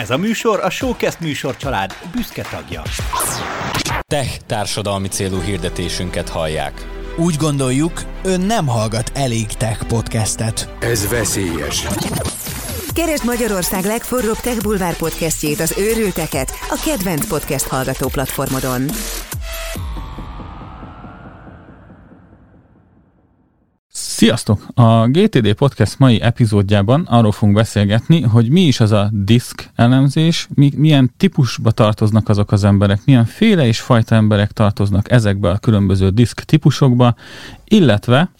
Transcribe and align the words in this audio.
Ez 0.00 0.10
a 0.10 0.16
műsor 0.16 0.60
a 0.60 0.70
Showcast 0.70 1.20
műsor 1.20 1.56
család 1.56 1.94
büszke 2.12 2.42
tagja. 2.50 2.82
Tech 4.06 4.36
társadalmi 4.46 5.08
célú 5.08 5.40
hirdetésünket 5.40 6.28
hallják. 6.28 6.86
Úgy 7.16 7.36
gondoljuk, 7.36 8.02
ön 8.22 8.40
nem 8.40 8.66
hallgat 8.66 9.12
elég 9.14 9.46
tech 9.46 9.84
podcastet. 9.84 10.68
Ez 10.78 11.08
veszélyes. 11.08 11.86
Keresd 12.94 13.24
Magyarország 13.24 13.84
legforróbb 13.84 14.38
Tech 14.38 14.62
Bulvár 14.62 14.96
podcastjét, 14.96 15.60
az 15.60 15.74
őrülteket, 15.78 16.52
a 16.68 16.82
kedvenc 16.84 17.26
podcast 17.26 17.66
hallgató 17.66 18.08
platformodon. 18.08 18.82
Sziasztok! 24.20 24.66
A 24.74 25.06
GTD 25.06 25.52
Podcast 25.52 25.98
mai 25.98 26.20
epizódjában 26.20 27.06
arról 27.08 27.32
fogunk 27.32 27.56
beszélgetni, 27.56 28.20
hogy 28.20 28.50
mi 28.50 28.60
is 28.60 28.80
az 28.80 28.92
a 28.92 29.10
disk 29.12 29.70
elemzés, 29.74 30.48
mi, 30.54 30.72
milyen 30.76 31.12
típusba 31.16 31.70
tartoznak 31.70 32.28
azok 32.28 32.52
az 32.52 32.64
emberek, 32.64 33.00
milyen 33.04 33.24
féle 33.24 33.66
és 33.66 33.80
fajta 33.80 34.14
emberek 34.14 34.50
tartoznak 34.52 35.10
ezekbe 35.10 35.50
a 35.50 35.58
különböző 35.58 36.08
disk 36.08 36.40
típusokba, 36.40 37.14
illetve, 37.64 38.30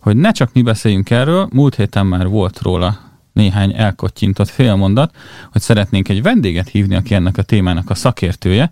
hogy 0.00 0.16
ne 0.16 0.32
csak 0.32 0.52
mi 0.52 0.62
beszéljünk 0.62 1.10
erről, 1.10 1.48
múlt 1.52 1.74
héten 1.74 2.06
már 2.06 2.26
volt 2.26 2.60
róla 2.62 2.98
néhány 3.32 3.72
elkottyintott 3.76 4.48
félmondat, 4.48 5.16
hogy 5.52 5.60
szeretnénk 5.60 6.08
egy 6.08 6.22
vendéget 6.22 6.68
hívni, 6.68 6.94
aki 6.94 7.14
ennek 7.14 7.38
a 7.38 7.42
témának 7.42 7.90
a 7.90 7.94
szakértője, 7.94 8.70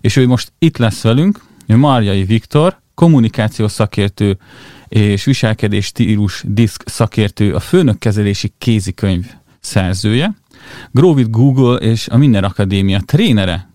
és 0.00 0.16
ő 0.16 0.26
most 0.26 0.52
itt 0.58 0.76
lesz 0.76 1.02
velünk, 1.02 1.40
ő 1.66 1.76
Marjai 1.76 2.24
Viktor, 2.24 2.80
kommunikációs 2.94 3.70
szakértő, 3.70 4.38
és 4.92 5.24
viselkedés 5.24 5.84
stílus 5.84 6.44
diszk 6.46 6.88
szakértő, 6.88 7.54
a 7.54 7.60
főnökkezelési 7.60 8.52
kézikönyv 8.58 9.26
szerzője, 9.60 10.34
Grovit 10.90 11.30
Google 11.30 11.76
és 11.76 12.08
a 12.08 12.16
Minden 12.16 12.44
Akadémia 12.44 13.00
trénere, 13.00 13.70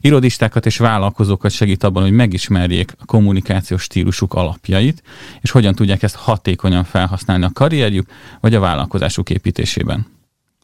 irodistákat 0.00 0.66
és 0.66 0.76
vállalkozókat 0.76 1.50
segít 1.50 1.84
abban, 1.84 2.02
hogy 2.02 2.12
megismerjék 2.12 2.94
a 2.98 3.04
kommunikációs 3.04 3.82
stílusuk 3.82 4.34
alapjait, 4.34 5.02
és 5.40 5.50
hogyan 5.50 5.74
tudják 5.74 6.02
ezt 6.02 6.16
hatékonyan 6.16 6.84
felhasználni 6.84 7.44
a 7.44 7.50
karrierjük 7.52 8.08
vagy 8.40 8.54
a 8.54 8.60
vállalkozásuk 8.60 9.30
építésében. 9.30 10.06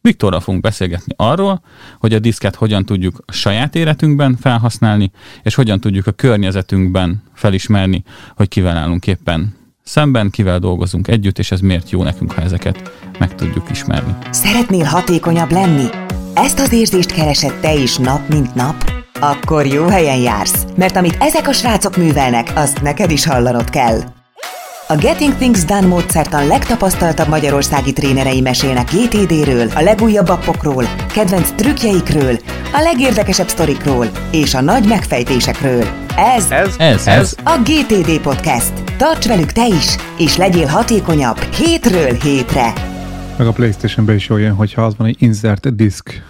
Viktorral 0.00 0.40
fogunk 0.40 0.62
beszélgetni 0.62 1.12
arról, 1.16 1.62
hogy 1.98 2.14
a 2.14 2.18
diszket 2.18 2.54
hogyan 2.54 2.84
tudjuk 2.84 3.22
a 3.24 3.32
saját 3.32 3.74
életünkben 3.74 4.36
felhasználni, 4.36 5.10
és 5.42 5.54
hogyan 5.54 5.80
tudjuk 5.80 6.06
a 6.06 6.12
környezetünkben 6.12 7.22
felismerni, 7.34 8.04
hogy 8.36 8.48
kivel 8.48 8.76
állunk 8.76 9.06
éppen 9.06 9.64
szemben, 9.86 10.30
kivel 10.30 10.58
dolgozunk 10.58 11.08
együtt, 11.08 11.38
és 11.38 11.50
ez 11.50 11.60
miért 11.60 11.90
jó 11.90 12.02
nekünk, 12.02 12.32
ha 12.32 12.42
ezeket 12.42 12.92
meg 13.18 13.34
tudjuk 13.34 13.70
ismerni. 13.70 14.14
Szeretnél 14.30 14.84
hatékonyabb 14.84 15.50
lenni? 15.50 15.86
Ezt 16.34 16.58
az 16.58 16.72
érzést 16.72 17.12
keresed 17.12 17.60
te 17.60 17.74
is 17.74 17.96
nap, 17.96 18.28
mint 18.28 18.54
nap? 18.54 18.92
Akkor 19.20 19.66
jó 19.66 19.86
helyen 19.86 20.18
jársz, 20.18 20.66
mert 20.76 20.96
amit 20.96 21.16
ezek 21.20 21.48
a 21.48 21.52
srácok 21.52 21.96
művelnek, 21.96 22.52
azt 22.54 22.82
neked 22.82 23.10
is 23.10 23.26
hallanod 23.26 23.70
kell. 23.70 24.00
A 24.88 24.96
Getting 24.96 25.34
Things 25.34 25.64
Done 25.64 25.86
módszertan 25.86 26.46
legtapasztaltabb 26.46 27.28
magyarországi 27.28 27.92
trénerei 27.92 28.40
mesélnek 28.40 28.90
GTD-ről, 28.92 29.68
a 29.74 29.80
legújabb 29.80 30.28
appokról, 30.28 30.84
kedvenc 31.12 31.50
trükkjeikről, 31.50 32.38
a 32.72 32.80
legérdekesebb 32.80 33.48
sztorikról 33.48 34.06
és 34.30 34.54
a 34.54 34.60
nagy 34.60 34.86
megfejtésekről. 34.86 36.05
Ez, 36.18 36.50
Ez, 36.50 36.74
ez, 36.78 37.06
ez 37.06 37.36
a 37.44 37.58
GTD 37.62 38.20
Podcast. 38.20 38.72
Tarts 38.96 39.26
velük 39.26 39.52
te 39.52 39.66
is, 39.66 39.96
és 40.18 40.36
legyél 40.36 40.66
hatékonyabb 40.66 41.38
hétről 41.38 42.12
hétre. 42.12 42.72
Meg 43.38 43.46
a 43.46 43.52
Playstation-be 43.52 44.14
is 44.14 44.28
olyan, 44.30 44.54
hogyha 44.54 44.84
az 44.84 44.94
van, 44.96 45.06
hogy 45.06 45.16
insert 45.18 45.74
disk. 45.74 46.10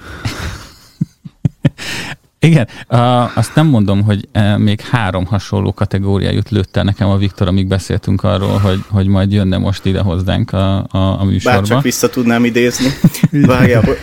Igen, 2.39 2.69
uh, 2.89 3.39
azt 3.39 3.55
nem 3.55 3.67
mondom, 3.67 4.03
hogy 4.03 4.29
uh, 4.34 4.59
még 4.59 4.81
három 4.81 5.25
hasonló 5.25 5.73
kategóriájút 5.73 6.51
lőtte 6.51 6.83
nekem 6.83 7.09
a 7.09 7.17
Viktor, 7.17 7.48
amíg 7.48 7.67
beszéltünk 7.67 8.23
arról, 8.23 8.58
hogy, 8.58 8.79
hogy 8.89 9.07
majd 9.07 9.33
jönne 9.33 9.58
most 9.58 9.85
ide 9.85 10.01
hozzánk 10.01 10.53
a, 10.53 10.77
a, 10.77 11.20
a 11.20 11.24
műsorba. 11.24 11.58
Bár 11.58 11.68
csak 11.68 11.83
vissza 11.83 12.08
tudnám 12.08 12.45
idézni. 12.45 12.89
Várjál, 13.30 13.83
hogy, 13.83 13.98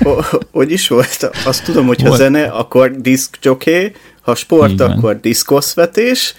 hogy 0.51 0.71
is 0.71 0.88
volt? 0.88 1.29
Azt 1.45 1.63
tudom, 1.63 1.85
hogy 1.85 2.01
ha 2.01 2.15
zene, 2.15 2.44
akkor 2.44 2.91
disk 2.91 3.38
jockey, 3.41 3.91
ha 4.23 4.35
sport, 4.35 4.72
Így 4.72 4.78
van. 4.78 4.91
akkor 4.91 5.19
diszkoszvetés, 5.19 6.35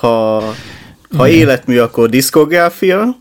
ha, 0.00 0.40
ha 1.16 1.28
életmű, 1.28 1.78
akkor 1.78 2.08
diszkográfia, 2.08 3.20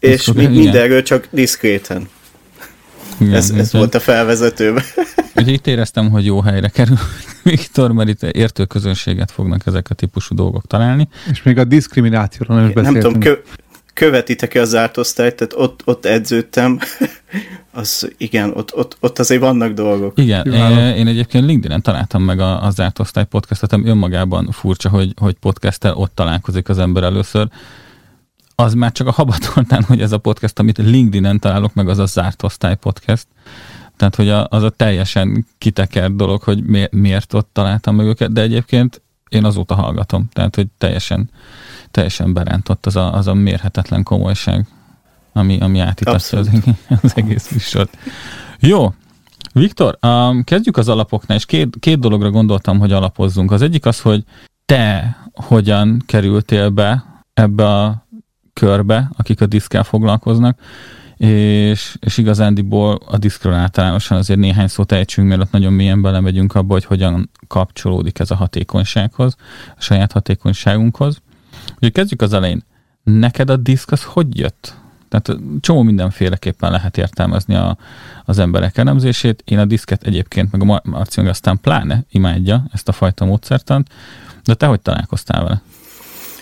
és 0.00 0.26
igen. 0.28 0.50
mindenről 0.50 1.02
csak 1.02 1.28
diszkréten. 1.30 2.08
Igen, 3.18 3.34
Ez, 3.34 3.50
ez 3.50 3.72
volt 3.72 3.94
a 3.94 4.00
felvezetőben. 4.00 4.84
Úgyhogy 5.36 5.52
itt 5.52 5.66
éreztem, 5.66 6.10
hogy 6.10 6.24
jó 6.24 6.40
helyre 6.40 6.68
kerül 6.68 6.98
Viktor, 7.42 7.92
mert 7.92 8.08
itt 8.08 8.22
értő 8.22 8.64
közönséget 8.64 9.30
fognak 9.30 9.66
ezek 9.66 9.86
a 9.90 9.94
típusú 9.94 10.34
dolgok 10.34 10.66
találni. 10.66 11.08
És 11.30 11.42
még 11.42 11.58
a 11.58 11.64
diszkriminációról 11.64 12.56
nem 12.56 12.68
is 12.68 12.74
Nem 12.74 12.84
beszéltünk. 12.84 13.14
tudom, 13.24 13.34
kö, 13.34 13.40
követitek-e 13.96 14.60
az 14.60 14.68
zárt 14.68 14.96
osztályt, 14.96 15.34
tehát 15.34 15.54
ott, 15.56 15.82
ott 15.84 16.04
edződtem, 16.04 16.78
az 17.72 18.12
igen, 18.16 18.52
ott, 18.54 18.76
ott, 18.76 18.96
ott 19.00 19.18
azért 19.18 19.40
vannak 19.40 19.72
dolgok. 19.72 20.18
Igen, 20.18 20.52
én, 20.52 20.78
én 20.78 21.06
egyébként 21.06 21.44
LinkedIn-en 21.44 21.82
találtam 21.82 22.22
meg 22.22 22.40
a, 22.40 22.64
a 22.64 22.70
zárt 22.70 22.98
osztály 22.98 23.24
podcastot, 23.24 23.72
ami 23.72 23.88
önmagában 23.88 24.50
furcsa, 24.50 24.88
hogy, 24.88 25.12
hogy 25.20 25.34
podcasttel 25.34 25.94
ott 25.94 26.14
találkozik 26.14 26.68
az 26.68 26.78
ember 26.78 27.02
először. 27.02 27.48
Az 28.54 28.74
már 28.74 28.92
csak 28.92 29.06
a 29.06 29.12
habatoltán, 29.12 29.82
hogy 29.82 30.00
ez 30.00 30.12
a 30.12 30.18
podcast, 30.18 30.58
amit 30.58 30.78
LinkedIn-en 30.78 31.38
találok 31.38 31.74
meg, 31.74 31.88
az 31.88 31.98
a 31.98 32.06
zárt 32.06 32.42
osztály 32.42 32.76
podcast. 32.76 33.26
Tehát, 33.96 34.14
hogy 34.14 34.28
a, 34.28 34.46
az 34.50 34.62
a 34.62 34.70
teljesen 34.70 35.46
kitekert 35.58 36.16
dolog, 36.16 36.42
hogy 36.42 36.64
mi, 36.64 36.86
miért 36.90 37.34
ott 37.34 37.48
találtam 37.52 37.96
meg 37.96 38.06
őket, 38.06 38.32
de 38.32 38.40
egyébként 38.40 39.02
én 39.28 39.44
azóta 39.44 39.74
hallgatom. 39.74 40.28
Tehát, 40.32 40.54
hogy 40.54 40.66
teljesen, 40.78 41.30
teljesen 41.96 42.32
berántott 42.32 42.86
az 42.86 42.96
a, 42.96 43.14
az 43.14 43.26
a 43.26 43.34
mérhetetlen 43.34 44.02
komolyság, 44.02 44.66
ami, 45.32 45.60
ami 45.60 45.78
átítatja 45.78 46.38
az, 46.38 46.50
az 47.02 47.12
egész 47.14 47.50
műsort. 47.50 47.96
Jó, 48.60 48.94
Viktor, 49.52 49.98
um, 50.02 50.44
kezdjük 50.44 50.76
az 50.76 50.88
alapoknál, 50.88 51.36
és 51.36 51.46
két, 51.46 51.76
két 51.80 51.98
dologra 51.98 52.30
gondoltam, 52.30 52.78
hogy 52.78 52.92
alapozzunk. 52.92 53.50
Az 53.50 53.62
egyik 53.62 53.86
az, 53.86 54.00
hogy 54.00 54.24
te 54.66 55.16
hogyan 55.32 56.02
kerültél 56.06 56.68
be 56.68 57.04
ebbe 57.34 57.66
a 57.66 58.06
körbe, 58.52 59.10
akik 59.16 59.40
a 59.40 59.46
diszkkel 59.46 59.84
foglalkoznak, 59.84 60.58
és, 61.16 61.96
és 62.00 62.18
igazándiból 62.18 62.98
a 63.06 63.18
diszkről 63.18 63.52
általánosan 63.52 64.18
azért 64.18 64.38
néhány 64.38 64.68
szót 64.68 64.92
ejtsünk, 64.92 65.28
mielőtt 65.28 65.50
nagyon 65.50 65.72
mélyen 65.72 66.02
belemegyünk 66.02 66.54
abba, 66.54 66.72
hogy 66.72 66.84
hogyan 66.84 67.30
kapcsolódik 67.46 68.18
ez 68.18 68.30
a 68.30 68.34
hatékonysághoz, 68.34 69.36
a 69.76 69.80
saját 69.80 70.12
hatékonyságunkhoz. 70.12 71.22
Úgyhogy 71.76 71.92
kezdjük 71.92 72.22
az 72.22 72.32
elején. 72.32 72.64
Neked 73.04 73.50
a 73.50 73.56
diszk 73.56 73.92
az 73.92 74.02
hogy 74.02 74.38
jött? 74.38 74.74
Tehát 75.08 75.40
csomó 75.60 75.82
mindenféleképpen 75.82 76.70
lehet 76.70 76.98
értelmezni 76.98 77.54
a, 77.54 77.78
az 78.24 78.38
emberek 78.38 78.76
elemzését. 78.78 79.42
Én 79.44 79.58
a 79.58 79.64
diszket 79.64 80.02
egyébként, 80.02 80.52
meg 80.52 80.60
a 80.60 80.64
Mar- 80.64 80.84
Marci 80.84 81.20
meg 81.20 81.30
aztán 81.30 81.60
pláne 81.60 82.04
imádja 82.10 82.64
ezt 82.72 82.88
a 82.88 82.92
fajta 82.92 83.24
módszertant, 83.24 83.88
de 84.44 84.54
te 84.54 84.66
hogy 84.66 84.80
találkoztál 84.80 85.42
vele? 85.42 85.62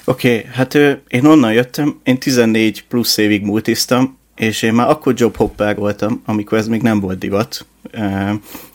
Oké, 0.04 0.36
okay, 0.38 0.50
hát 0.52 0.74
én 1.08 1.24
onnan 1.24 1.52
jöttem, 1.52 2.00
én 2.02 2.18
14 2.18 2.84
plusz 2.86 3.16
évig 3.16 3.44
multiztam, 3.44 4.18
és 4.36 4.62
én 4.62 4.72
már 4.72 4.88
akkor 4.88 5.14
jobhopper 5.16 5.76
voltam, 5.76 6.22
amikor 6.24 6.58
ez 6.58 6.68
még 6.68 6.82
nem 6.82 7.00
volt 7.00 7.18
divat. 7.18 7.66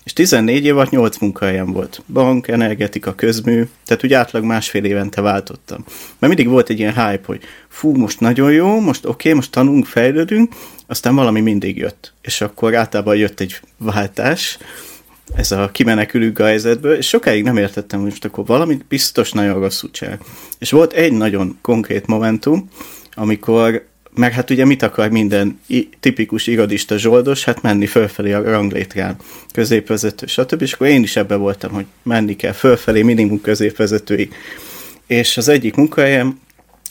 És 0.03 0.13
14 0.13 0.65
év 0.65 0.77
alatt 0.77 0.89
8 0.89 1.17
munkahelyem 1.17 1.71
volt. 1.71 2.01
Bank, 2.13 2.47
energetika, 2.47 3.15
közmű, 3.15 3.63
tehát 3.85 4.03
úgy 4.03 4.13
átlag 4.13 4.43
másfél 4.43 4.83
évente 4.83 5.21
váltottam. 5.21 5.83
Mert 6.19 6.33
mindig 6.33 6.53
volt 6.53 6.69
egy 6.69 6.79
ilyen 6.79 6.93
hype, 6.93 7.25
hogy 7.25 7.41
fú, 7.67 7.95
most 7.95 8.19
nagyon 8.19 8.51
jó, 8.51 8.79
most 8.79 9.05
oké, 9.05 9.11
okay, 9.11 9.33
most 9.33 9.51
tanulunk, 9.51 9.85
fejlődünk, 9.85 10.53
aztán 10.87 11.15
valami 11.15 11.41
mindig 11.41 11.77
jött. 11.77 12.13
És 12.21 12.41
akkor 12.41 12.75
általában 12.75 13.15
jött 13.15 13.39
egy 13.39 13.59
váltás, 13.77 14.57
ez 15.35 15.51
a 15.51 15.69
kimenekülünk 15.71 16.39
a 16.39 16.45
helyzetből, 16.45 16.95
és 16.95 17.07
sokáig 17.07 17.43
nem 17.43 17.57
értettem, 17.57 17.99
hogy 17.99 18.09
most 18.09 18.25
akkor 18.25 18.45
valamit 18.45 18.85
biztos 18.87 19.31
nagyon 19.31 19.59
rosszul 19.59 19.91
csinál. 19.91 20.19
És 20.59 20.71
volt 20.71 20.93
egy 20.93 21.11
nagyon 21.11 21.57
konkrét 21.61 22.07
momentum, 22.07 22.69
amikor, 23.13 23.87
meg 24.15 24.33
hát 24.33 24.49
ugye 24.49 24.65
mit 24.65 24.83
akar 24.83 25.09
minden 25.09 25.59
tipikus 25.99 26.47
irodista 26.47 26.97
zsoldos, 26.97 27.43
hát 27.43 27.61
menni 27.61 27.85
fölfelé 27.85 28.31
a 28.31 28.41
ranglétrán, 28.41 29.15
középvezető, 29.53 30.25
stb. 30.25 30.61
És 30.61 30.73
akkor 30.73 30.87
én 30.87 31.03
is 31.03 31.15
ebbe 31.15 31.35
voltam, 31.35 31.71
hogy 31.71 31.85
menni 32.03 32.35
kell 32.35 32.51
fölfelé, 32.51 33.01
minimum 33.01 33.41
középvezetőig. 33.41 34.33
És 35.07 35.37
az 35.37 35.47
egyik 35.47 35.75
munkahelyem, 35.75 36.39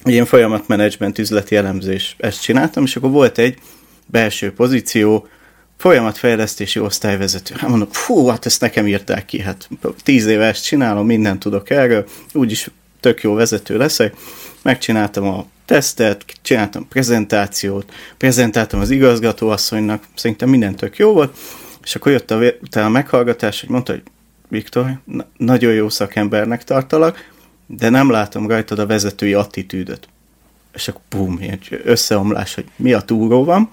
ugye 0.04 0.16
én 0.16 0.24
folyamatmenedzsment 0.24 1.18
üzleti 1.18 1.56
elemzés, 1.56 2.16
ezt 2.18 2.42
csináltam, 2.42 2.84
és 2.84 2.96
akkor 2.96 3.10
volt 3.10 3.38
egy 3.38 3.58
belső 4.06 4.52
pozíció, 4.52 5.28
folyamatfejlesztési 5.76 6.80
osztályvezető. 6.80 7.54
Hát 7.58 7.70
mondom, 7.70 7.88
fú, 7.90 8.26
hát 8.26 8.46
ezt 8.46 8.60
nekem 8.60 8.86
írták 8.86 9.24
ki, 9.24 9.40
hát 9.40 9.68
tíz 10.02 10.26
éve 10.26 10.44
ezt 10.44 10.64
csinálom, 10.64 11.06
mindent 11.06 11.38
tudok 11.38 11.70
erről, 11.70 12.06
úgyis 12.32 12.70
tök 13.00 13.22
jó 13.22 13.34
vezető 13.34 13.76
leszek. 13.76 14.14
Megcsináltam 14.62 15.28
a 15.28 15.46
tesztet, 15.64 16.24
csináltam 16.42 16.88
prezentációt, 16.88 17.92
prezentáltam 18.16 18.80
az 18.80 18.90
igazgatóasszonynak, 18.90 20.04
szerintem 20.14 20.48
minden 20.48 20.76
tök 20.76 20.96
jó 20.96 21.12
volt, 21.12 21.36
és 21.82 21.94
akkor 21.94 22.12
jött 22.12 22.30
a, 22.30 22.40
utána 22.62 22.86
a 22.86 22.90
meghallgatás, 22.90 23.60
hogy 23.60 23.68
mondta, 23.68 23.92
hogy 23.92 24.02
Viktor, 24.48 24.98
na- 25.04 25.26
nagyon 25.36 25.72
jó 25.72 25.88
szakembernek 25.88 26.64
tartalak, 26.64 27.30
de 27.66 27.88
nem 27.88 28.10
látom 28.10 28.48
rajtad 28.48 28.78
a 28.78 28.86
vezetői 28.86 29.34
attitűdöt. 29.34 30.08
És 30.72 30.88
akkor 30.88 31.00
bum, 31.08 31.38
ilyen 31.40 31.60
összeomlás, 31.84 32.54
hogy 32.54 32.64
mi 32.76 32.92
a 32.92 33.00
túró 33.00 33.44
van. 33.44 33.70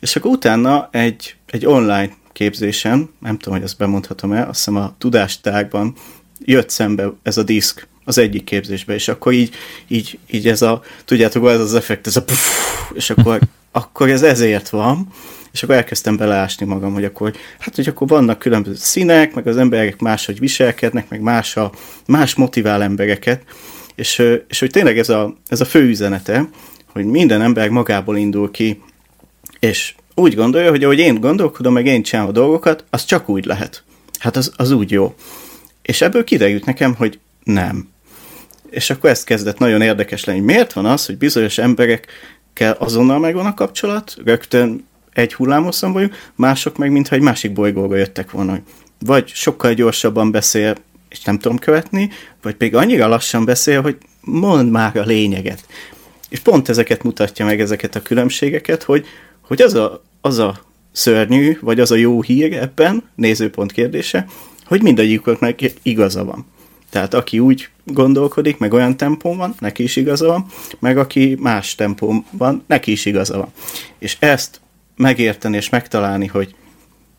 És 0.00 0.16
akkor 0.16 0.30
utána 0.30 0.88
egy, 0.92 1.36
egy 1.46 1.66
online 1.66 2.10
képzésen, 2.32 3.10
nem 3.18 3.38
tudom, 3.38 3.54
hogy 3.58 3.64
ezt 3.66 3.78
bemondhatom 3.78 4.32
el, 4.32 4.48
azt 4.48 4.58
hiszem 4.58 4.76
a 4.76 4.94
tudástárban 4.98 5.94
jött 6.38 6.70
szembe 6.70 7.12
ez 7.22 7.36
a 7.36 7.42
diszk 7.42 7.86
az 8.08 8.18
egyik 8.18 8.44
képzésbe, 8.44 8.94
és 8.94 9.08
akkor 9.08 9.32
így, 9.32 9.54
így, 9.88 10.18
így 10.30 10.48
ez 10.48 10.62
a, 10.62 10.82
tudjátok, 11.04 11.48
ez 11.48 11.60
az 11.60 11.74
effekt, 11.74 12.06
ez 12.06 12.16
a 12.16 12.24
puff, 12.24 12.46
és 12.92 13.10
akkor, 13.10 13.40
akkor 13.72 14.08
ez 14.08 14.22
ezért 14.22 14.68
van, 14.68 15.08
és 15.52 15.62
akkor 15.62 15.74
elkezdtem 15.74 16.16
beleásni 16.16 16.66
magam, 16.66 16.92
hogy 16.92 17.04
akkor, 17.04 17.32
hát, 17.58 17.74
hogy 17.74 17.88
akkor 17.88 18.08
vannak 18.08 18.38
különböző 18.38 18.76
színek, 18.76 19.34
meg 19.34 19.46
az 19.46 19.56
emberek 19.56 20.00
máshogy 20.00 20.38
viselkednek, 20.38 21.08
meg 21.08 21.20
más, 21.20 21.56
a, 21.56 21.72
más 22.06 22.34
motivál 22.34 22.82
embereket, 22.82 23.42
és, 23.94 24.22
és 24.48 24.58
hogy 24.58 24.70
tényleg 24.70 24.98
ez 24.98 25.08
a, 25.08 25.36
ez 25.48 25.60
a 25.60 25.64
fő 25.64 25.88
üzenete, 25.88 26.48
hogy 26.92 27.04
minden 27.04 27.42
ember 27.42 27.68
magából 27.68 28.16
indul 28.16 28.50
ki, 28.50 28.82
és 29.58 29.94
úgy 30.14 30.34
gondolja, 30.34 30.70
hogy 30.70 30.84
ahogy 30.84 30.98
én 30.98 31.20
gondolkodom, 31.20 31.72
meg 31.72 31.86
én 31.86 32.02
csinálom 32.02 32.30
a 32.30 32.34
dolgokat, 32.34 32.84
az 32.90 33.04
csak 33.04 33.28
úgy 33.28 33.44
lehet. 33.44 33.82
Hát 34.18 34.36
az, 34.36 34.52
az 34.56 34.70
úgy 34.70 34.90
jó. 34.90 35.14
És 35.82 36.00
ebből 36.00 36.24
kiderült 36.24 36.64
nekem, 36.64 36.94
hogy 36.94 37.18
nem. 37.48 37.88
És 38.70 38.90
akkor 38.90 39.10
ezt 39.10 39.24
kezdett 39.24 39.58
nagyon 39.58 39.82
érdekes 39.82 40.24
lenni. 40.24 40.40
Miért 40.40 40.72
van 40.72 40.86
az, 40.86 41.06
hogy 41.06 41.18
bizonyos 41.18 41.58
emberekkel 41.58 42.72
azonnal 42.78 43.18
megvan 43.18 43.46
a 43.46 43.54
kapcsolat, 43.54 44.16
rögtön 44.24 44.86
egy 45.12 45.34
hullámoszon 45.34 45.92
vagyunk, 45.92 46.30
mások 46.34 46.76
meg 46.76 46.92
mintha 46.92 47.14
egy 47.14 47.22
másik 47.22 47.52
bolygóba 47.52 47.96
jöttek 47.96 48.30
volna. 48.30 48.58
Vagy 48.98 49.28
sokkal 49.28 49.72
gyorsabban 49.72 50.30
beszél, 50.30 50.74
és 51.08 51.22
nem 51.22 51.38
tudom 51.38 51.58
követni, 51.58 52.10
vagy 52.42 52.54
pedig 52.54 52.74
annyira 52.74 53.08
lassan 53.08 53.44
beszél, 53.44 53.82
hogy 53.82 53.96
mondd 54.20 54.66
már 54.66 54.96
a 54.96 55.04
lényeget. 55.04 55.66
És 56.28 56.40
pont 56.40 56.68
ezeket 56.68 57.02
mutatja 57.02 57.44
meg, 57.44 57.60
ezeket 57.60 57.94
a 57.94 58.02
különbségeket, 58.02 58.82
hogy, 58.82 59.06
hogy 59.40 59.62
az, 59.62 59.74
a, 59.74 60.02
az 60.20 60.38
a 60.38 60.60
szörnyű, 60.92 61.58
vagy 61.60 61.80
az 61.80 61.90
a 61.90 61.96
jó 61.96 62.22
hír 62.22 62.52
ebben, 62.52 63.02
nézőpont 63.14 63.72
kérdése, 63.72 64.26
hogy 64.64 64.82
mindegyiknek 64.82 65.72
igaza 65.82 66.24
van. 66.24 66.46
Tehát 66.90 67.14
aki 67.14 67.38
úgy 67.38 67.68
gondolkodik, 67.84 68.58
meg 68.58 68.72
olyan 68.72 68.96
tempón 68.96 69.36
van, 69.36 69.54
neki 69.58 69.82
is 69.82 69.96
igaza 69.96 70.26
van, 70.26 70.46
meg 70.78 70.98
aki 70.98 71.36
más 71.40 71.74
tempón 71.74 72.24
van, 72.30 72.64
neki 72.66 72.90
is 72.90 73.04
igaza 73.04 73.36
van. 73.36 73.52
És 73.98 74.16
ezt 74.18 74.60
megérteni 74.96 75.56
és 75.56 75.68
megtalálni, 75.68 76.26
hogy, 76.26 76.54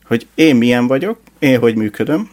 hogy 0.04 0.26
én 0.34 0.56
milyen 0.56 0.86
vagyok, 0.86 1.18
én 1.38 1.58
hogy 1.58 1.76
működöm, 1.76 2.30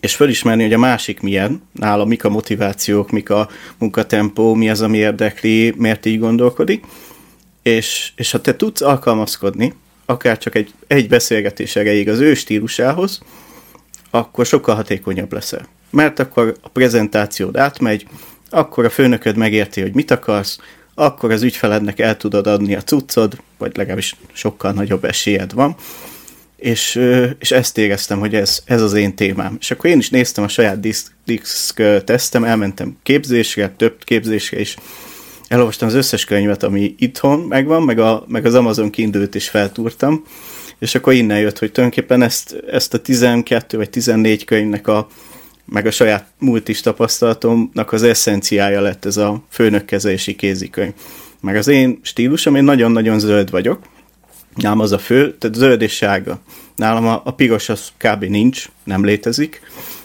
és 0.00 0.14
fölismerni, 0.14 0.62
hogy 0.62 0.72
a 0.72 0.78
másik 0.78 1.20
milyen, 1.20 1.62
nála 1.72 2.04
mik 2.04 2.24
a 2.24 2.28
motivációk, 2.28 3.10
mik 3.10 3.30
a 3.30 3.48
munkatempó, 3.78 4.54
mi 4.54 4.70
az, 4.70 4.80
ami 4.80 4.98
érdekli, 4.98 5.74
miért 5.76 6.06
így 6.06 6.18
gondolkodik, 6.18 6.84
és, 7.62 8.12
és 8.16 8.30
ha 8.30 8.40
te 8.40 8.56
tudsz 8.56 8.80
alkalmazkodni, 8.80 9.74
akár 10.06 10.38
csak 10.38 10.54
egy, 10.54 10.74
egy 10.86 11.08
beszélgetés 11.08 11.76
erejéig 11.76 12.08
az 12.08 12.18
ő 12.20 12.34
stílusához, 12.34 13.22
akkor 14.10 14.46
sokkal 14.46 14.74
hatékonyabb 14.74 15.32
leszel. 15.32 15.66
Mert 15.92 16.18
akkor 16.18 16.56
a 16.60 16.68
prezentációd 16.68 17.56
átmegy, 17.56 18.06
akkor 18.50 18.84
a 18.84 18.90
főnököd 18.90 19.36
megérti, 19.36 19.80
hogy 19.80 19.94
mit 19.94 20.10
akarsz, 20.10 20.58
akkor 20.94 21.30
az 21.30 21.42
ügyfelednek 21.42 21.98
el 21.98 22.16
tudod 22.16 22.46
adni 22.46 22.74
a 22.74 22.82
cuccod, 22.82 23.36
vagy 23.58 23.76
legalábbis 23.76 24.16
sokkal 24.32 24.72
nagyobb 24.72 25.04
esélyed 25.04 25.52
van, 25.52 25.76
és, 26.56 27.00
és 27.38 27.50
ezt 27.50 27.78
éreztem, 27.78 28.18
hogy 28.18 28.34
ez, 28.34 28.62
ez 28.64 28.82
az 28.82 28.92
én 28.92 29.14
témám. 29.14 29.56
És 29.60 29.70
akkor 29.70 29.90
én 29.90 29.98
is 29.98 30.10
néztem 30.10 30.44
a 30.44 30.48
saját 30.48 30.80
diszk, 31.24 31.82
tesztem, 32.04 32.44
elmentem 32.44 32.96
képzésre, 33.02 33.72
több 33.76 34.04
képzésre 34.04 34.60
is, 34.60 34.76
elolvastam 35.48 35.88
az 35.88 35.94
összes 35.94 36.24
könyvet, 36.24 36.62
ami 36.62 36.94
itthon 36.98 37.40
megvan, 37.40 37.82
meg, 37.82 37.98
a, 37.98 38.24
meg 38.28 38.46
az 38.46 38.54
Amazon 38.54 38.90
kindle 38.90 39.26
is 39.32 39.48
feltúrtam, 39.48 40.24
és 40.78 40.94
akkor 40.94 41.12
innen 41.12 41.38
jött, 41.38 41.58
hogy 41.58 41.72
tulajdonképpen 41.72 42.22
ezt, 42.22 42.62
ezt 42.70 42.94
a 42.94 42.98
12 42.98 43.76
vagy 43.76 43.90
14 43.90 44.44
könyvnek 44.44 44.88
a, 44.88 45.08
meg 45.72 45.86
a 45.86 45.90
saját 45.90 46.26
multis 46.38 46.80
tapasztalatomnak 46.80 47.92
az 47.92 48.02
eszenciája 48.02 48.80
lett 48.80 49.04
ez 49.04 49.16
a 49.16 49.42
főnökkezelési 49.50 50.34
kézikönyv. 50.34 50.92
Meg 51.40 51.56
az 51.56 51.68
én 51.68 51.98
stílusom, 52.02 52.54
én 52.54 52.64
nagyon-nagyon 52.64 53.18
zöld 53.18 53.50
vagyok, 53.50 53.78
nálam 54.54 54.80
az 54.80 54.92
a 54.92 54.98
fő, 54.98 55.36
tehát 55.38 55.56
zöld 55.56 55.82
és 55.82 55.92
sárga. 55.92 56.40
Nálam 56.76 57.06
a, 57.06 57.22
a 57.24 57.34
piros 57.34 57.68
az 57.68 57.88
kb. 57.96 58.24
nincs, 58.24 58.68
nem 58.84 59.04
létezik. 59.04 59.60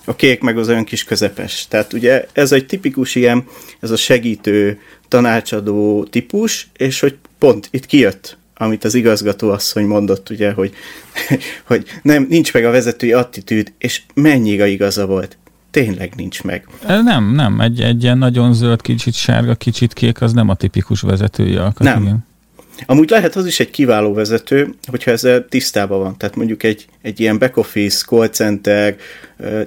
A 0.06 0.16
kék 0.16 0.42
meg 0.42 0.58
az 0.58 0.68
olyan 0.68 0.84
kis 0.84 1.04
közepes. 1.04 1.68
Tehát 1.68 1.94
ugye 1.94 2.26
ez 2.34 2.52
egy 2.52 2.66
tipikus 2.66 3.16
ilyen, 3.16 3.48
ez 3.80 3.92
a 3.92 3.96
segítő, 3.96 4.80
tanácsadó 5.08 6.04
típus, 6.04 6.68
és 6.78 7.00
hogy 7.00 7.16
pont 7.38 7.68
itt 7.72 7.86
kijött 7.86 8.38
amit 8.60 8.84
az 8.84 8.94
igazgató 8.94 9.50
asszony 9.50 9.86
mondott, 9.86 10.30
ugye, 10.30 10.52
hogy, 10.52 10.74
hogy 11.68 11.86
nem, 12.02 12.26
nincs 12.30 12.54
meg 12.54 12.66
a 12.66 12.72
vezetői 12.72 13.14
attitűd, 13.14 13.74
és 13.78 14.02
mennyire 14.14 14.68
igaza 14.68 15.06
volt. 15.06 15.38
Tényleg 15.84 16.14
nincs 16.16 16.44
meg. 16.44 16.68
Nem, 16.88 17.32
nem. 17.32 17.60
Egy, 17.60 17.82
egy 17.82 18.04
ilyen 18.04 18.18
nagyon 18.18 18.54
zöld, 18.54 18.82
kicsit 18.82 19.14
sárga, 19.14 19.56
kicsit 19.56 19.94
kék, 19.94 20.22
az 20.22 20.34
nem 20.34 20.50
a 20.50 20.56
tipikus 20.56 21.02
vezetői 21.02 21.56
alkat. 21.56 21.80
Nem. 21.80 22.02
Igen. 22.02 22.26
Amúgy 22.86 23.10
lehet 23.10 23.36
az 23.36 23.46
is 23.46 23.60
egy 23.60 23.70
kiváló 23.70 24.14
vezető, 24.14 24.74
hogyha 24.88 25.12
ezzel 25.12 25.46
tisztában 25.50 26.00
van. 26.00 26.18
Tehát 26.18 26.36
mondjuk 26.36 26.64
egy, 26.64 26.86
egy 27.02 27.20
ilyen 27.20 27.38
back 27.38 27.58
office, 27.58 28.06
call 28.06 28.28
center 28.28 28.96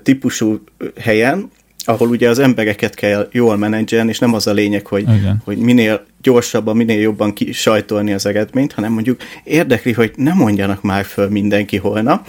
típusú 0.02 0.64
helyen, 1.00 1.50
ahol 1.84 2.08
ugye 2.08 2.28
az 2.28 2.38
embereket 2.38 2.94
kell 2.94 3.28
jól 3.32 3.56
menedzselni, 3.56 4.10
és 4.10 4.18
nem 4.18 4.34
az 4.34 4.46
a 4.46 4.52
lényeg, 4.52 4.86
hogy, 4.86 5.06
hogy 5.44 5.58
minél 5.58 6.06
gyorsabban, 6.22 6.76
minél 6.76 7.00
jobban 7.00 7.32
sajtolni 7.52 8.12
az 8.12 8.26
eredményt, 8.26 8.72
hanem 8.72 8.92
mondjuk 8.92 9.20
érdekli, 9.44 9.92
hogy 9.92 10.12
ne 10.16 10.32
mondjanak 10.32 10.82
már 10.82 11.04
föl 11.04 11.28
mindenki 11.28 11.76
holnap, 11.76 12.28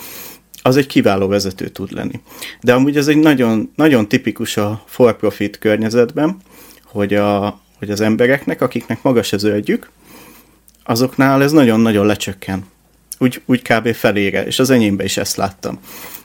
az 0.61 0.77
egy 0.77 0.87
kiváló 0.87 1.27
vezető 1.27 1.67
tud 1.67 1.91
lenni. 1.91 2.19
De 2.61 2.73
amúgy 2.73 2.97
ez 2.97 3.07
egy 3.07 3.17
nagyon, 3.17 3.71
nagyon 3.75 4.07
tipikus 4.07 4.57
a 4.57 4.83
for-profit 4.85 5.59
környezetben, 5.59 6.37
hogy, 6.83 7.13
a, 7.13 7.61
hogy 7.77 7.89
az 7.89 8.01
embereknek, 8.01 8.61
akiknek 8.61 9.01
magas 9.01 9.33
az 9.33 9.43
öldjük, 9.43 9.89
azoknál 10.83 11.43
ez 11.43 11.51
nagyon-nagyon 11.51 12.05
lecsökken. 12.05 12.65
Úgy, 13.17 13.41
úgy 13.45 13.61
kb. 13.61 13.93
felére, 13.93 14.45
és 14.45 14.59
az 14.59 14.69
enyémben 14.69 15.05
is 15.05 15.17
ezt 15.17 15.35
láttam. 15.35 15.79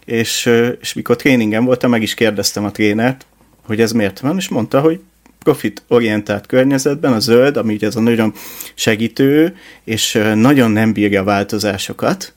És, 0.04 0.50
és 0.80 0.94
mikor 0.94 1.16
tréningen 1.16 1.64
voltam, 1.64 1.90
meg 1.90 2.02
is 2.02 2.14
kérdeztem 2.14 2.64
a 2.64 2.70
trénert, 2.70 3.26
hogy 3.62 3.80
ez 3.80 3.92
miért 3.92 4.20
van, 4.20 4.36
és 4.36 4.48
mondta, 4.48 4.80
hogy 4.80 5.00
profit-orientált 5.38 6.46
környezetben 6.46 7.12
a 7.12 7.18
zöld, 7.18 7.56
ami 7.56 7.74
ugye 7.74 7.86
ez 7.86 7.96
a 7.96 8.00
nagyon 8.00 8.32
segítő, 8.74 9.56
és 9.84 10.18
nagyon 10.34 10.70
nem 10.70 10.92
bírja 10.92 11.20
a 11.20 11.24
változásokat, 11.24 12.34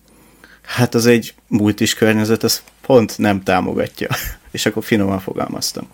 hát 0.76 0.96
az 0.96 1.06
egy 1.06 1.34
multis 1.48 1.94
környezet, 1.94 2.44
az 2.44 2.64
pont 2.82 3.18
nem 3.18 3.44
támogatja. 3.44 4.08
és 4.52 4.66
akkor 4.66 4.84
finoman 4.84 5.20
fogalmaztam. 5.20 5.88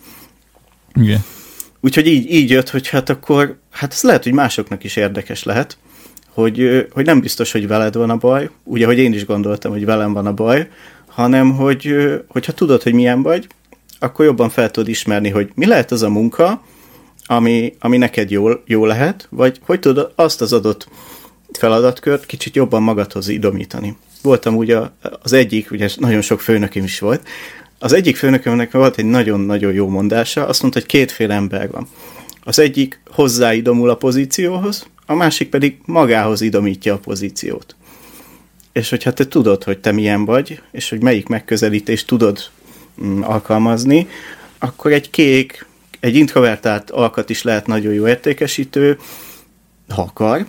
Igen. 0.93 1.23
Úgyhogy 1.81 2.07
így, 2.07 2.31
így 2.31 2.49
jött, 2.49 2.69
hogy 2.69 2.87
hát 2.87 3.09
akkor, 3.09 3.57
hát 3.71 3.91
ez 3.93 4.01
lehet, 4.01 4.23
hogy 4.23 4.33
másoknak 4.33 4.83
is 4.83 4.95
érdekes 4.95 5.43
lehet, 5.43 5.77
hogy, 6.29 6.87
hogy 6.91 7.05
nem 7.05 7.19
biztos, 7.19 7.51
hogy 7.51 7.67
veled 7.67 7.95
van 7.95 8.09
a 8.09 8.17
baj, 8.17 8.49
ugye, 8.63 8.85
hogy 8.85 8.97
én 8.97 9.13
is 9.13 9.25
gondoltam, 9.25 9.71
hogy 9.71 9.85
velem 9.85 10.13
van 10.13 10.25
a 10.25 10.33
baj, 10.33 10.69
hanem, 11.07 11.55
hogy, 11.55 11.95
hogyha 12.27 12.51
tudod, 12.51 12.83
hogy 12.83 12.93
milyen 12.93 13.21
vagy, 13.21 13.47
akkor 13.99 14.25
jobban 14.25 14.49
fel 14.49 14.71
tudod 14.71 14.89
ismerni, 14.89 15.29
hogy 15.29 15.51
mi 15.55 15.65
lehet 15.65 15.91
az 15.91 16.01
a 16.01 16.09
munka, 16.09 16.63
ami, 17.25 17.75
ami 17.79 17.97
neked 17.97 18.31
jó, 18.31 18.49
jó 18.65 18.85
lehet, 18.85 19.27
vagy 19.29 19.59
hogy 19.65 19.79
tudod 19.79 20.11
azt 20.15 20.41
az 20.41 20.53
adott 20.53 20.87
feladatkört 21.51 22.25
kicsit 22.25 22.55
jobban 22.55 22.83
magadhoz 22.83 23.27
idomítani. 23.27 23.95
Voltam 24.25 24.55
ugye 24.55 24.79
az 25.21 25.33
egyik, 25.33 25.71
ugye 25.71 25.89
nagyon 25.97 26.21
sok 26.21 26.41
főnökém 26.41 26.83
is 26.83 26.99
volt, 26.99 27.27
az 27.79 27.93
egyik 27.93 28.15
főnökömnek 28.15 28.71
volt 28.71 28.97
egy 28.97 29.05
nagyon-nagyon 29.05 29.73
jó 29.73 29.87
mondása, 29.87 30.47
azt 30.47 30.61
mondta, 30.61 30.79
hogy 30.79 30.87
kétféle 30.87 31.33
ember 31.33 31.71
van. 31.71 31.87
Az 32.43 32.59
egyik 32.59 32.99
hozzáidomul 33.11 33.89
a 33.89 33.95
pozícióhoz, 33.95 34.87
a 35.05 35.13
másik 35.13 35.49
pedig 35.49 35.77
magához 35.85 36.41
idomítja 36.41 36.93
a 36.93 36.97
pozíciót. 36.97 37.75
És 38.73 38.89
hogyha 38.89 39.13
te 39.13 39.27
tudod, 39.27 39.63
hogy 39.63 39.79
te 39.79 39.91
milyen 39.91 40.25
vagy, 40.25 40.61
és 40.71 40.89
hogy 40.89 41.01
melyik 41.01 41.27
megközelítést 41.27 42.07
tudod 42.07 42.39
mm, 43.03 43.21
alkalmazni, 43.21 44.07
akkor 44.59 44.91
egy 44.91 45.09
kék, 45.09 45.65
egy 45.99 46.15
introvertált 46.15 46.89
alkat 46.89 47.29
is 47.29 47.43
lehet 47.43 47.67
nagyon 47.67 47.93
jó 47.93 48.07
értékesítő, 48.07 48.97
ha 49.89 50.01
akar, 50.01 50.45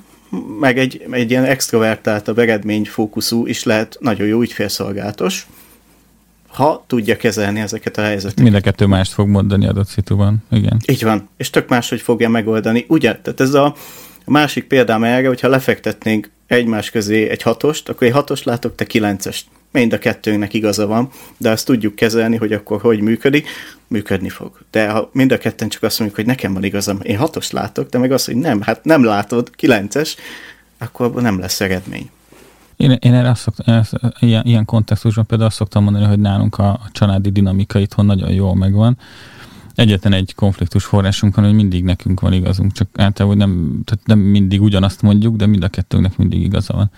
meg 0.61 0.79
egy, 0.79 1.07
egy 1.11 1.31
ilyen 1.31 1.45
extrovertált, 1.45 2.29
a 2.29 2.41
eredményfókuszú 2.41 3.47
is 3.47 3.63
lehet 3.63 3.97
nagyon 4.01 4.27
jó 4.27 4.41
ügyfélszolgálatos, 4.41 5.47
ha 6.47 6.85
tudja 6.87 7.17
kezelni 7.17 7.61
ezeket 7.61 7.99
a 7.99 8.03
helyzeteket. 8.03 8.43
Mind 8.43 8.55
a 8.55 8.61
kettő 8.61 8.87
mást 8.87 9.13
fog 9.13 9.29
mondani 9.29 9.67
adott 9.67 9.89
szituban, 9.89 10.45
igen. 10.51 10.81
Így 10.87 11.03
van, 11.03 11.29
és 11.37 11.51
tök 11.51 11.69
máshogy 11.69 12.01
fogja 12.01 12.29
megoldani. 12.29 12.85
Ugye, 12.89 13.17
tehát 13.23 13.41
ez 13.41 13.55
a, 13.55 13.75
A 14.29 14.31
másik 14.31 14.65
példám 14.65 15.05
erre, 15.05 15.29
hogyha 15.29 15.49
lefektetnénk 15.49 16.31
egymás 16.47 16.91
közé 16.91 17.29
egy 17.29 17.43
hatost, 17.43 17.89
akkor 17.89 18.07
egy 18.07 18.13
hatost 18.13 18.45
látok, 18.45 18.75
te 18.75 18.85
kilencest. 18.85 19.47
Mind 19.73 19.93
a 19.93 19.99
kettőnknek 19.99 20.55
igaza 20.55 20.87
van, 20.87 21.11
de 21.37 21.51
ezt 21.51 21.67
tudjuk 21.67 21.95
kezelni, 21.95 22.37
hogy 22.37 22.53
akkor 22.53 22.81
hogy 22.81 23.01
működik, 23.01 23.49
működni 23.89 24.29
fog. 24.29 24.59
De 24.71 24.91
ha 24.91 25.11
mind 25.13 25.33
a 25.33 25.39
ketten 25.39 25.69
csak 25.69 25.83
azt 25.83 25.99
mondjuk, 25.99 26.21
hogy 26.21 26.29
nekem 26.29 26.53
van 26.53 26.65
igazam, 26.65 26.99
én 27.03 27.17
hatost 27.17 27.53
látok, 27.53 27.89
de 27.89 27.99
meg 27.99 28.13
azt, 28.13 28.27
hogy 28.27 28.37
nem, 28.37 28.61
hát 28.61 28.85
nem 28.85 29.05
látod, 29.05 29.51
kilences, 29.51 30.17
akkor 30.79 31.07
abban 31.07 31.23
nem 31.23 31.39
lesz 31.39 31.61
eredmény. 31.61 32.11
Én, 32.77 32.91
én 33.01 33.15
erre 33.15 33.31
azt 33.31 33.41
szoktam, 33.41 33.75
ezt, 33.75 33.93
ilyen, 34.19 34.45
ilyen 34.45 34.65
kontextusban 34.65 35.27
például 35.27 35.49
azt 35.49 35.59
szoktam 35.59 35.83
mondani, 35.83 36.05
hogy 36.05 36.19
nálunk 36.19 36.59
a, 36.59 36.69
a 36.69 36.89
családi 36.93 37.31
dinamika 37.31 37.79
itthon 37.79 38.07
nagyon 38.07 38.31
jól 38.33 38.55
megvan. 38.55 38.99
Egyetlen 39.75 40.13
egy 40.13 40.35
konfliktus 40.35 40.85
forrásunk 40.85 41.35
van, 41.35 41.45
hogy 41.45 41.55
mindig 41.55 41.85
nekünk 41.85 42.21
van 42.21 42.33
igazunk, 42.33 42.73
csak 42.73 42.89
általában 42.95 43.37
nem, 43.37 43.81
tehát 43.85 44.07
nem 44.07 44.19
mindig 44.19 44.63
ugyanazt 44.63 45.03
mondjuk, 45.03 45.37
de 45.37 45.47
mind 45.47 45.63
a 45.63 45.69
kettőnknek 45.69 46.17
mindig 46.17 46.43
igaza 46.43 46.75
van. 46.75 46.91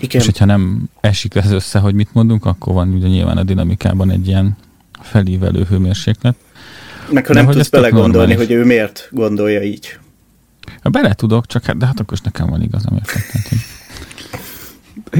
Igen. 0.00 0.20
És 0.20 0.26
hogyha 0.26 0.44
nem 0.44 0.88
esik 1.00 1.34
ez 1.34 1.50
össze, 1.50 1.78
hogy 1.78 1.94
mit 1.94 2.14
mondunk, 2.14 2.44
akkor 2.44 2.74
van 2.74 2.92
ugye 2.92 3.06
nyilván 3.06 3.36
a 3.36 3.42
dinamikában 3.42 4.10
egy 4.10 4.26
ilyen 4.26 4.56
felívelő 5.04 5.64
hőmérséklet. 5.68 6.34
Meg 7.10 7.26
ha 7.26 7.32
de 7.32 7.42
nem 7.42 7.50
tudsz 7.50 7.68
belegondolni, 7.68 8.34
hogy 8.34 8.50
ő 8.50 8.64
miért 8.64 9.08
gondolja 9.10 9.62
így. 9.62 9.98
Ha 10.82 10.90
bele 10.90 11.12
tudok, 11.12 11.46
csak 11.46 11.64
hát, 11.64 11.76
de 11.76 11.86
hát 11.86 12.00
akkor 12.00 12.12
is 12.12 12.20
nekem 12.20 12.46
van 12.46 12.62
igazam, 12.62 12.94
érted? 12.94 13.22
Tehát, 13.32 13.48
hogy... 13.48 13.58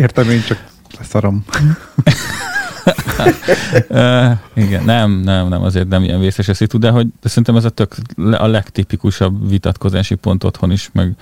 Értem, 0.01 0.31
én 0.31 0.43
csak 0.43 0.65
leszarom. 0.99 1.45
uh, 3.89 4.31
igen, 4.55 4.85
nem, 4.85 5.11
nem, 5.11 5.49
nem, 5.49 5.63
azért 5.63 5.89
nem 5.89 6.03
ilyen 6.03 6.21
vészes 6.21 6.49
a 6.49 6.55
szitu, 6.55 6.79
de, 6.79 6.91
hogy, 6.91 7.07
de 7.21 7.29
szerintem 7.29 7.57
ez 7.57 7.65
a, 7.65 7.69
tök, 7.69 7.95
a 8.17 8.47
legtipikusabb 8.47 9.49
vitatkozási 9.49 10.15
pont 10.15 10.45
otthon 10.45 10.71
is, 10.71 10.91
meg 10.93 11.13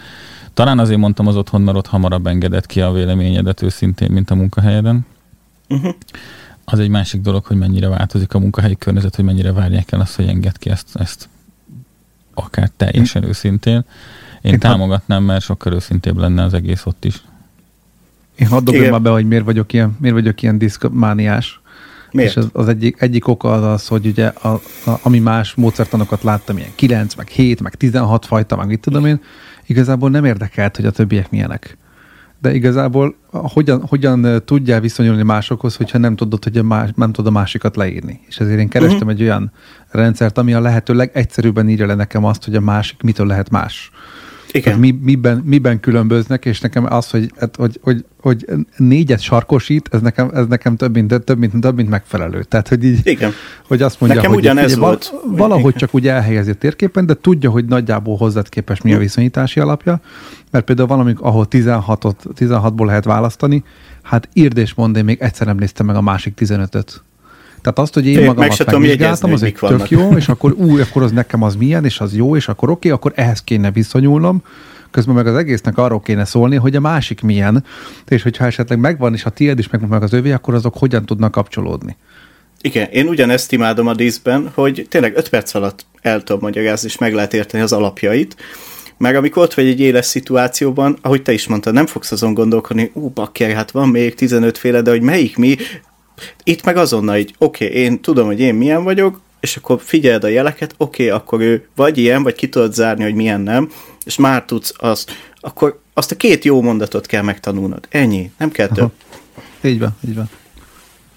talán 0.54 0.78
azért 0.78 0.98
mondtam 0.98 1.26
az 1.26 1.36
otthon, 1.36 1.60
mert 1.60 1.76
ott 1.76 1.86
hamarabb 1.86 2.26
engedett 2.26 2.66
ki 2.66 2.80
a 2.80 2.92
véleményedet 2.92 3.62
őszintén, 3.62 4.10
mint 4.10 4.30
a 4.30 4.34
munkahelyeden. 4.34 5.06
Uh-huh. 5.68 5.94
Az 6.64 6.78
egy 6.78 6.88
másik 6.88 7.20
dolog, 7.20 7.44
hogy 7.44 7.56
mennyire 7.56 7.88
változik 7.88 8.34
a 8.34 8.38
munkahelyi 8.38 8.76
környezet, 8.76 9.16
hogy 9.16 9.24
mennyire 9.24 9.52
várják 9.52 9.92
el 9.92 10.00
azt, 10.00 10.16
hogy 10.16 10.26
enged 10.26 10.58
ki 10.58 10.70
ezt, 10.70 10.96
ezt 10.96 11.28
akár 12.34 12.70
teljesen 12.76 13.24
őszintén. 13.24 13.84
Én, 14.42 14.52
Én 14.52 14.58
támogatnám, 14.58 15.22
mert 15.22 15.44
sokkal 15.44 15.72
őszintébb 15.72 16.16
lenne 16.16 16.42
az 16.42 16.54
egész 16.54 16.86
ott 16.86 17.04
is. 17.04 17.22
Én 18.36 18.46
hadd 18.46 18.64
dobjam 18.64 18.90
már 18.90 19.02
be, 19.02 19.10
hogy 19.10 19.26
miért 19.26 19.44
vagyok 19.44 19.72
ilyen, 19.72 19.96
miért 20.00 20.14
vagyok 20.14 20.42
ilyen 20.42 20.58
diszkmániás. 20.58 21.60
Miért? 22.10 22.30
És 22.30 22.36
az, 22.36 22.48
az 22.52 22.68
egyik, 22.68 23.00
egyik 23.00 23.28
oka 23.28 23.52
az 23.52 23.62
az, 23.62 23.86
hogy 23.86 24.06
ugye 24.06 24.26
a, 24.26 24.48
a, 24.86 24.98
ami 25.02 25.18
más 25.18 25.54
módszertanokat 25.54 26.22
láttam, 26.22 26.56
ilyen 26.56 26.70
9, 26.74 27.14
meg 27.14 27.28
7, 27.28 27.60
meg 27.60 27.74
16 27.74 28.26
fajta, 28.26 28.56
meg 28.56 28.66
mit 28.66 28.80
tudom 28.80 29.06
én, 29.06 29.20
igazából 29.66 30.10
nem 30.10 30.24
érdekelt, 30.24 30.76
hogy 30.76 30.86
a 30.86 30.90
többiek 30.90 31.30
milyenek. 31.30 31.76
De 32.42 32.54
igazából 32.54 33.14
hogyan, 33.30 33.86
hogyan 33.86 34.42
tudjál 34.44 34.80
viszonyulni 34.80 35.22
másokhoz, 35.22 35.76
hogyha 35.76 35.98
nem 35.98 36.16
tudod, 36.16 36.44
hogy 36.44 36.58
a 36.58 36.62
más, 36.62 36.90
nem 36.94 37.12
tudod 37.12 37.34
a 37.34 37.38
másikat 37.38 37.76
leírni. 37.76 38.20
És 38.28 38.38
ezért 38.38 38.58
én 38.58 38.68
kerestem 38.68 38.96
uh-huh. 38.96 39.12
egy 39.12 39.22
olyan 39.22 39.52
rendszert, 39.90 40.38
ami 40.38 40.54
a 40.54 40.60
lehető 40.60 40.94
legegyszerűbben 40.94 41.68
írja 41.68 41.86
le 41.86 41.94
nekem 41.94 42.24
azt, 42.24 42.44
hogy 42.44 42.54
a 42.54 42.60
másik 42.60 43.02
mitől 43.02 43.26
lehet 43.26 43.50
más. 43.50 43.90
Igen. 44.52 44.78
Mi, 44.78 44.98
miben, 45.02 45.42
miben 45.44 45.80
különböznek, 45.80 46.44
és 46.44 46.60
nekem 46.60 46.92
az, 46.92 47.10
hogy, 47.10 47.32
hát, 47.38 47.56
hogy, 47.56 47.78
hogy, 47.82 48.04
hogy 48.20 48.44
négyet 48.76 49.20
sarkosít, 49.20 49.88
ez 49.92 50.00
nekem, 50.00 50.30
ez 50.34 50.46
nekem 50.46 50.76
több, 50.76 50.94
mint, 50.94 51.24
több, 51.24 51.38
mint, 51.38 51.60
több, 51.60 51.76
mint 51.76 51.88
megfelelő. 51.88 52.42
Tehát, 52.42 52.68
hogy 52.68 52.84
így, 52.84 53.00
Igen. 53.06 53.32
hogy 53.66 53.82
azt 53.82 54.00
mondja, 54.00 54.18
nekem 54.18 54.34
hogy 54.34 54.42
ugyanez 54.42 54.76
volt. 54.76 55.12
valahogy 55.26 55.66
Igen. 55.66 55.78
csak 55.78 55.94
úgy 55.94 56.08
elhelyezi 56.08 56.50
a 56.50 56.54
térképen, 56.54 57.06
de 57.06 57.14
tudja, 57.14 57.50
hogy 57.50 57.64
nagyjából 57.64 58.16
hozzád 58.16 58.48
képes 58.48 58.80
mi 58.80 58.94
a 58.94 58.98
viszonyítási 58.98 59.60
alapja, 59.60 60.00
mert 60.50 60.64
például 60.64 60.88
valamik, 60.88 61.20
ahol 61.20 61.46
16-ot, 61.50 62.14
16-ból 62.38 62.86
lehet 62.86 63.04
választani, 63.04 63.64
hát 64.02 64.28
írd 64.32 64.56
és 64.56 64.74
mondd, 64.74 64.96
én 64.96 65.04
még 65.04 65.20
egyszer 65.20 65.46
nem 65.46 65.56
néztem 65.56 65.86
meg 65.86 65.96
a 65.96 66.00
másik 66.00 66.34
15-öt. 66.40 67.02
Tehát 67.62 67.78
azt, 67.78 67.94
hogy 67.94 68.06
én 68.06 68.18
Én 68.18 68.24
magamat 68.24 68.58
meg 68.58 68.78
megvizsgáltam, 68.78 69.32
az 69.32 69.42
egy 69.42 69.54
tök 69.54 69.90
jó, 69.90 70.12
és 70.12 70.28
akkor 70.28 70.52
új, 70.52 70.80
akkor 70.80 71.02
az 71.02 71.10
nekem 71.10 71.42
az 71.42 71.54
milyen, 71.54 71.84
és 71.84 72.00
az 72.00 72.16
jó, 72.16 72.36
és 72.36 72.48
akkor 72.48 72.70
oké, 72.70 72.78
okay, 72.78 72.90
akkor 72.90 73.12
ehhez 73.14 73.42
kéne 73.42 73.70
viszonyulnom, 73.70 74.42
közben 74.90 75.14
meg 75.14 75.26
az 75.26 75.36
egésznek 75.36 75.78
arról 75.78 76.00
kéne 76.00 76.24
szólni, 76.24 76.56
hogy 76.56 76.76
a 76.76 76.80
másik 76.80 77.20
milyen, 77.20 77.64
és 78.08 78.22
hogyha 78.22 78.44
esetleg 78.44 78.78
megvan, 78.78 79.14
és 79.14 79.22
ha 79.22 79.30
tiéd 79.30 79.58
is 79.58 79.68
megvan 79.68 79.90
meg 79.90 80.02
az 80.02 80.12
övé, 80.12 80.32
akkor 80.32 80.54
azok 80.54 80.78
hogyan 80.78 81.06
tudnak 81.06 81.30
kapcsolódni. 81.30 81.96
Igen, 82.60 82.88
én 82.90 83.08
ugyanezt 83.08 83.52
imádom 83.52 83.86
a 83.86 83.94
díszben, 83.94 84.50
hogy 84.54 84.86
tényleg 84.88 85.16
5 85.16 85.28
perc 85.28 85.54
alatt 85.54 85.86
el 86.00 86.22
tudom 86.22 86.40
magyarázni, 86.42 86.88
és 86.88 86.98
meg 86.98 87.14
lehet 87.14 87.34
érteni 87.34 87.62
az 87.62 87.72
alapjait, 87.72 88.36
meg 88.96 89.16
amikor 89.16 89.42
ott 89.42 89.54
vagy 89.54 89.66
egy 89.66 89.80
éles 89.80 90.06
szituációban, 90.06 90.98
ahogy 91.00 91.22
te 91.22 91.32
is 91.32 91.46
mondtad, 91.46 91.72
nem 91.72 91.86
fogsz 91.86 92.12
azon 92.12 92.34
gondolkodni, 92.34 92.90
ó, 92.94 93.08
bakker, 93.08 93.50
hát 93.50 93.70
van 93.70 93.88
még 93.88 94.14
15 94.14 94.58
féle, 94.58 94.82
de 94.82 94.90
hogy 94.90 95.02
melyik 95.02 95.36
mi, 95.36 95.56
itt 96.42 96.64
meg 96.64 96.76
azonnal 96.76 97.16
így, 97.16 97.34
oké, 97.38 97.66
okay, 97.66 97.78
én 97.78 98.00
tudom, 98.00 98.26
hogy 98.26 98.40
én 98.40 98.54
milyen 98.54 98.84
vagyok, 98.84 99.20
és 99.40 99.56
akkor 99.56 99.80
figyeld 99.80 100.24
a 100.24 100.28
jeleket, 100.28 100.74
oké, 100.76 101.06
okay, 101.06 101.18
akkor 101.18 101.40
ő 101.40 101.68
vagy 101.74 101.98
ilyen, 101.98 102.22
vagy 102.22 102.34
ki 102.34 102.48
tudod 102.48 102.74
zárni, 102.74 103.02
hogy 103.02 103.14
milyen 103.14 103.40
nem, 103.40 103.70
és 104.04 104.16
már 104.16 104.44
tudsz 104.44 104.74
azt, 104.76 105.10
akkor 105.40 105.80
azt 105.94 106.10
a 106.10 106.16
két 106.16 106.44
jó 106.44 106.62
mondatot 106.62 107.06
kell 107.06 107.22
megtanulnod. 107.22 107.86
Ennyi, 107.90 108.30
nem 108.38 108.50
kell 108.50 108.68
több. 108.68 108.92
Így 109.64 109.78
van, 109.78 109.96
így 110.08 110.14
van. 110.14 110.30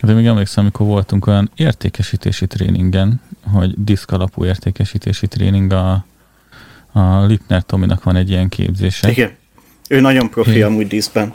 De 0.02 0.14
még 0.14 0.26
emlékszem, 0.26 0.64
amikor 0.64 0.86
voltunk 0.86 1.28
olyan 1.28 1.52
értékesítési 1.56 2.48
tréningen, 2.48 3.22
hogy 3.52 3.74
diszk 3.84 4.12
alapú 4.12 4.46
értékesítési 4.46 5.28
tréning, 5.28 5.72
a, 5.72 6.06
a 6.92 7.26
Lipner 7.26 7.64
Tominak 7.64 8.04
van 8.04 8.16
egy 8.16 8.30
ilyen 8.30 8.50
képzése. 8.50 9.10
Igen. 9.10 9.32
Ő 9.90 10.00
nagyon 10.00 10.30
profi 10.30 10.52
Igen. 10.52 10.68
amúgy 10.68 10.88
diszben. 10.88 11.34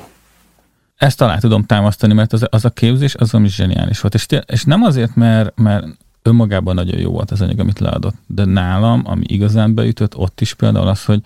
Ezt 1.01 1.17
talán 1.17 1.39
tudom 1.39 1.65
támasztani, 1.65 2.13
mert 2.13 2.33
az, 2.33 2.47
az 2.51 2.65
a 2.65 2.71
képzés 2.71 3.15
az 3.15 3.35
ami 3.35 3.49
zseniális 3.49 4.01
volt. 4.01 4.15
És, 4.15 4.27
és 4.47 4.65
nem 4.65 4.83
azért, 4.83 5.15
mert, 5.15 5.59
mert 5.59 5.87
önmagában 6.23 6.75
nagyon 6.75 6.99
jó 6.99 7.11
volt 7.11 7.31
az 7.31 7.41
anyag, 7.41 7.59
amit 7.59 7.79
leadott, 7.79 8.15
de 8.27 8.45
nálam, 8.45 9.03
ami 9.05 9.25
igazán 9.27 9.75
beütött, 9.75 10.17
ott 10.17 10.41
is 10.41 10.55
például 10.55 10.89
az, 10.89 11.05
hogy 11.05 11.23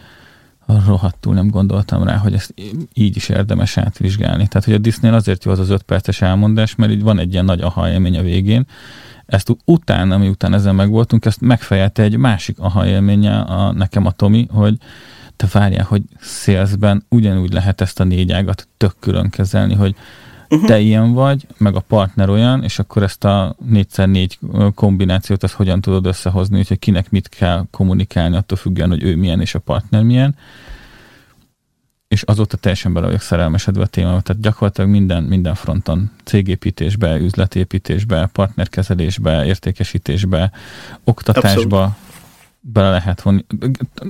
rohadtul 0.86 1.34
nem 1.34 1.48
gondoltam 1.48 2.02
rá, 2.02 2.16
hogy 2.16 2.34
ezt 2.34 2.54
így 2.92 3.16
is 3.16 3.28
érdemes 3.28 3.76
átvizsgálni. 3.76 4.48
Tehát, 4.48 4.64
hogy 4.64 4.74
a 4.74 4.78
Disney 4.78 5.10
azért 5.10 5.44
jó 5.44 5.52
az 5.52 5.58
az 5.58 5.70
öt 5.70 5.82
perces 5.82 6.22
elmondás, 6.22 6.74
mert 6.74 6.92
így 6.92 7.02
van 7.02 7.18
egy 7.18 7.32
ilyen 7.32 7.44
nagy 7.44 7.60
aha 7.60 7.90
élmény 7.90 8.18
a 8.18 8.22
végén. 8.22 8.66
Ezt 9.26 9.56
utána, 9.64 10.14
ami 10.14 10.28
után 10.28 10.54
ezen 10.54 10.74
meg 10.74 10.90
voltunk, 10.90 11.24
ezt 11.24 11.40
megfejelte 11.40 12.02
egy 12.02 12.16
másik 12.16 12.58
aha 12.58 12.86
élménye 12.86 13.38
a, 13.38 13.72
nekem 13.72 14.06
a 14.06 14.10
Tomi, 14.10 14.46
hogy 14.50 14.76
te 15.36 15.46
várjál, 15.52 15.84
hogy 15.84 16.02
szélszben 16.20 17.04
ugyanúgy 17.08 17.52
lehet 17.52 17.80
ezt 17.80 18.00
a 18.00 18.04
négy 18.04 18.32
ágat 18.32 18.68
tök 18.76 18.94
külön 19.00 19.30
kezelni, 19.30 19.74
hogy 19.74 19.94
uh-huh. 20.48 20.68
te 20.68 20.78
ilyen 20.78 21.12
vagy, 21.12 21.46
meg 21.56 21.74
a 21.76 21.80
partner 21.80 22.28
olyan, 22.28 22.62
és 22.62 22.78
akkor 22.78 23.02
ezt 23.02 23.24
a 23.24 23.56
4x4 23.72 24.72
kombinációt 24.74 25.44
ezt 25.44 25.54
hogyan 25.54 25.80
tudod 25.80 26.06
összehozni, 26.06 26.58
úgyhogy 26.58 26.78
kinek 26.78 27.10
mit 27.10 27.28
kell 27.28 27.64
kommunikálni, 27.70 28.36
attól 28.36 28.58
függően, 28.58 28.88
hogy 28.88 29.02
ő 29.02 29.16
milyen 29.16 29.40
és 29.40 29.54
a 29.54 29.58
partner 29.58 30.02
milyen. 30.02 30.36
És 32.08 32.22
azóta 32.22 32.56
teljesen 32.56 32.92
bele 32.92 33.06
vagyok 33.06 33.20
szerelmesedve 33.20 33.82
a 33.82 33.86
témába. 33.86 34.20
Tehát 34.20 34.42
gyakorlatilag 34.42 34.90
minden, 34.90 35.22
minden 35.22 35.54
fronton, 35.54 36.10
cégépítésbe, 36.24 37.16
üzletépítésbe, 37.16 38.28
partnerkezelésbe, 38.32 39.44
értékesítésbe, 39.44 40.50
oktatásba, 41.04 41.82
Abszolút 41.82 42.03
bele 42.72 42.90
lehet 42.90 43.22
vonni. 43.22 43.44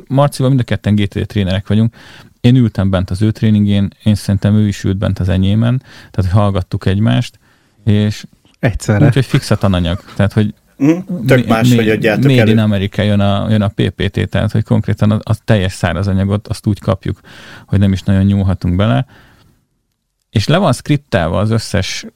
Marcival 0.07 0.49
mind 0.49 0.61
a 0.61 0.65
ketten 0.65 0.95
GT 0.95 1.27
trénerek 1.27 1.69
vagyunk. 1.69 1.95
Én 2.41 2.57
ültem 2.57 2.91
bent 2.91 3.11
az 3.11 3.23
ő 3.23 3.31
tréningén, 3.31 3.91
én 4.03 4.15
szerintem 4.15 4.55
ő 4.55 4.67
is 4.67 4.85
ült 4.85 4.97
bent 4.97 5.19
az 5.19 5.29
enyémen, 5.29 5.83
tehát 6.11 6.33
hallgattuk 6.33 6.87
egymást, 6.87 7.39
és 7.85 8.25
Egyszerre. 8.59 9.07
Úgyhogy 9.07 9.25
fix 9.25 9.51
a 9.51 9.57
tananyag. 9.57 10.01
Tehát, 10.17 10.33
hogy 10.33 10.55
Mm, 10.83 10.99
tök 11.27 11.47
más, 11.47 11.69
mi, 11.69 11.77
hogy 11.77 11.89
adjátok 11.89 12.25
Made 12.25 12.41
elő. 12.41 12.51
in 12.51 12.59
America 12.59 13.03
jön 13.03 13.21
a, 13.21 13.51
jön 13.51 13.63
a 13.63 13.69
PPT, 13.69 14.29
tehát 14.29 14.53
hogy 14.53 14.65
konkrétan 14.65 15.11
a, 15.11 15.19
a 15.23 15.35
teljes 15.45 15.73
száraz 15.73 16.07
anyagot 16.07 16.49
azt 16.49 16.67
úgy 16.67 16.81
kapjuk, 16.81 17.21
hogy 17.67 17.79
nem 17.79 17.93
is 17.93 18.03
nagyon 18.03 18.25
nyúlhatunk 18.25 18.77
bele. 18.77 19.07
És 20.31 20.47
le 20.47 20.57
van 20.57 20.73
skriptálva 20.73 21.39
az 21.39 21.51
összes 21.51 22.07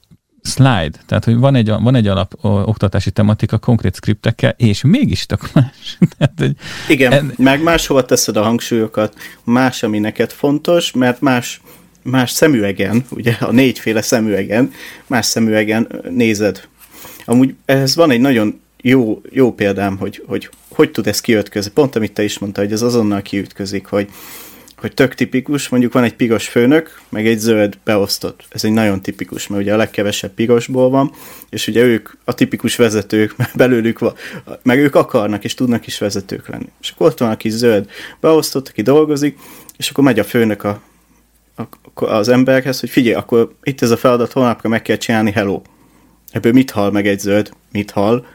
slide, 0.49 0.91
tehát 1.05 1.25
hogy 1.25 1.37
van 1.37 1.55
egy, 1.55 1.69
van 1.69 1.95
egy 1.95 2.07
alap 2.07 2.33
oktatási 2.41 3.11
tematika 3.11 3.57
konkrét 3.57 3.95
skriptekkel, 3.95 4.53
és 4.57 4.81
mégis 4.83 5.25
tök 5.25 5.53
más. 5.53 5.97
tehát, 6.17 6.33
hogy 6.37 6.55
Igen, 6.87 7.11
en... 7.11 7.33
meg 7.37 7.63
máshova 7.63 8.05
teszed 8.05 8.37
a 8.37 8.43
hangsúlyokat, 8.43 9.15
más, 9.43 9.83
ami 9.83 9.99
neked 9.99 10.31
fontos, 10.31 10.91
mert 10.91 11.21
más, 11.21 11.61
más 12.03 12.31
szemüvegen, 12.31 13.05
ugye 13.09 13.35
a 13.39 13.51
négyféle 13.51 14.01
szemüvegen, 14.01 14.71
más 15.07 15.25
szemüvegen 15.25 15.87
nézed. 16.09 16.67
Amúgy 17.25 17.55
ez 17.65 17.95
van 17.95 18.11
egy 18.11 18.21
nagyon 18.21 18.61
jó, 18.81 19.21
jó 19.29 19.53
példám, 19.53 19.97
hogy, 19.97 20.23
hogy 20.27 20.49
hogy 20.79 20.91
tud 20.91 21.07
ez 21.07 21.21
kiütközni. 21.21 21.71
Pont 21.71 21.95
amit 21.95 22.13
te 22.13 22.23
is 22.23 22.39
mondtad, 22.39 22.63
hogy 22.63 22.73
ez 22.73 22.81
azonnal 22.81 23.21
kiütközik, 23.21 23.85
hogy 23.85 24.09
hogy 24.79 24.93
tök 24.93 25.13
tipikus, 25.13 25.69
mondjuk 25.69 25.93
van 25.93 26.03
egy 26.03 26.15
piros 26.15 26.47
főnök, 26.47 27.01
meg 27.09 27.27
egy 27.27 27.39
zöld 27.39 27.77
beosztott. 27.83 28.45
Ez 28.49 28.63
egy 28.63 28.71
nagyon 28.71 29.01
tipikus, 29.01 29.47
mert 29.47 29.61
ugye 29.61 29.73
a 29.73 29.77
legkevesebb 29.77 30.31
pirosból 30.31 30.89
van, 30.89 31.11
és 31.49 31.67
ugye 31.67 31.83
ők 31.83 32.09
a 32.23 32.33
tipikus 32.33 32.75
vezetők, 32.75 33.37
mert 33.37 33.55
belőlük 33.55 33.99
van, 33.99 34.13
meg 34.61 34.79
ők 34.79 34.95
akarnak 34.95 35.43
és 35.43 35.53
tudnak 35.53 35.87
is 35.87 35.97
vezetők 35.97 36.47
lenni. 36.47 36.69
És 36.81 36.89
akkor 36.89 37.07
ott 37.07 37.19
van, 37.19 37.29
aki 37.29 37.49
zöld 37.49 37.89
beosztott, 38.19 38.67
aki 38.67 38.81
dolgozik, 38.81 39.37
és 39.77 39.89
akkor 39.89 40.03
megy 40.03 40.19
a 40.19 40.23
főnök 40.23 40.63
a, 40.63 40.81
a, 41.55 42.05
az 42.05 42.27
emberhez, 42.27 42.79
hogy 42.79 42.89
figyelj, 42.89 43.15
akkor 43.15 43.53
itt 43.63 43.81
ez 43.81 43.91
a 43.91 43.97
feladat, 43.97 44.31
holnapra 44.31 44.69
meg 44.69 44.81
kell 44.81 44.97
csinálni, 44.97 45.31
hello. 45.31 45.61
Ebből 46.31 46.51
mit 46.51 46.71
hal 46.71 46.91
meg 46.91 47.07
egy 47.07 47.19
zöld? 47.19 47.51
Mit 47.71 47.91
hal? 47.91 48.27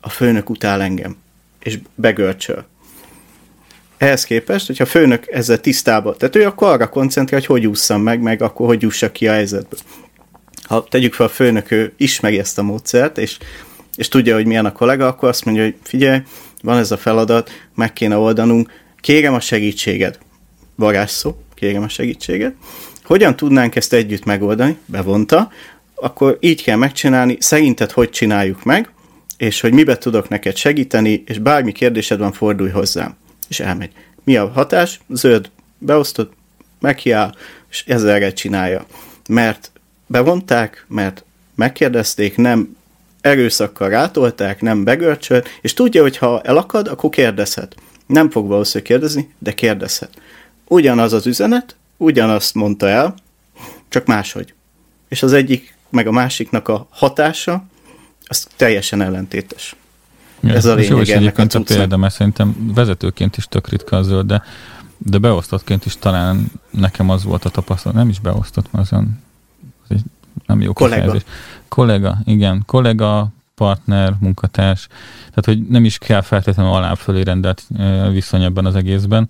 A 0.00 0.08
főnök 0.08 0.50
utál 0.50 0.82
engem, 0.82 1.16
és 1.62 1.78
begörcsöl. 1.94 2.64
Ehhez 4.02 4.24
képest, 4.24 4.66
hogyha 4.66 4.84
a 4.84 4.86
főnök 4.86 5.26
ezzel 5.30 5.60
tisztában, 5.60 6.14
tehát 6.18 6.36
ő 6.36 6.46
akkor 6.46 6.68
arra 6.68 6.88
koncentrál, 6.88 7.40
hogy 7.40 7.48
hogy 7.48 7.66
ússzam 7.66 8.02
meg, 8.02 8.20
meg 8.20 8.42
akkor 8.42 8.66
hogy 8.66 8.82
jussak 8.82 9.12
ki 9.12 9.28
a 9.28 9.32
helyzetből. 9.32 9.80
Ha 10.62 10.84
tegyük 10.84 11.14
fel 11.14 11.26
a 11.26 11.28
főnök, 11.28 11.70
ő 11.70 11.92
ismeri 11.96 12.38
ezt 12.38 12.58
a 12.58 12.62
módszert, 12.62 13.18
és, 13.18 13.38
és 13.96 14.08
tudja, 14.08 14.34
hogy 14.34 14.46
milyen 14.46 14.64
a 14.64 14.72
kollega, 14.72 15.06
akkor 15.06 15.28
azt 15.28 15.44
mondja, 15.44 15.62
hogy 15.62 15.74
figyelj, 15.82 16.20
van 16.62 16.78
ez 16.78 16.90
a 16.90 16.96
feladat, 16.96 17.50
meg 17.74 17.92
kéne 17.92 18.16
oldanunk, 18.16 18.70
kérem 19.00 19.34
a 19.34 19.40
segítséged. 19.40 20.18
Varázsszó, 20.74 21.34
kérem 21.54 21.82
a 21.82 21.88
segítséget. 21.88 22.54
Hogyan 23.04 23.36
tudnánk 23.36 23.76
ezt 23.76 23.92
együtt 23.92 24.24
megoldani? 24.24 24.78
Bevonta. 24.86 25.50
Akkor 25.94 26.36
így 26.40 26.62
kell 26.62 26.76
megcsinálni, 26.76 27.36
szerinted 27.40 27.90
hogy 27.90 28.10
csináljuk 28.10 28.64
meg, 28.64 28.90
és 29.36 29.60
hogy 29.60 29.72
mibe 29.72 29.98
tudok 29.98 30.28
neked 30.28 30.56
segíteni, 30.56 31.22
és 31.26 31.38
bármi 31.38 31.72
kérdésed 31.72 32.18
van, 32.18 32.32
fordulj 32.32 32.70
hozzám 32.70 33.20
és 33.52 33.60
elmegy. 33.60 33.92
Mi 34.24 34.36
a 34.36 34.48
hatás? 34.48 35.00
Zöld 35.08 35.50
beosztott, 35.78 36.32
meghiáll, 36.80 37.34
és 37.70 37.84
ezzel 37.86 38.32
csinálja. 38.32 38.86
Mert 39.28 39.70
bevonták, 40.06 40.84
mert 40.88 41.24
megkérdezték, 41.54 42.36
nem 42.36 42.76
erőszakkal 43.20 43.88
rátolták, 43.88 44.60
nem 44.60 44.84
begörcsölt, 44.84 45.48
és 45.60 45.74
tudja, 45.74 46.02
hogy 46.02 46.16
ha 46.16 46.40
elakad, 46.40 46.88
akkor 46.88 47.10
kérdezhet. 47.10 47.74
Nem 48.06 48.30
fog 48.30 48.46
valószínűleg 48.46 48.90
kérdezni, 48.90 49.34
de 49.38 49.52
kérdezhet. 49.52 50.10
Ugyanaz 50.64 51.12
az 51.12 51.26
üzenet, 51.26 51.76
ugyanazt 51.96 52.54
mondta 52.54 52.88
el, 52.88 53.14
csak 53.88 54.06
máshogy. 54.06 54.54
És 55.08 55.22
az 55.22 55.32
egyik, 55.32 55.74
meg 55.90 56.06
a 56.06 56.12
másiknak 56.12 56.68
a 56.68 56.86
hatása, 56.90 57.64
az 58.26 58.46
teljesen 58.56 59.02
ellentétes. 59.02 59.76
Ja, 60.42 60.54
ez 60.54 60.64
a 60.64 60.74
lényeg 60.74 60.90
jó 60.90 61.00
is 61.00 61.08
egyébként 61.08 61.54
a 61.54 61.62
példa, 61.62 61.96
mert 61.96 62.14
szerintem 62.14 62.72
vezetőként 62.74 63.36
is 63.36 63.46
tök 63.48 63.68
ritka 63.68 63.96
a 63.96 64.02
zöld, 64.02 64.26
de, 64.26 64.42
de 64.98 65.18
beosztottként 65.18 65.86
is 65.86 65.96
talán 65.98 66.50
nekem 66.70 67.10
az 67.10 67.24
volt 67.24 67.44
a 67.44 67.48
tapasztalat, 67.48 67.96
nem 67.96 68.08
is 68.08 68.18
beosztott, 68.18 68.72
mert 68.72 68.84
az 68.84 68.92
olyan 68.92 69.22
az 69.82 69.90
egy 69.90 70.02
nem 70.46 70.60
jó 70.60 70.72
kollega. 70.72 71.02
Kifejezés. 71.02 71.28
Kollega, 71.68 72.18
igen. 72.24 72.62
Kollega, 72.66 73.28
partner, 73.54 74.14
munkatárs. 74.20 74.86
Tehát, 75.18 75.44
hogy 75.44 75.66
nem 75.68 75.84
is 75.84 75.98
kell 75.98 76.20
feltétlenül 76.20 76.72
alá 76.72 76.94
fölé 76.94 77.22
rendelt 77.22 77.66
viszony 78.10 78.42
ebben 78.42 78.66
az 78.66 78.74
egészben. 78.74 79.26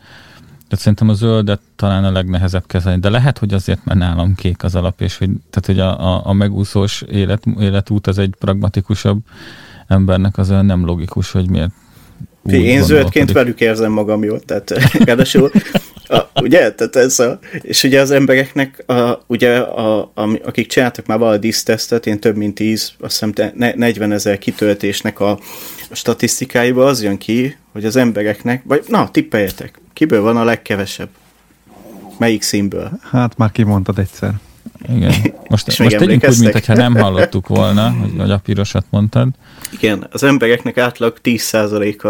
Tehát 0.69 0.85
szerintem 0.85 1.09
a 1.09 1.15
zöldet 1.15 1.61
talán 1.77 2.05
a 2.05 2.11
legnehezebb 2.11 2.67
kezelni, 2.67 3.01
de 3.01 3.11
lehet, 3.11 3.39
hogy 3.39 3.55
azért, 3.55 3.85
mert 3.85 3.99
nálam 3.99 4.35
kék 4.35 4.63
az 4.63 4.75
alap, 4.75 5.01
és 5.01 5.19
hogy, 5.19 5.31
tehát, 5.51 5.67
hogy 5.67 5.79
a, 5.79 6.15
a, 6.15 6.27
a 6.27 6.33
megúszós 6.33 7.03
élet, 7.03 7.45
életút 7.59 8.07
az 8.07 8.19
egy 8.19 8.35
pragmatikusabb 8.39 9.19
embernek 9.93 10.39
az 10.39 10.51
olyan 10.51 10.67
nem 10.67 10.85
logikus, 10.85 11.31
hogy 11.31 11.51
miért 11.51 11.71
úgy 12.43 12.55
Én 12.55 12.83
zöldként 12.83 13.33
velük 13.33 13.61
érzem 13.61 13.93
magam 13.93 14.25
jól, 14.25 14.41
tehát 14.41 14.71
ráadásul, 15.07 15.51
a, 16.09 16.41
ugye, 16.43 16.73
tehát 16.73 16.97
ez 16.97 17.19
a, 17.19 17.39
és 17.61 17.83
ugye 17.83 18.01
az 18.01 18.11
embereknek, 18.11 18.85
a, 18.87 19.23
ugye, 19.27 19.59
a, 19.59 20.01
a, 20.01 20.39
akik 20.45 20.67
csináltak 20.67 21.07
már 21.07 21.19
valahogy 21.19 21.41
disztesztet, 21.41 22.07
én 22.07 22.21
több 22.21 22.37
mint 22.37 22.55
10, 22.55 22.93
azt 23.01 23.25
hiszem 23.25 23.53
40 23.77 24.13
ezer 24.13 24.39
kitöltésnek 24.39 25.21
a, 25.21 25.31
a 25.91 25.95
statisztikáiba 25.95 26.87
az 26.87 27.03
jön 27.03 27.19
ki, 27.19 27.57
hogy 27.73 27.85
az 27.85 27.97
embereknek, 27.97 28.63
vagy 28.65 28.85
na, 28.89 29.11
tippeljetek, 29.11 29.81
kiből 29.93 30.21
van 30.23 30.37
a 30.37 30.45
legkevesebb? 30.45 31.09
Melyik 32.19 32.43
színből? 32.43 32.91
Hát 33.11 33.37
már 33.37 33.53
kimondtad 33.53 33.99
egyszer. 33.99 34.35
Igen. 34.89 35.13
Most, 35.49 35.79
most 35.79 35.97
tegyünk 35.97 36.29
úgy, 36.29 36.39
mintha 36.39 36.75
nem 36.75 36.95
hallottuk 36.95 37.49
volna, 37.49 37.91
hogy, 37.91 38.13
hogy 38.19 38.31
a 38.31 38.39
pirosat 38.39 38.85
mondtad. 38.91 39.29
Igen, 39.73 40.07
az 40.11 40.23
embereknek 40.23 40.79
átlag 40.79 41.19
10%-a 41.23 42.09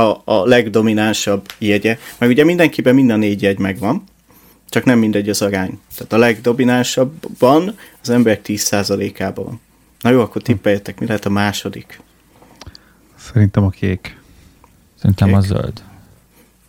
a, 0.00 0.22
a 0.24 0.44
legdominánsabb 0.44 1.46
jegye. 1.58 1.98
Meg 2.18 2.28
ugye 2.28 2.44
mindenkiben 2.44 2.94
minden 2.94 3.18
négy 3.18 3.42
jegy 3.42 3.58
megvan, 3.58 4.04
csak 4.68 4.84
nem 4.84 4.98
mindegy 4.98 5.28
az 5.28 5.42
arány. 5.42 5.80
Tehát 5.94 6.12
a 6.12 6.18
legdominánsabban 6.18 7.76
az 8.02 8.10
emberek 8.10 8.40
10%-ában 8.44 9.44
van. 9.44 9.60
Na 10.00 10.10
jó, 10.10 10.20
akkor 10.20 10.42
tippeljetek, 10.42 11.00
mi 11.00 11.06
lehet 11.06 11.24
a 11.24 11.30
második? 11.30 12.00
Szerintem 13.18 13.64
a 13.64 13.70
kék. 13.70 14.18
Szerintem 14.98 15.28
kék. 15.28 15.36
a 15.36 15.40
zöld. 15.40 15.82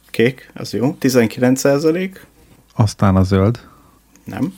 Kék, 0.09 0.51
az 0.53 0.73
jó. 0.73 0.97
19%. 1.01 2.15
Aztán 2.75 3.15
a 3.15 3.23
zöld. 3.23 3.59
Nem. 4.23 4.53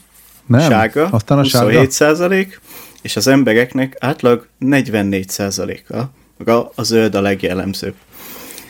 Nem, 0.46 0.70
sárga, 0.70 1.06
aztán 1.06 1.38
a 1.38 1.42
27 1.42 1.90
százalék, 1.90 2.60
és 3.02 3.16
az 3.16 3.26
embereknek 3.26 3.96
átlag 4.00 4.46
44 4.58 5.28
százaléka. 5.28 6.10
A, 6.74 6.82
zöld 6.82 7.14
a 7.14 7.20
legjellemzőbb. 7.20 7.94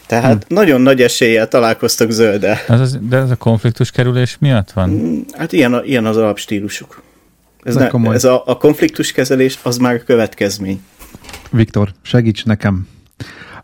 Tehát 0.06 0.44
hm. 0.48 0.54
nagyon 0.54 0.80
nagy 0.80 1.02
eséllyel 1.02 1.48
találkoztak 1.48 2.10
zölddel. 2.10 2.58
Ez 2.68 2.80
az, 2.80 2.98
de 3.00 3.16
ez 3.16 3.30
a 3.30 3.36
konfliktus 3.36 3.90
kerülés 3.90 4.36
miatt 4.40 4.72
van? 4.72 4.88
Hm, 4.88 5.18
hát 5.32 5.52
ilyen, 5.52 5.74
a, 5.74 5.82
ilyen 5.82 6.06
az 6.06 6.16
alapstílusuk. 6.16 7.02
Ez, 7.62 7.74
ne, 7.74 7.90
ez 8.12 8.24
a, 8.24 8.42
a 8.46 8.56
konfliktus 8.56 9.12
kezelés 9.12 9.58
az 9.62 9.76
már 9.76 9.94
a 9.94 10.04
következmény. 10.04 10.82
Viktor, 11.50 11.92
segíts 12.02 12.44
nekem. 12.44 12.88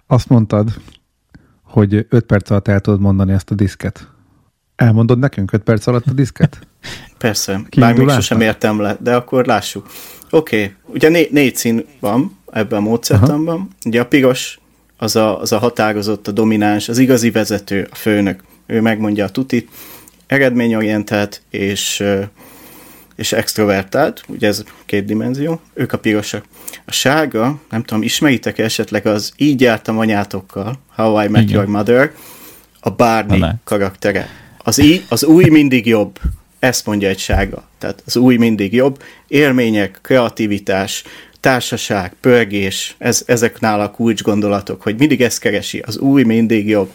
Azt 0.06 0.28
mondtad, 0.28 0.70
hogy 1.62 2.06
5 2.08 2.24
perc 2.24 2.50
alatt 2.50 2.68
el 2.68 2.80
tudod 2.80 3.00
mondani 3.00 3.32
ezt 3.32 3.50
a 3.50 3.54
diszket. 3.54 4.08
Elmondod 4.76 5.18
nekünk 5.18 5.52
5 5.52 5.62
perc 5.62 5.86
alatt 5.86 6.06
a 6.06 6.12
diszket? 6.12 6.58
Persze, 7.18 7.60
bár 7.76 7.94
még 7.94 8.08
sosem 8.08 8.40
értem 8.40 8.80
le, 8.80 8.96
de 9.00 9.14
akkor 9.14 9.46
lássuk. 9.46 9.86
Oké, 10.30 10.62
okay. 10.62 10.74
ugye 10.86 11.08
né- 11.08 11.30
négy 11.30 11.56
szín 11.56 11.86
van 12.00 12.38
ebben 12.52 12.78
a 12.78 12.82
módszertanban. 12.82 13.54
Aha. 13.54 13.68
Ugye 13.84 14.00
a 14.00 14.06
piros 14.06 14.58
az 14.96 15.16
a, 15.16 15.40
az 15.40 15.52
a 15.52 15.58
határozott, 15.58 16.28
a 16.28 16.30
domináns, 16.30 16.88
az 16.88 16.98
igazi 16.98 17.30
vezető, 17.30 17.88
a 17.90 17.94
főnök. 17.94 18.42
Ő 18.66 18.80
megmondja 18.80 19.24
a 19.24 19.28
tutit, 19.28 19.68
eredményorientált 20.26 21.42
és, 21.50 22.04
és 23.16 23.32
extrovertált, 23.32 24.22
ugye 24.28 24.48
ez 24.48 24.64
két 24.86 25.04
dimenzió, 25.04 25.60
ők 25.74 25.92
a 25.92 25.98
pirosak. 25.98 26.44
A 26.84 26.92
sárga, 26.92 27.60
nem 27.70 27.82
tudom, 27.82 28.02
ismeritek 28.02 28.58
-e 28.58 28.64
esetleg 28.64 29.06
az 29.06 29.32
Így 29.36 29.60
jártam 29.60 29.98
anyátokkal, 29.98 30.78
How 30.94 31.24
I 31.24 31.28
Met 31.28 31.42
Igen. 31.42 31.54
Your 31.54 31.66
Mother, 31.66 32.12
a 32.80 32.90
Barney 32.90 33.42
karaktere. 33.64 34.28
Az, 34.58 34.78
í, 34.78 35.04
az 35.08 35.24
új 35.24 35.48
mindig 35.48 35.86
jobb. 35.86 36.18
Ezt 36.60 36.86
mondja 36.86 37.08
egy 37.08 37.18
sága. 37.18 37.68
Tehát 37.78 38.02
az 38.06 38.16
új 38.16 38.36
mindig 38.36 38.72
jobb. 38.72 39.02
Élmények, 39.28 39.98
kreativitás, 40.02 41.04
társaság, 41.40 42.14
pörgés, 42.20 42.94
ez, 42.98 43.22
ezek 43.26 43.60
nála 43.60 43.82
a 43.82 43.90
kulcs 43.90 44.22
gondolatok, 44.22 44.82
hogy 44.82 44.98
mindig 44.98 45.22
ezt 45.22 45.38
keresi, 45.38 45.78
az 45.86 45.98
új 45.98 46.22
mindig 46.22 46.68
jobb. 46.68 46.94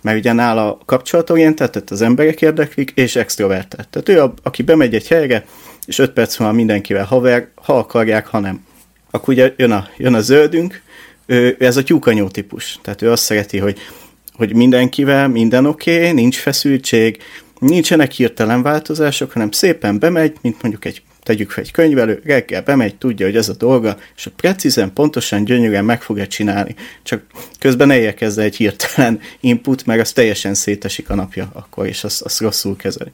Mert 0.00 0.18
ugye 0.18 0.32
nála 0.32 0.78
kapcsolatorientált, 0.84 1.70
tehát 1.70 1.90
az 1.90 2.02
emberek 2.02 2.42
érdeklik, 2.42 2.92
és 2.94 3.16
extrovertált. 3.16 3.88
Tehát 3.88 4.08
ő, 4.08 4.22
a, 4.22 4.34
aki 4.42 4.62
bemegy 4.62 4.94
egy 4.94 5.08
helyre, 5.08 5.44
és 5.86 5.98
öt 5.98 6.10
perc 6.10 6.38
múlva 6.38 6.54
mindenkivel 6.54 7.04
haver, 7.04 7.48
ha 7.54 7.78
akarják, 7.78 8.26
ha 8.26 8.38
nem. 8.38 8.64
Akkor 9.10 9.34
ugye 9.34 9.52
jön 9.56 9.70
a, 9.70 9.88
jön 9.96 10.14
a 10.14 10.20
zöldünk, 10.20 10.82
ő, 11.26 11.56
ez 11.58 11.76
a 11.76 11.82
tyúkanyó 11.82 12.28
típus. 12.28 12.78
Tehát 12.82 13.02
ő 13.02 13.10
azt 13.10 13.22
szereti, 13.22 13.58
hogy, 13.58 13.78
hogy 14.32 14.54
mindenkivel 14.54 15.28
minden 15.28 15.66
oké, 15.66 15.96
okay, 15.98 16.12
nincs 16.12 16.36
feszültség, 16.36 17.22
nincsenek 17.58 18.12
hirtelen 18.12 18.62
változások, 18.62 19.32
hanem 19.32 19.50
szépen 19.50 19.98
bemegy, 19.98 20.36
mint 20.40 20.62
mondjuk 20.62 20.84
egy 20.84 21.02
tegyük 21.28 21.50
fel 21.50 21.64
egy 21.64 21.70
könyvelő, 21.70 22.20
reggel 22.24 22.62
bemegy, 22.62 22.96
tudja, 22.96 23.26
hogy 23.26 23.36
ez 23.36 23.48
a 23.48 23.54
dolga, 23.54 23.96
és 24.16 24.26
a 24.26 24.30
precízen, 24.36 24.92
pontosan, 24.92 25.44
gyönyörűen 25.44 25.84
meg 25.84 26.02
fogja 26.02 26.26
csinálni. 26.26 26.74
Csak 27.02 27.22
közben 27.58 27.86
ne 27.86 27.98
érkezze 27.98 28.42
egy 28.42 28.56
hirtelen 28.56 29.20
input, 29.40 29.86
mert 29.86 30.00
az 30.00 30.12
teljesen 30.12 30.54
szétesik 30.54 31.10
a 31.10 31.14
napja 31.14 31.50
akkor, 31.52 31.86
és 31.86 32.04
azt, 32.04 32.22
azt 32.22 32.40
rosszul 32.40 32.76
kezeli. 32.76 33.10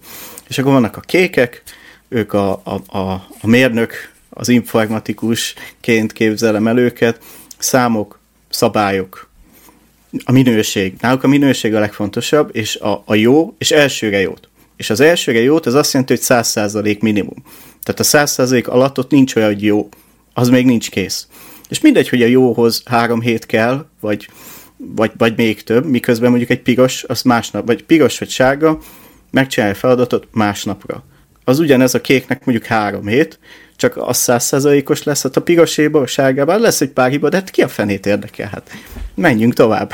És 0.48 0.58
akkor 0.58 0.72
vannak 0.72 0.96
a 0.96 1.00
kékek, 1.00 1.62
ők 2.08 2.32
a, 2.32 2.60
a, 2.64 2.98
a, 2.98 3.12
a 3.40 3.46
mérnök, 3.46 4.12
az 4.30 4.48
informatikusként 4.48 6.12
képzelem 6.12 6.66
el 6.66 6.78
őket, 6.78 7.18
számok, 7.58 8.20
szabályok, 8.48 9.28
a 10.24 10.32
minőség. 10.32 10.94
Náluk 11.00 11.22
a 11.22 11.28
minőség 11.28 11.74
a 11.74 11.78
legfontosabb, 11.78 12.50
és 12.52 12.76
a, 12.76 13.02
a 13.06 13.14
jó, 13.14 13.54
és 13.58 13.70
elsőre 13.70 14.20
jót. 14.20 14.48
És 14.76 14.90
az 14.90 15.00
elsőre 15.00 15.40
jót, 15.40 15.66
az 15.66 15.74
azt 15.74 15.92
jelenti, 15.92 16.12
hogy 16.14 16.22
100% 16.24 17.00
minimum. 17.00 17.44
Tehát 17.82 18.00
a 18.00 18.04
100% 18.04 18.68
alatt 18.68 18.98
ott 18.98 19.10
nincs 19.10 19.34
olyan, 19.34 19.48
hogy 19.48 19.62
jó. 19.62 19.88
Az 20.34 20.48
még 20.48 20.66
nincs 20.66 20.90
kész. 20.90 21.28
És 21.68 21.80
mindegy, 21.80 22.08
hogy 22.08 22.22
a 22.22 22.26
jóhoz 22.26 22.82
három 22.84 23.20
hét 23.20 23.46
kell, 23.46 23.86
vagy, 24.00 24.28
vagy, 24.76 25.10
vagy 25.18 25.36
még 25.36 25.62
több, 25.62 25.86
miközben 25.86 26.28
mondjuk 26.30 26.50
egy 26.50 26.62
piros, 26.62 27.04
az 27.04 27.22
másnap, 27.22 27.66
vagy 27.66 27.84
piros 27.84 28.18
vagy 28.18 28.28
sárga, 28.30 28.78
megcsinálja 29.30 29.74
a 29.74 29.78
feladatot 29.78 30.28
másnapra. 30.32 31.04
Az 31.44 31.58
ugyanez 31.58 31.94
a 31.94 32.00
kéknek 32.00 32.44
mondjuk 32.44 32.66
három 32.66 33.06
hét, 33.06 33.38
csak 33.76 33.96
az 33.96 34.16
százszerzalékos 34.16 35.02
lesz, 35.02 35.22
hát 35.22 35.36
a 35.36 35.42
piroséban, 35.42 36.02
a 36.02 36.06
sárgában 36.06 36.60
lesz 36.60 36.80
egy 36.80 36.90
pár 36.90 37.10
hiba, 37.10 37.28
de 37.28 37.36
hát 37.36 37.50
ki 37.50 37.62
a 37.62 37.68
fenét 37.68 38.06
érdekel? 38.06 38.48
Hát 38.52 38.70
menjünk 39.14 39.54
tovább. 39.54 39.92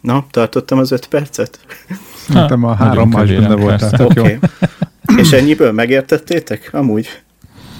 Na, 0.00 0.26
tartottam 0.30 0.78
az 0.78 0.90
öt 0.90 1.06
percet? 1.06 1.58
Szerintem 2.28 2.64
a 2.64 2.74
három 2.74 3.08
más 3.08 3.28
benne 3.28 3.54
volt. 3.54 4.00
Oké. 4.00 4.20
Okay. 4.20 4.38
És 5.16 5.32
ennyiből 5.32 5.72
megértettétek? 5.72 6.68
Amúgy? 6.72 7.22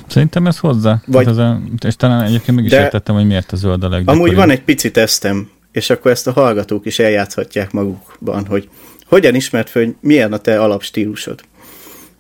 Szerintem 0.07 0.47
ez 0.47 0.59
hozzá. 0.59 1.03
Vagy, 1.07 1.27
ez 1.27 1.37
a, 1.37 1.61
és 1.87 1.97
talán 1.97 2.25
egyébként 2.25 2.57
meg 2.57 2.66
is 2.66 2.73
értettem, 2.73 3.14
hogy 3.14 3.27
miért 3.27 3.53
a 3.53 3.57
zöld 3.57 3.85
a 3.85 3.88
leggyakoribb. 3.88 4.23
Amúgy 4.23 4.35
van 4.37 4.51
egy 4.51 4.62
pici 4.62 4.90
tesztem, 4.90 5.51
és 5.73 5.90
akkor 5.90 6.11
ezt 6.11 6.27
a 6.27 6.33
hallgatók 6.33 6.87
is 6.87 6.99
eljátszhatják 6.99 7.73
magukban, 7.73 8.47
hogy 8.47 8.69
hogyan 9.07 9.35
ismert 9.35 9.71
föl, 9.71 9.85
hogy 9.85 9.95
milyen 10.01 10.33
a 10.33 10.38
te 10.38 10.61
alapstílusod. 10.61 11.40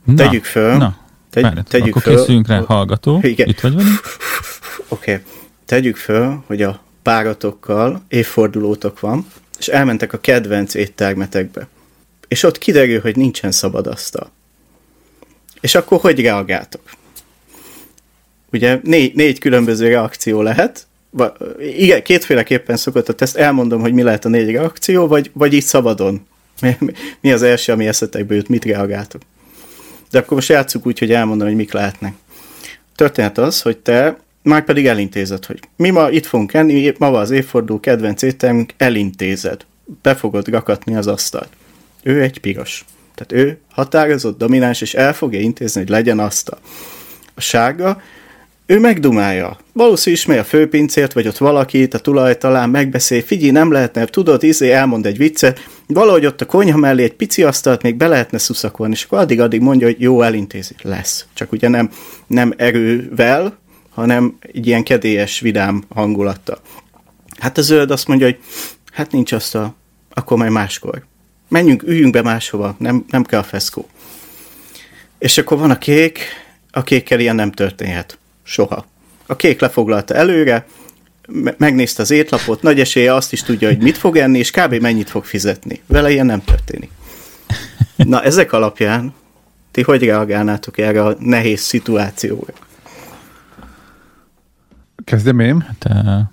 Na, 0.04 0.14
tegyük 0.14 0.44
föl. 0.44 0.76
Na, 0.76 0.96
tegy, 1.36 1.44
várját, 1.44 1.68
tegyük 1.68 1.96
akkor 1.96 2.02
föl, 2.02 2.16
készüljünk 2.16 2.48
rá, 2.48 2.60
hallgató. 2.60 3.18
Igen. 3.22 3.48
Itt 3.48 3.60
vagy 3.60 3.74
velünk? 3.74 4.00
Oké. 4.88 5.12
Okay. 5.12 5.24
Tegyük 5.64 5.96
föl, 5.96 6.42
hogy 6.46 6.62
a 6.62 6.80
páratokkal 7.02 8.02
évfordulótok 8.08 9.00
van, 9.00 9.26
és 9.58 9.68
elmentek 9.68 10.12
a 10.12 10.18
kedvenc 10.18 10.74
éttermetekbe. 10.74 11.68
És 12.28 12.42
ott 12.42 12.58
kiderül, 12.58 13.00
hogy 13.00 13.16
nincsen 13.16 13.52
szabad 13.52 13.86
asztal. 13.86 14.30
És 15.60 15.74
akkor 15.74 16.00
hogy 16.00 16.20
reagáltok? 16.20 16.82
Ugye 18.52 18.80
négy, 18.82 19.14
négy 19.14 19.38
különböző 19.38 19.88
reakció 19.88 20.42
lehet, 20.42 20.86
igen, 21.58 22.02
kétféleképpen 22.02 22.76
szokott 22.76 23.08
a 23.08 23.12
teszt, 23.12 23.36
elmondom, 23.36 23.80
hogy 23.80 23.92
mi 23.92 24.02
lehet 24.02 24.24
a 24.24 24.28
négy 24.28 24.50
reakció, 24.50 25.06
vagy, 25.06 25.30
vagy 25.32 25.52
így 25.52 25.62
szabadon. 25.62 26.26
Mi, 26.60 26.76
mi 27.20 27.32
az 27.32 27.42
első, 27.42 27.72
ami 27.72 27.86
eszetekbe 27.86 28.34
jut, 28.34 28.48
mit 28.48 28.64
reagáltok? 28.64 29.22
De 30.10 30.18
akkor 30.18 30.36
most 30.36 30.48
játsszuk 30.48 30.86
úgy, 30.86 30.98
hogy 30.98 31.12
elmondom, 31.12 31.46
hogy 31.46 31.56
mik 31.56 31.72
lehetnek. 31.72 32.14
Történet 32.94 33.38
az, 33.38 33.62
hogy 33.62 33.76
te 33.76 34.16
már 34.42 34.64
pedig 34.64 34.86
elintézed, 34.86 35.44
hogy 35.44 35.60
mi 35.76 35.90
ma 35.90 36.10
itt 36.10 36.26
fogunk 36.26 36.54
enni, 36.54 36.92
ma 36.98 37.06
az 37.06 37.30
évforduló 37.30 37.80
kedvenc 37.80 38.22
ételünk, 38.22 38.72
elintézed. 38.76 39.64
Be 40.02 40.14
fogod 40.14 40.48
rakatni 40.48 40.96
az 40.96 41.06
asztalt. 41.06 41.48
Ő 42.02 42.22
egy 42.22 42.40
piros. 42.40 42.84
Tehát 43.14 43.44
ő 43.46 43.58
határozott, 43.70 44.38
domináns, 44.38 44.80
és 44.80 44.94
el 44.94 45.14
fogja 45.14 45.40
intézni, 45.40 45.80
hogy 45.80 45.90
legyen 45.90 46.18
asztal. 46.18 46.58
A 47.34 47.40
sárga 47.40 48.00
ő 48.66 48.78
megdumálja. 48.78 49.58
Valószínűleg 49.72 50.22
ismeri 50.22 50.40
a 50.40 50.44
főpincért, 50.44 51.12
vagy 51.12 51.26
ott 51.26 51.38
valakit, 51.38 51.94
a 51.94 51.98
tulaj 51.98 52.38
talán 52.38 52.70
megbeszél, 52.70 53.22
figyelj, 53.22 53.50
nem 53.50 53.72
lehetne, 53.72 54.04
tudod, 54.04 54.42
izé 54.42 54.70
elmond 54.70 55.06
egy 55.06 55.16
viccet, 55.16 55.68
valahogy 55.86 56.26
ott 56.26 56.40
a 56.40 56.46
konyha 56.46 56.78
mellé 56.78 57.02
egy 57.02 57.14
pici 57.14 57.42
asztalt 57.42 57.82
még 57.82 57.94
be 57.94 58.06
lehetne 58.06 58.38
szuszakolni, 58.38 58.92
és 58.92 59.04
akkor 59.04 59.18
addig-addig 59.18 59.60
mondja, 59.60 59.86
hogy 59.86 60.00
jó, 60.00 60.22
elintézi. 60.22 60.74
Lesz. 60.82 61.26
Csak 61.34 61.52
ugye 61.52 61.68
nem, 61.68 61.90
nem 62.26 62.52
erővel, 62.56 63.58
hanem 63.90 64.36
egy 64.40 64.66
ilyen 64.66 64.82
kedélyes, 64.82 65.40
vidám 65.40 65.84
hangulattal. 65.88 66.60
Hát 67.38 67.58
a 67.58 67.62
zöld 67.62 67.90
azt 67.90 68.08
mondja, 68.08 68.26
hogy 68.26 68.38
hát 68.92 69.12
nincs 69.12 69.32
asztal, 69.32 69.74
akkor 70.10 70.36
majd 70.36 70.50
máskor. 70.50 71.04
Menjünk, 71.48 71.82
üljünk 71.82 72.12
be 72.12 72.22
máshova, 72.22 72.76
nem, 72.78 73.04
nem 73.10 73.24
kell 73.24 73.40
a 73.40 73.42
feszkó. 73.42 73.88
És 75.18 75.38
akkor 75.38 75.58
van 75.58 75.70
a 75.70 75.78
kék, 75.78 76.20
a 76.70 76.82
kékkel 76.82 77.20
ilyen 77.20 77.34
nem 77.34 77.52
történhet 77.52 78.18
Soha. 78.46 78.86
A 79.26 79.36
kék 79.36 79.60
lefoglalta 79.60 80.14
előre, 80.14 80.66
megnézte 81.58 82.02
az 82.02 82.10
étlapot, 82.10 82.62
nagy 82.62 82.80
esélye 82.80 83.14
azt 83.14 83.32
is 83.32 83.42
tudja, 83.42 83.68
hogy 83.68 83.82
mit 83.82 83.96
fog 83.96 84.16
enni, 84.16 84.38
és 84.38 84.50
kb. 84.50 84.74
mennyit 84.74 85.10
fog 85.10 85.24
fizetni. 85.24 85.80
Vele 85.86 86.10
ilyen 86.10 86.26
nem 86.26 86.44
történik. 86.44 86.90
Na, 87.96 88.22
ezek 88.22 88.52
alapján 88.52 89.14
ti 89.70 89.82
hogy 89.82 90.04
reagálnátok 90.04 90.78
erre 90.78 91.04
a 91.04 91.16
nehéz 91.18 91.60
szituációra? 91.60 92.52
Kezdem 95.04 95.40
én? 95.40 95.66
Te 95.78 96.28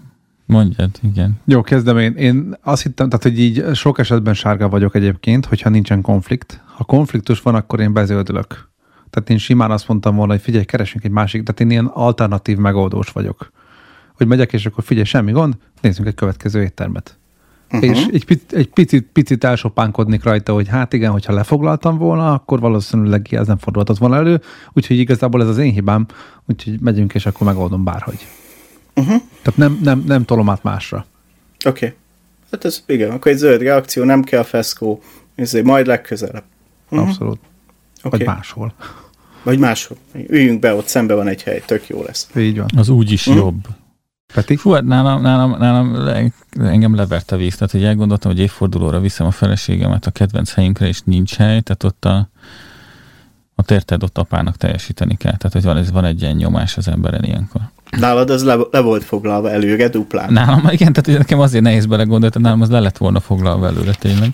mondjad, 0.45 0.89
igen. 1.02 1.39
Jó, 1.45 1.62
kezdem 1.62 1.97
én. 1.97 2.13
Én 2.13 2.58
azt 2.62 2.84
hittem, 2.84 3.10
tehát, 3.10 3.23
hogy 3.23 3.39
így 3.39 3.76
sok 3.76 3.99
esetben 3.99 4.34
sárga 4.34 4.69
vagyok 4.69 4.95
egyébként, 4.95 5.45
hogyha 5.45 5.69
nincsen 5.69 6.02
konflikt. 6.02 6.62
Ha 6.65 6.84
konfliktus 6.84 7.41
van, 7.41 7.56
akkor 7.56 7.80
én 7.80 7.93
bezöldülök. 7.93 8.71
Tehát 9.13 9.30
én 9.30 9.38
simán 9.38 9.71
azt 9.71 9.88
mondtam 9.88 10.15
volna, 10.15 10.32
hogy 10.32 10.41
figyelj, 10.41 10.63
keresünk 10.63 11.04
egy 11.04 11.12
másik, 11.12 11.43
tehát 11.43 11.60
én 11.62 11.69
ilyen 11.69 11.86
alternatív 11.86 12.58
megoldós 12.58 13.10
vagyok. 13.10 13.52
Hogy 14.13 14.28
megyek, 14.28 14.54
és 14.54 14.65
akkor 14.65 14.84
figyelj, 14.84 15.06
semmi 15.06 15.32
gond, 15.32 15.54
nézzünk 15.82 16.08
egy 16.08 16.15
következő 16.15 16.62
éttermet. 16.62 17.17
Uh-huh. 17.71 17.89
És 17.89 18.06
egy, 18.12 18.26
picit, 18.26 18.54
egy 18.54 18.69
picit, 18.69 19.08
picit 19.12 19.43
elsopánkodnék 19.43 20.23
rajta, 20.23 20.54
hogy 20.54 20.67
hát 20.67 20.93
igen, 20.93 21.12
hogyha 21.12 21.34
lefoglaltam 21.34 21.97
volna, 21.97 22.34
akkor 22.34 22.60
valószínűleg 22.60 23.28
ez 23.32 23.47
nem 23.47 23.58
fordulhatott 23.58 23.97
volna 23.97 24.15
elő, 24.15 24.41
úgyhogy 24.73 24.97
igazából 24.97 25.41
ez 25.41 25.47
az 25.47 25.58
én 25.58 25.71
hibám, 25.71 26.06
úgyhogy 26.45 26.80
megyünk, 26.80 27.13
és 27.13 27.26
akkor 27.26 27.47
megoldom 27.47 27.84
bárhogy. 27.84 28.28
Uh-huh. 28.95 29.21
Tehát 29.41 29.58
nem, 29.58 29.80
nem, 29.84 30.04
nem 30.08 30.26
tolom 30.26 30.49
át 30.49 30.63
másra. 30.63 31.06
Oké. 31.65 31.86
Okay. 31.86 31.97
Hát 32.52 32.65
ez 32.65 32.84
igen, 32.86 33.12
akkor 33.12 33.32
egy 33.32 33.38
zöld 33.38 33.62
reakció, 33.62 34.04
nem 34.04 34.23
kell 34.23 34.43
feszkó, 34.43 35.02
ezért 35.36 35.65
majd 35.65 35.88
legközelebb. 35.88 36.43
Uh-huh. 36.89 37.08
Abszolút. 37.08 37.39
Okay. 38.04 38.19
Vagy 38.19 38.28
máshol. 38.28 38.73
Vagy 39.43 39.60
máshol. 39.60 39.97
Üljünk 40.27 40.60
be, 40.60 40.73
ott 40.75 40.88
szembe 40.88 41.13
van 41.13 41.27
egy 41.27 41.43
hely, 41.43 41.63
tök 41.65 41.88
jó 41.88 42.03
lesz. 42.03 42.29
Így 42.36 42.58
van. 42.58 42.67
Az 42.77 42.89
úgy 42.89 43.12
is 43.12 43.25
hm? 43.25 43.36
jobb. 43.36 43.67
Peti? 44.34 44.56
Fú, 44.56 44.71
hát 44.71 44.84
nálam, 44.84 45.21
nálam, 45.21 45.58
nálam 45.58 46.08
engem 46.60 46.95
levert 46.95 47.32
a 47.32 47.38
víz, 47.38 47.56
tehát 47.56 47.71
hogy 47.71 47.84
elgondoltam, 47.84 48.32
hogy 48.32 48.39
évfordulóra 48.39 48.99
viszem 48.99 49.25
a 49.27 49.32
feleségemet 49.32 50.06
a 50.06 50.12
kedvenc 50.12 50.53
helyünkre, 50.53 50.88
és 50.88 51.01
nincs 51.03 51.36
hely, 51.36 51.62
tehát 51.62 51.84
ott 51.84 52.06
a, 52.06 52.29
ott 53.56 53.71
érted, 53.71 54.03
ott 54.03 54.17
apának 54.17 54.58
teljesíteni 54.58 55.17
kell. 55.17 55.38
Tehát, 55.38 55.53
hogy 55.53 55.63
van, 55.63 55.77
ez 55.77 55.91
van 55.91 56.06
egy 56.06 56.21
ilyen 56.21 56.36
nyomás 56.36 56.77
az 56.77 56.88
emberen 56.88 57.23
ilyenkor. 57.23 57.62
Nálad 57.99 58.29
az 58.29 58.43
le, 58.43 58.58
le 58.71 58.79
volt 58.79 59.03
foglalva 59.03 59.51
előre 59.51 59.88
duplán. 59.88 60.34
Nálam, 60.34 60.67
igen, 60.69 60.93
tehát 60.93 61.19
nekem 61.19 61.39
azért 61.39 61.63
nehéz 61.63 61.86
belegondolni, 61.86 62.36
nálam 62.39 62.62
az 62.62 62.69
le 62.69 62.79
lett 62.79 62.97
volna 62.97 63.19
foglalva 63.19 63.67
előre 63.67 63.93
tényleg. 63.93 64.29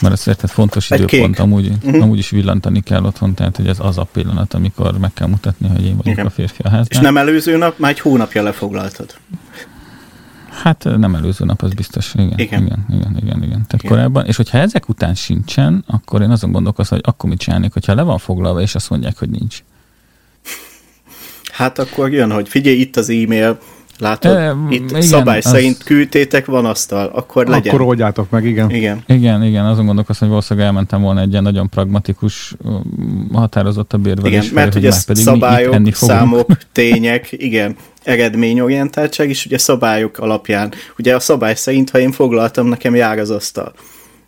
Mert 0.00 0.14
ez 0.14 0.22
tehát 0.22 0.50
fontos 0.50 0.90
Egy 0.90 1.00
időpont, 1.00 1.34
kék. 1.34 1.44
amúgy, 1.44 1.68
uh-huh. 1.68 2.02
amúgy 2.02 2.18
is 2.18 2.30
villantani 2.30 2.80
kell 2.80 3.04
otthon, 3.04 3.34
tehát 3.34 3.56
hogy 3.56 3.66
ez 3.66 3.76
az 3.80 3.98
a 3.98 4.04
pillanat, 4.12 4.54
amikor 4.54 4.98
meg 4.98 5.12
kell 5.12 5.28
mutatni, 5.28 5.68
hogy 5.68 5.84
én 5.84 5.96
vagyok 5.96 6.12
Igen. 6.12 6.26
a 6.26 6.30
férfi 6.30 6.62
a 6.62 6.68
háznál. 6.68 6.86
És 6.90 6.98
nem 6.98 7.16
előző 7.16 7.56
nap, 7.56 7.78
már 7.78 7.90
egy 7.90 8.00
hónapja 8.00 8.42
lefoglaltad. 8.42 9.14
Hát 10.62 10.84
nem 10.84 11.14
előző 11.14 11.44
nap, 11.44 11.62
az 11.62 11.74
biztos. 11.74 12.14
Igen, 12.14 12.38
igen, 12.38 12.62
igen, 12.62 12.86
igen, 12.90 13.16
igen. 13.16 13.42
igen. 13.42 13.48
Tehát 13.48 13.72
igen. 13.72 13.90
korábban, 13.90 14.26
és 14.26 14.36
hogyha 14.36 14.58
ezek 14.58 14.88
után 14.88 15.14
sincsen, 15.14 15.84
akkor 15.86 16.22
én 16.22 16.30
azon 16.30 16.52
gondolkozom, 16.52 16.98
hogy 16.98 17.12
akkor 17.12 17.30
mit 17.30 17.38
csinálnék, 17.38 17.72
hogyha 17.72 17.94
le 17.94 18.02
van 18.02 18.18
foglalva, 18.18 18.60
és 18.60 18.74
azt 18.74 18.90
mondják, 18.90 19.18
hogy 19.18 19.30
nincs. 19.30 19.62
Hát 21.52 21.78
akkor 21.78 22.12
jön, 22.12 22.32
hogy 22.32 22.48
figyelj, 22.48 22.76
itt 22.76 22.96
az 22.96 23.08
e-mail, 23.08 23.58
Látod, 23.98 24.36
e, 24.36 24.56
itt 24.68 24.90
igen, 24.90 25.02
szabály 25.02 25.38
az... 25.38 25.44
szerint 25.44 25.84
küldtétek, 25.84 26.46
van 26.46 26.64
asztal, 26.64 27.10
akkor 27.14 27.46
legyen. 27.46 27.74
Akkor 27.74 27.86
oldjátok 27.86 28.30
meg, 28.30 28.44
igen. 28.44 28.70
Igen, 28.70 29.02
igen, 29.06 29.44
igen 29.44 29.64
azon 29.64 29.86
gondolkozom, 29.86 30.20
hogy 30.20 30.28
valószínűleg 30.28 30.68
elmentem 30.68 31.02
volna 31.02 31.20
egy 31.20 31.30
ilyen 31.30 31.42
nagyon 31.42 31.68
pragmatikus, 31.68 32.54
határozottabb 33.32 34.06
érvelés. 34.06 34.42
Igen, 34.42 34.54
mert 34.54 34.74
ugye 34.74 34.90
szabályok, 34.90 35.94
számok, 35.94 36.50
tények, 36.72 37.28
igen, 37.30 37.76
eredményorientáltság 38.02 39.30
is 39.30 39.46
ugye 39.46 39.58
szabályok 39.58 40.18
alapján. 40.18 40.72
Ugye 40.98 41.14
a 41.14 41.20
szabály 41.20 41.54
szerint, 41.54 41.90
ha 41.90 41.98
én 41.98 42.12
foglaltam, 42.12 42.66
nekem 42.66 42.94
jár 42.94 43.18
az 43.18 43.30
asztal 43.30 43.72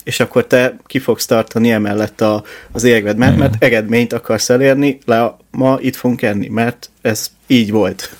és 0.04 0.20
akkor 0.20 0.46
te 0.46 0.76
ki 0.86 0.98
fogsz 0.98 1.26
tartani 1.26 1.70
emellett 1.70 2.20
a, 2.20 2.42
az 2.72 2.84
érved, 2.84 3.16
mert, 3.16 3.36
mert 3.36 3.64
eredményt 3.64 4.12
akarsz 4.12 4.50
elérni, 4.50 4.98
le 5.04 5.36
ma 5.50 5.78
itt 5.80 5.96
fogunk 5.96 6.22
enni, 6.22 6.48
mert 6.48 6.90
ez 7.02 7.30
így 7.46 7.70
volt. 7.70 8.16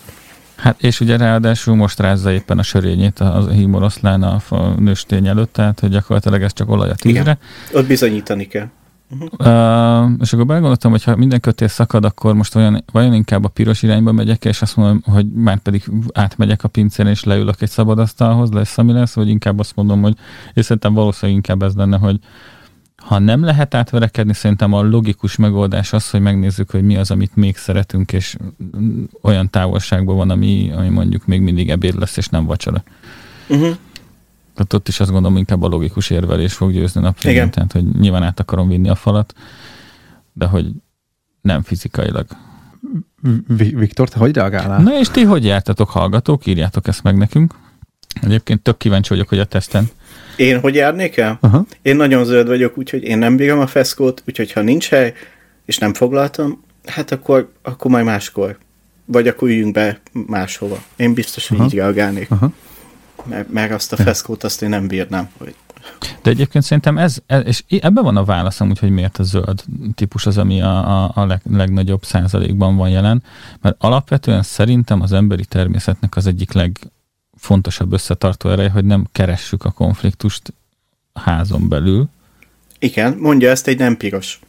Hát 0.61 0.83
és 0.83 1.01
ugye 1.01 1.17
ráadásul 1.17 1.75
most 1.75 2.01
rázza 2.01 2.33
éppen 2.33 2.59
a 2.59 2.63
sörényét 2.63 3.19
a 3.19 3.49
hímoroszlán 3.51 4.23
a 4.23 4.41
nőstény 4.79 5.27
előtt, 5.27 5.53
tehát 5.53 5.81
hogy 5.81 5.91
gyakorlatilag 5.91 6.43
ez 6.43 6.53
csak 6.53 6.71
olaj 6.71 6.91
a 6.91 6.95
tűzre. 6.95 7.21
Igen. 7.21 7.39
Ott 7.73 7.87
bizonyítani 7.87 8.47
kell. 8.47 8.67
Uh-huh. 9.11 9.29
Uh, 10.05 10.11
és 10.21 10.33
akkor 10.33 10.47
belegondoltam, 10.47 10.91
hogy 10.91 11.05
ha 11.05 11.17
minden 11.17 11.41
kötél 11.41 11.69
szakad, 11.69 12.05
akkor 12.05 12.35
most 12.35 12.55
olyan, 12.55 12.85
vajon 12.93 13.15
inkább 13.15 13.45
a 13.45 13.49
piros 13.49 13.83
irányba 13.83 14.13
megyek, 14.13 14.45
és 14.45 14.63
azt 14.63 14.77
mondom, 14.77 15.03
hogy 15.05 15.27
már 15.33 15.59
pedig 15.59 15.85
átmegyek 16.13 16.65
a 16.65 16.69
pincén, 16.69 17.07
és 17.07 17.25
leülök 17.25 17.63
egy 17.63 17.71
szabad 17.71 17.99
asztalhoz, 17.99 18.51
lesz, 18.51 18.79
ami 18.79 18.93
lesz, 18.93 19.15
vagy 19.15 19.29
inkább 19.29 19.59
azt 19.59 19.77
mondom, 19.77 20.03
hogy 20.03 20.17
és 20.55 20.65
szerintem 20.65 20.95
valószínűleg 20.95 21.37
inkább 21.37 21.63
ez 21.63 21.75
lenne, 21.75 21.97
hogy 21.99 22.19
ha 23.01 23.19
nem 23.19 23.45
lehet 23.45 23.75
átverekedni, 23.75 24.35
szerintem 24.35 24.73
a 24.73 24.83
logikus 24.83 25.37
megoldás 25.37 25.93
az, 25.93 26.11
hogy 26.11 26.21
megnézzük, 26.21 26.71
hogy 26.71 26.83
mi 26.83 26.97
az, 26.97 27.11
amit 27.11 27.37
még 27.37 27.57
szeretünk, 27.57 28.13
és 28.13 28.37
olyan 29.23 29.51
távolságban 29.51 30.17
van, 30.17 30.31
ami, 30.31 30.73
ami 30.77 30.89
mondjuk 30.89 31.27
még 31.27 31.41
mindig 31.41 31.71
ebéd 31.71 31.99
lesz, 31.99 32.17
és 32.17 32.29
nem 32.29 32.45
vacsora. 32.45 32.83
Uh-huh. 33.49 33.77
Tehát 34.55 34.73
ott 34.73 34.89
is 34.89 35.01
azt 35.01 35.11
gondolom, 35.11 35.37
inkább 35.37 35.63
a 35.63 35.69
logikus 35.69 36.11
érvelés 36.11 36.53
fog 36.53 36.73
győzni 36.73 37.01
nap 37.01 37.21
végén, 37.21 37.51
tehát 37.51 37.73
hogy 37.73 37.85
nyilván 37.85 38.23
át 38.23 38.41
akarom 38.41 38.69
vinni 38.69 38.89
a 38.89 38.95
falat, 38.95 39.35
de 40.33 40.47
hogy 40.47 40.67
nem 41.41 41.63
fizikailag. 41.63 42.27
Viktor, 43.57 44.09
te 44.09 44.19
hogy 44.19 44.35
reagálnál? 44.35 44.83
Na 44.83 44.99
és 44.99 45.09
ti 45.09 45.23
hogy 45.23 45.45
jártatok, 45.45 45.91
hallgatók? 45.91 46.47
Írjátok 46.47 46.87
ezt 46.87 47.03
meg 47.03 47.17
nekünk. 47.17 47.55
Egyébként 48.23 48.61
tök 48.63 48.77
kíváncsi 48.77 49.09
vagyok, 49.09 49.29
hogy 49.29 49.39
a 49.39 49.45
teszten 49.45 49.89
én 50.37 50.61
hogy 50.61 50.75
járnék 50.75 51.17
el? 51.17 51.39
Uh-huh. 51.43 51.67
Én 51.83 51.97
nagyon 51.97 52.25
zöld 52.25 52.47
vagyok, 52.47 52.79
úgyhogy 52.79 53.03
én 53.03 53.19
nem 53.19 53.37
bírom 53.37 53.59
a 53.59 53.67
feszkót, 53.67 54.23
úgyhogy 54.29 54.53
ha 54.53 54.61
nincs 54.61 54.89
hely, 54.89 55.15
és 55.65 55.79
nem 55.79 55.95
foglaltam, 55.95 56.63
hát 56.85 57.11
akkor, 57.11 57.53
akkor 57.63 57.91
majd 57.91 58.05
máskor. 58.05 58.59
Vagy 59.05 59.29
akkor 59.29 59.49
üljünk 59.49 59.75
be 59.75 60.01
máshova. 60.13 60.83
Én 60.97 61.15
biztos, 61.15 61.49
hogy 61.49 61.57
uh-huh. 61.57 61.73
így 61.73 61.79
reagálnék. 61.79 62.31
Uh-huh. 62.31 62.53
Mert, 63.25 63.53
mert 63.53 63.73
azt 63.73 63.93
a 63.93 63.97
feszkót 63.97 64.45
azt 64.45 64.63
én 64.63 64.69
nem 64.69 64.87
bírnám, 64.87 65.29
hogy 65.39 65.55
De 66.23 66.31
egyébként 66.31 66.65
szerintem 66.65 66.99
ez, 66.99 67.19
ez 67.27 67.47
és 67.47 67.65
ebben 67.81 68.05
van 68.05 68.17
a 68.17 68.25
válaszom, 68.25 68.73
hogy 68.81 68.91
miért 68.91 69.19
a 69.19 69.23
zöld 69.23 69.65
típus 69.95 70.27
az, 70.27 70.39
ami 70.39 70.61
a, 70.63 71.05
a, 71.05 71.11
a 71.15 71.27
leg, 71.27 71.41
legnagyobb 71.51 72.05
százalékban 72.05 72.77
van 72.77 72.89
jelen, 72.89 73.23
mert 73.61 73.77
alapvetően 73.79 74.43
szerintem 74.43 75.01
az 75.01 75.13
emberi 75.13 75.45
természetnek 75.45 76.17
az 76.17 76.27
egyik 76.27 76.53
legfontosabb 77.41 77.93
összetartó 77.93 78.51
ereje, 78.51 78.71
hogy 78.71 78.85
nem 78.85 79.07
keressük 79.13 79.65
a 79.65 79.71
konfliktust 79.71 80.53
házon 81.15 81.69
belül. 81.69 82.09
Igen, 82.79 83.17
mondja 83.19 83.51
ezt 83.51 83.67
egy 83.67 83.79
nem 83.79 83.97
piros. 83.97 84.41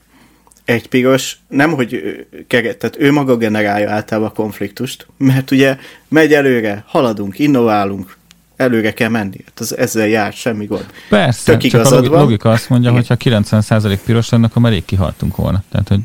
Egy 0.66 0.88
piros, 0.88 1.38
nem 1.48 1.72
hogy 1.72 2.16
tehát 2.48 2.96
ő 3.00 3.12
maga 3.12 3.38
generálja 3.38 3.90
általában 3.92 4.30
a 4.30 4.34
konfliktust, 4.34 5.08
mert 5.18 5.52
ugye 5.52 5.78
megy 6.08 6.34
előre, 6.34 6.84
haladunk, 6.88 7.40
innoválunk, 7.40 8.18
előre 8.56 8.94
kell 8.94 9.10
menni. 9.10 9.38
Hát 9.46 9.60
az 9.60 9.78
ezzel 9.78 10.08
jár, 10.08 10.34
semmi 10.34 10.66
gond. 10.66 10.86
Persze, 11.10 11.58
Tök 11.58 11.72
csak 11.72 11.86
a 11.86 11.90
logika, 11.90 12.20
logika 12.20 12.52
azt 12.52 12.70
mondja, 12.70 12.92
hogy 12.92 13.08
ha 13.08 13.16
90% 13.20 14.00
piros 14.06 14.30
lenne, 14.30 14.46
akkor 14.46 14.62
már 14.62 14.72
rég 14.72 14.86
kihaltunk 14.86 15.36
volna. 15.36 15.64
Tehát, 15.70 15.88
hogy... 15.88 16.00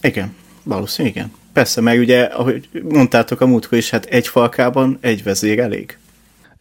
Igen, 0.00 0.34
valószínűleg 0.62 1.16
igen. 1.16 1.32
Persze, 1.52 1.80
meg 1.80 1.98
ugye, 1.98 2.22
ahogy 2.22 2.68
mondtátok 2.88 3.40
a 3.40 3.46
múltkor 3.46 3.78
is, 3.78 3.90
hát 3.90 4.04
egy 4.04 4.28
falkában 4.28 4.98
egy 5.00 5.22
vezér 5.22 5.58
elég. 5.58 5.98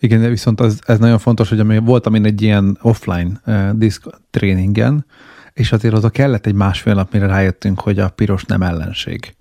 Igen, 0.04 0.22
de 0.22 0.28
viszont 0.28 0.60
az, 0.60 0.80
ez 0.86 1.00
nagyon 1.00 1.20
fontos, 1.20 1.50
hogy 1.50 1.60
ami, 1.60 1.78
voltam 1.78 2.16
én 2.16 2.26
egy 2.26 2.42
ilyen 2.42 2.78
offline 2.82 3.32
uh, 3.46 3.70
disk 3.72 4.04
tréningen, 4.32 5.06
és 5.54 5.72
azért 5.72 5.94
oda 5.94 6.10
kellett 6.10 6.46
egy 6.46 6.54
másfél 6.54 6.94
nap, 6.94 7.14
mire 7.14 7.26
rájöttünk, 7.26 7.80
hogy 7.80 8.00
a 8.00 8.10
piros 8.10 8.44
nem 8.44 8.62
ellenség. 8.62 9.36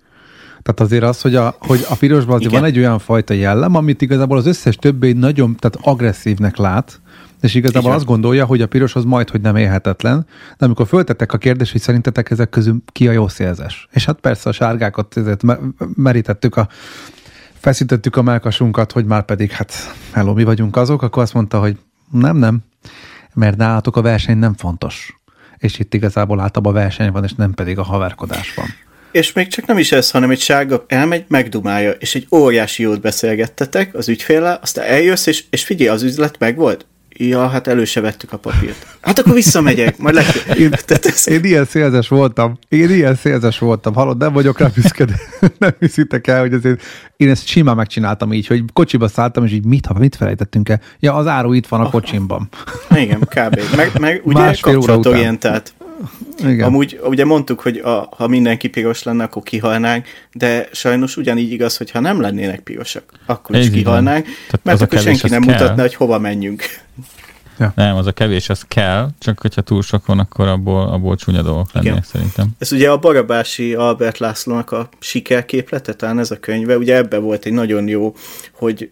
Tehát 0.61 0.79
azért 0.79 1.03
az, 1.03 1.21
hogy 1.21 1.35
a, 1.35 1.55
hogy 1.59 1.85
a 1.89 1.95
pirosban 1.95 2.35
azért 2.35 2.51
van 2.51 2.63
egy 2.63 2.77
olyan 2.77 2.99
fajta 2.99 3.33
jellem, 3.33 3.75
amit 3.75 4.01
igazából 4.01 4.37
az 4.37 4.45
összes 4.45 4.75
többi 4.75 5.13
nagyon 5.13 5.55
tehát 5.55 5.87
agresszívnek 5.87 6.57
lát, 6.57 7.01
és 7.41 7.53
igazából 7.53 7.81
Igen. 7.81 7.95
azt 7.95 8.05
gondolja, 8.05 8.45
hogy 8.45 8.61
a 8.61 8.67
piros 8.67 8.95
az 8.95 9.03
majd, 9.03 9.29
hogy 9.29 9.41
nem 9.41 9.55
élhetetlen, 9.55 10.25
de 10.57 10.65
amikor 10.65 10.87
föltettek 10.87 11.33
a 11.33 11.37
kérdést, 11.37 11.71
hogy 11.71 11.81
szerintetek 11.81 12.31
ezek 12.31 12.49
közül 12.49 12.81
ki 12.91 13.07
a 13.07 13.11
jó 13.11 13.27
szélzes. 13.27 13.87
És 13.91 14.05
hát 14.05 14.19
persze 14.19 14.49
a 14.49 14.53
sárgákat 14.53 15.17
ezért 15.17 15.41
merítettük 15.95 16.55
a 16.55 16.67
feszítettük 17.63 18.15
a 18.15 18.21
melkasunkat, 18.21 18.91
hogy 18.91 19.05
már 19.05 19.25
pedig 19.25 19.51
hát 19.51 19.73
hello, 20.11 20.33
mi 20.33 20.43
vagyunk 20.43 20.75
azok, 20.75 21.01
akkor 21.01 21.23
azt 21.23 21.33
mondta, 21.33 21.59
hogy 21.59 21.77
nem, 22.11 22.37
nem, 22.37 22.63
mert 23.33 23.57
nálatok 23.57 23.97
a 23.97 24.01
verseny 24.01 24.37
nem 24.37 24.53
fontos. 24.53 25.19
És 25.57 25.79
itt 25.79 25.93
igazából 25.93 26.39
általában 26.39 26.75
a 26.75 26.79
verseny 26.79 27.11
van, 27.11 27.23
és 27.23 27.33
nem 27.33 27.53
pedig 27.53 27.77
a 27.77 27.83
haverkodás 27.83 28.53
van. 28.53 28.65
És 29.11 29.33
még 29.33 29.47
csak 29.47 29.65
nem 29.65 29.77
is 29.77 29.91
ez, 29.91 30.11
hanem 30.11 30.29
egy 30.29 30.39
sárga 30.39 30.85
elmegy, 30.87 31.25
megdumálja, 31.27 31.91
és 31.91 32.15
egy 32.15 32.27
óriási 32.31 32.83
jót 32.83 33.01
beszélgettetek 33.01 33.95
az 33.95 34.09
ügyféllel, 34.09 34.59
aztán 34.61 34.85
eljössz, 34.85 35.25
és, 35.25 35.43
és 35.49 35.63
figyelj, 35.63 35.89
az 35.89 36.03
üzlet 36.03 36.39
meg 36.39 36.55
volt. 36.55 36.85
Ja, 37.17 37.47
hát 37.47 37.67
elő 37.67 37.85
se 37.85 38.01
vettük 38.01 38.33
a 38.33 38.37
papírt. 38.37 38.85
Hát 39.01 39.19
akkor 39.19 39.33
visszamegyek, 39.33 39.97
majd 39.97 40.15
legközelebb. 40.15 40.57
Én, 41.25 41.43
ilyen 41.43 41.65
szélzes 41.65 42.07
voltam. 42.07 42.57
Én 42.69 42.89
ilyen 42.89 43.15
szélzes 43.15 43.59
voltam. 43.59 43.93
Hallod, 43.93 44.17
nem 44.17 44.33
vagyok 44.33 44.59
rá 44.59 44.67
büszke, 44.75 45.05
de 45.05 45.13
nem 45.57 45.71
hiszitek 45.79 46.27
el, 46.27 46.39
hogy 46.39 46.53
azért 46.53 46.81
én 47.17 47.29
ezt 47.29 47.47
simán 47.47 47.75
megcsináltam 47.75 48.33
így, 48.33 48.47
hogy 48.47 48.63
kocsiba 48.73 49.07
szálltam, 49.07 49.45
és 49.45 49.51
így 49.51 49.65
mit, 49.65 49.99
mit 49.99 50.15
felejtettünk 50.15 50.69
el? 50.69 50.81
Ja, 50.99 51.13
az 51.13 51.27
áru 51.27 51.53
itt 51.53 51.67
van 51.67 51.81
a 51.81 51.89
kocsimban. 51.89 52.49
Igen, 52.95 53.19
kb. 53.19 53.59
Meg, 53.75 53.91
meg 53.99 54.21
ugye 54.23 54.55
kapcsolatorientált. 54.61 55.73
Igen. 56.39 56.67
Amúgy 56.67 56.99
ugye 57.03 57.25
mondtuk, 57.25 57.59
hogy 57.59 57.77
a, 57.77 58.09
ha 58.17 58.27
mindenki 58.27 58.67
piros 58.67 59.03
lenne, 59.03 59.23
akkor 59.23 59.43
kihalnánk, 59.43 60.07
de 60.33 60.67
sajnos 60.71 61.17
ugyanígy 61.17 61.51
igaz, 61.51 61.77
hogy 61.77 61.91
ha 61.91 61.99
nem 61.99 62.21
lennének 62.21 62.59
pirosak, 62.59 63.03
akkor 63.25 63.55
is 63.55 63.69
kihalnánk, 63.69 64.27
mert 64.61 64.81
akkor 64.81 64.99
senki 64.99 65.29
nem 65.29 65.41
kell. 65.41 65.53
mutatna, 65.53 65.81
hogy 65.81 65.95
hova 65.95 66.19
menjünk. 66.19 66.63
Ja. 67.59 67.71
Nem, 67.75 67.95
az 67.95 68.07
a 68.07 68.11
kevés, 68.11 68.49
az 68.49 68.63
kell, 68.67 69.09
csak 69.19 69.39
hogyha 69.39 69.61
túl 69.61 69.81
sok 69.81 70.05
van, 70.05 70.19
akkor 70.19 70.47
abból, 70.47 70.87
abból 70.87 71.15
csúnya 71.15 71.41
dolgok 71.41 71.71
lennének 71.71 71.97
Igen. 71.97 72.09
szerintem. 72.11 72.47
Ez 72.57 72.71
ugye 72.71 72.89
a 72.89 72.97
Barabási 72.97 73.73
Albert 73.73 74.17
Lászlónak 74.17 74.71
a 74.71 74.89
sikerképlete, 74.99 75.93
talán 75.93 76.19
ez 76.19 76.31
a 76.31 76.39
könyve, 76.39 76.77
ugye 76.77 76.95
ebbe 76.95 77.17
volt 77.17 77.45
egy 77.45 77.53
nagyon 77.53 77.87
jó, 77.87 78.15
hogy 78.51 78.91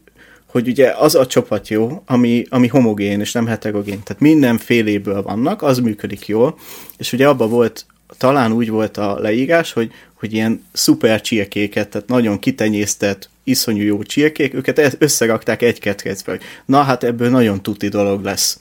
hogy 0.51 0.67
ugye 0.67 0.93
az 0.97 1.15
a 1.15 1.27
csapat 1.27 1.67
jó, 1.67 2.03
ami, 2.05 2.45
ami 2.49 2.67
homogén 2.67 3.19
és 3.19 3.31
nem 3.31 3.45
heterogén, 3.45 4.03
tehát 4.03 4.21
mindenféléből 4.21 5.21
vannak, 5.21 5.61
az 5.61 5.79
működik 5.79 6.27
jól, 6.27 6.57
és 6.97 7.13
ugye 7.13 7.27
abban 7.27 7.49
volt, 7.49 7.85
talán 8.17 8.51
úgy 8.51 8.69
volt 8.69 8.97
a 8.97 9.19
leírás, 9.19 9.71
hogy, 9.73 9.91
hogy 10.13 10.33
ilyen 10.33 10.63
szuper 10.71 11.21
csirkéket, 11.21 11.89
tehát 11.89 12.07
nagyon 12.07 12.39
kitenyésztett, 12.39 13.29
iszonyú 13.43 13.83
jó 13.83 14.03
csirkék, 14.03 14.53
őket 14.53 14.79
e- 14.79 14.93
összerakták 14.97 15.61
egy 15.61 15.79
ketrecbe, 15.79 16.39
na 16.65 16.81
hát 16.81 17.03
ebből 17.03 17.29
nagyon 17.29 17.61
tuti 17.61 17.87
dolog 17.87 18.23
lesz. 18.23 18.59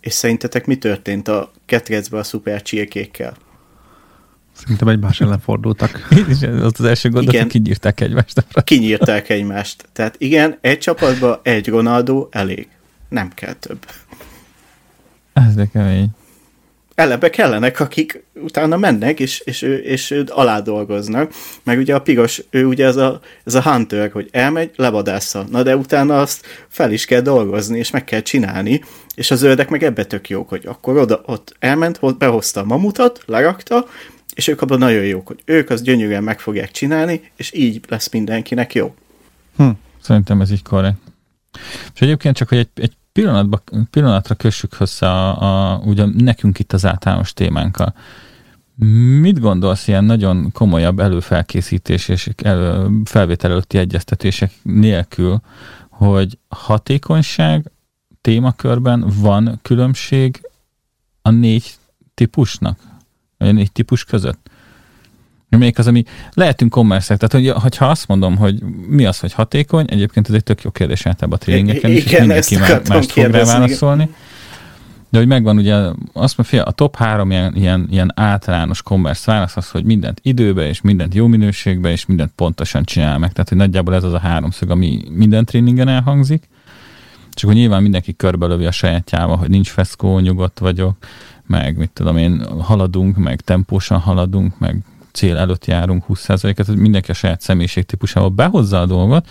És 0.00 0.12
szerintetek 0.12 0.66
mi 0.66 0.76
történt 0.76 1.28
a 1.28 1.52
ketrecbe 1.66 2.18
a 2.18 2.22
szuper 2.22 2.62
csirkékkel? 2.62 3.36
Szerintem 4.60 4.88
egymás 4.88 5.20
ellen 5.20 5.40
fordultak. 5.40 6.08
ott 6.62 6.78
az 6.78 6.84
első 6.84 7.10
gondot, 7.10 7.34
igen, 7.34 7.48
kinyírták 7.48 8.00
egymást. 8.00 8.44
Kinyírták 8.64 9.28
egymást. 9.28 9.84
Tehát 9.92 10.14
igen, 10.18 10.58
egy 10.60 10.78
csapatban 10.78 11.38
egy 11.42 11.68
Ronaldo 11.68 12.28
elég. 12.30 12.68
Nem 13.08 13.30
kell 13.34 13.52
több. 13.52 13.78
Ez 15.32 15.54
de 15.54 15.66
kemény. 15.72 16.08
Elebe 16.94 17.30
kellenek, 17.30 17.80
akik 17.80 18.24
utána 18.34 18.76
mennek, 18.76 19.20
és, 19.20 19.40
és, 19.40 19.62
és 19.62 20.10
őt 20.10 20.30
alá 20.30 20.60
dolgoznak. 20.60 21.32
Meg 21.62 21.78
ugye 21.78 21.94
a 21.94 22.00
piros, 22.00 22.42
ő 22.50 22.66
ugye 22.66 22.86
ez 22.86 22.96
a, 22.96 23.20
ez 23.44 23.54
a 23.54 23.62
hunter, 23.62 24.10
hogy 24.10 24.28
elmegy, 24.32 24.70
levadásza. 24.76 25.44
Na 25.50 25.62
de 25.62 25.76
utána 25.76 26.20
azt 26.20 26.46
fel 26.68 26.92
is 26.92 27.04
kell 27.04 27.20
dolgozni, 27.20 27.78
és 27.78 27.90
meg 27.90 28.04
kell 28.04 28.20
csinálni, 28.20 28.82
és 29.14 29.30
a 29.30 29.36
zöldek 29.36 29.68
meg 29.68 29.82
ebbe 29.82 30.04
tök 30.04 30.28
jók, 30.28 30.48
hogy 30.48 30.66
akkor 30.66 30.96
oda, 30.96 31.22
ott 31.26 31.54
elment, 31.58 32.16
behozta 32.18 32.60
a 32.60 32.64
mamutat, 32.64 33.22
lerakta, 33.26 33.86
és 34.34 34.48
ők 34.48 34.62
abban 34.62 34.78
nagyon 34.78 35.04
jók, 35.04 35.26
hogy 35.26 35.42
ők 35.44 35.70
azt 35.70 35.84
gyönyörűen 35.84 36.22
meg 36.22 36.40
fogják 36.40 36.70
csinálni, 36.70 37.30
és 37.36 37.52
így 37.54 37.80
lesz 37.88 38.10
mindenkinek 38.10 38.74
jó. 38.74 38.94
Hm. 39.56 39.68
Szerintem 40.00 40.40
ez 40.40 40.50
így 40.50 40.62
korrekt. 40.62 40.98
És 41.94 42.00
egyébként 42.00 42.36
csak, 42.36 42.48
hogy 42.48 42.58
egy, 42.58 42.68
egy 42.74 42.96
pillanatba, 43.12 43.62
pillanatra 43.90 44.34
kössük 44.34 44.76
össze 44.80 45.10
a, 45.10 45.72
a, 45.72 45.78
ugye 45.78 46.04
nekünk 46.16 46.58
itt 46.58 46.72
az 46.72 46.86
általános 46.86 47.32
témánkkal. 47.32 47.94
Mit 49.20 49.40
gondolsz 49.40 49.88
ilyen 49.88 50.04
nagyon 50.04 50.52
komolyabb 50.52 50.98
előfelkészítés 50.98 52.08
és 52.08 52.30
elő, 52.42 52.88
felvétel 53.04 53.50
előtti 53.50 53.78
egyeztetések 53.78 54.52
nélkül, 54.62 55.40
hogy 55.88 56.38
hatékonyság 56.48 57.70
témakörben 58.20 59.04
van 59.20 59.58
különbség 59.62 60.48
a 61.22 61.30
négy 61.30 61.74
típusnak? 62.14 62.89
Olyan 63.40 63.54
négy 63.54 63.72
típus 63.72 64.04
között? 64.04 64.50
Még 65.48 65.78
az, 65.78 65.86
ami 65.86 66.04
lehetünk 66.32 66.70
kommerszek, 66.70 67.18
tehát 67.18 67.46
hogy, 67.46 67.62
hogyha 67.62 67.86
azt 67.86 68.08
mondom, 68.08 68.36
hogy 68.36 68.62
mi 68.88 69.04
az, 69.04 69.18
hogy 69.18 69.32
hatékony, 69.32 69.84
egyébként 69.88 70.28
ez 70.28 70.34
egy 70.34 70.42
tök 70.42 70.62
jó 70.62 70.70
kérdés 70.70 71.06
általában 71.06 71.38
a 71.40 71.44
tréningeken 71.44 71.90
is, 71.90 72.04
és 72.04 72.18
mindenki 72.18 72.56
már 72.56 72.82
mást 72.88 73.10
fog 73.10 73.24
rá 73.24 73.44
válaszolni. 73.44 74.08
De 75.10 75.18
hogy 75.18 75.26
megvan 75.26 75.56
ugye, 75.56 75.74
azt 76.12 76.36
mondja, 76.36 76.62
a 76.62 76.70
top 76.70 76.96
három 76.96 77.30
ilyen, 77.30 77.54
ilyen, 77.56 77.88
ilyen 77.90 78.12
általános 78.14 78.82
commerce 78.82 79.32
válasz 79.32 79.56
az, 79.56 79.70
hogy 79.70 79.84
mindent 79.84 80.20
időbe, 80.22 80.68
és 80.68 80.80
mindent 80.80 81.14
jó 81.14 81.26
minőségbe, 81.26 81.90
és 81.90 82.06
mindent 82.06 82.32
pontosan 82.36 82.84
csinál 82.84 83.18
meg. 83.18 83.32
Tehát, 83.32 83.48
hogy 83.48 83.58
nagyjából 83.58 83.94
ez 83.94 84.04
az 84.04 84.12
a 84.12 84.18
háromszög, 84.18 84.70
ami 84.70 85.04
minden 85.10 85.44
tréningen 85.44 85.88
elhangzik. 85.88 86.48
Csak 87.32 87.48
hogy 87.48 87.58
nyilván 87.58 87.82
mindenki 87.82 88.16
körbelövi 88.16 88.66
a 88.66 88.70
sajátjával, 88.70 89.36
hogy 89.36 89.48
nincs 89.48 89.68
feszkó, 89.68 90.18
nyugodt 90.18 90.58
vagyok, 90.58 90.96
meg 91.50 91.76
mit 91.76 91.90
tudom 91.90 92.16
én, 92.16 92.60
haladunk, 92.60 93.16
meg 93.16 93.40
tempósan 93.40 93.98
haladunk, 93.98 94.58
meg 94.58 94.76
cél 95.12 95.36
előtt 95.36 95.66
járunk 95.66 96.04
20%-et, 96.08 96.66
hogy 96.66 96.76
mindenki 96.76 97.10
a 97.10 97.14
saját 97.14 97.40
személyiségtípusával 97.40 98.28
behozza 98.28 98.80
a 98.80 98.86
dolgot, 98.86 99.28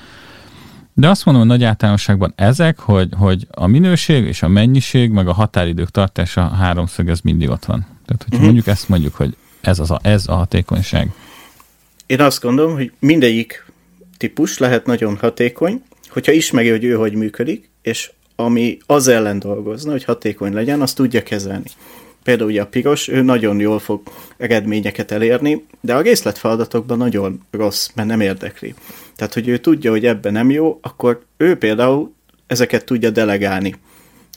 de 0.94 1.10
azt 1.10 1.26
mondom, 1.26 1.48
hogy 1.48 1.58
nagy 1.58 1.68
általánosságban 1.68 2.34
ezek, 2.36 2.80
hogy, 2.80 3.10
hogy 3.18 3.48
a 3.52 3.68
minőség 3.68 4.26
és 4.26 4.44
a 4.44 4.48
mennyiség, 4.48 5.12
meg 5.12 5.28
a 5.28 5.34
határidők 5.34 5.90
tartása 5.90 6.42
a 6.42 6.56
háromszög, 6.56 7.10
ez 7.10 7.20
mindig 7.20 7.50
ott 7.50 7.66
van. 7.66 7.80
Tehát, 7.80 8.24
hogyha 8.24 8.26
uh-huh. 8.30 8.44
mondjuk 8.44 8.68
ezt 8.68 8.90
mondjuk, 8.90 9.16
hogy 9.16 9.36
ez, 9.62 9.80
az 9.80 9.92
a, 9.92 10.00
ez 10.04 10.28
a 10.28 10.36
hatékonyság. 10.36 11.12
Én 12.06 12.22
azt 12.22 12.42
gondolom, 12.42 12.74
hogy 12.74 12.92
mindegyik 13.00 13.66
típus 14.18 14.58
lehet 14.58 14.86
nagyon 14.86 15.18
hatékony, 15.18 15.82
hogyha 16.10 16.32
ismeri, 16.32 16.70
hogy 16.70 16.84
ő 16.84 16.94
hogy 16.94 17.14
működik, 17.14 17.70
és 17.82 18.12
ami 18.36 18.78
az 18.86 19.08
ellen 19.08 19.40
dolgozna, 19.40 19.92
hogy 19.92 20.04
hatékony 20.04 20.54
legyen, 20.54 20.82
azt 20.82 20.96
tudja 20.96 21.24
kezelni 21.24 21.70
például 22.24 22.50
ugye 22.50 22.62
a 22.62 22.68
piros, 22.68 23.08
ő 23.08 23.22
nagyon 23.22 23.60
jól 23.60 23.80
fog 23.80 24.02
eredményeket 24.38 25.12
elérni, 25.12 25.66
de 25.82 25.96
a 25.96 26.02
részletfeladatokban 26.02 26.98
nagyon 26.98 27.42
rossz, 27.52 27.90
mert 27.96 28.08
nem 28.08 28.22
érdekli. 28.22 28.74
Tehát, 29.16 29.34
hogy 29.34 29.48
ő 29.48 29.58
tudja, 29.58 29.92
hogy 29.92 30.06
ebben 30.06 30.34
nem 30.34 30.50
jó, 30.50 30.80
akkor 30.82 31.22
ő 31.38 31.58
például 31.58 32.14
ezeket 32.48 32.86
tudja 32.86 33.10
delegálni. 33.10 33.76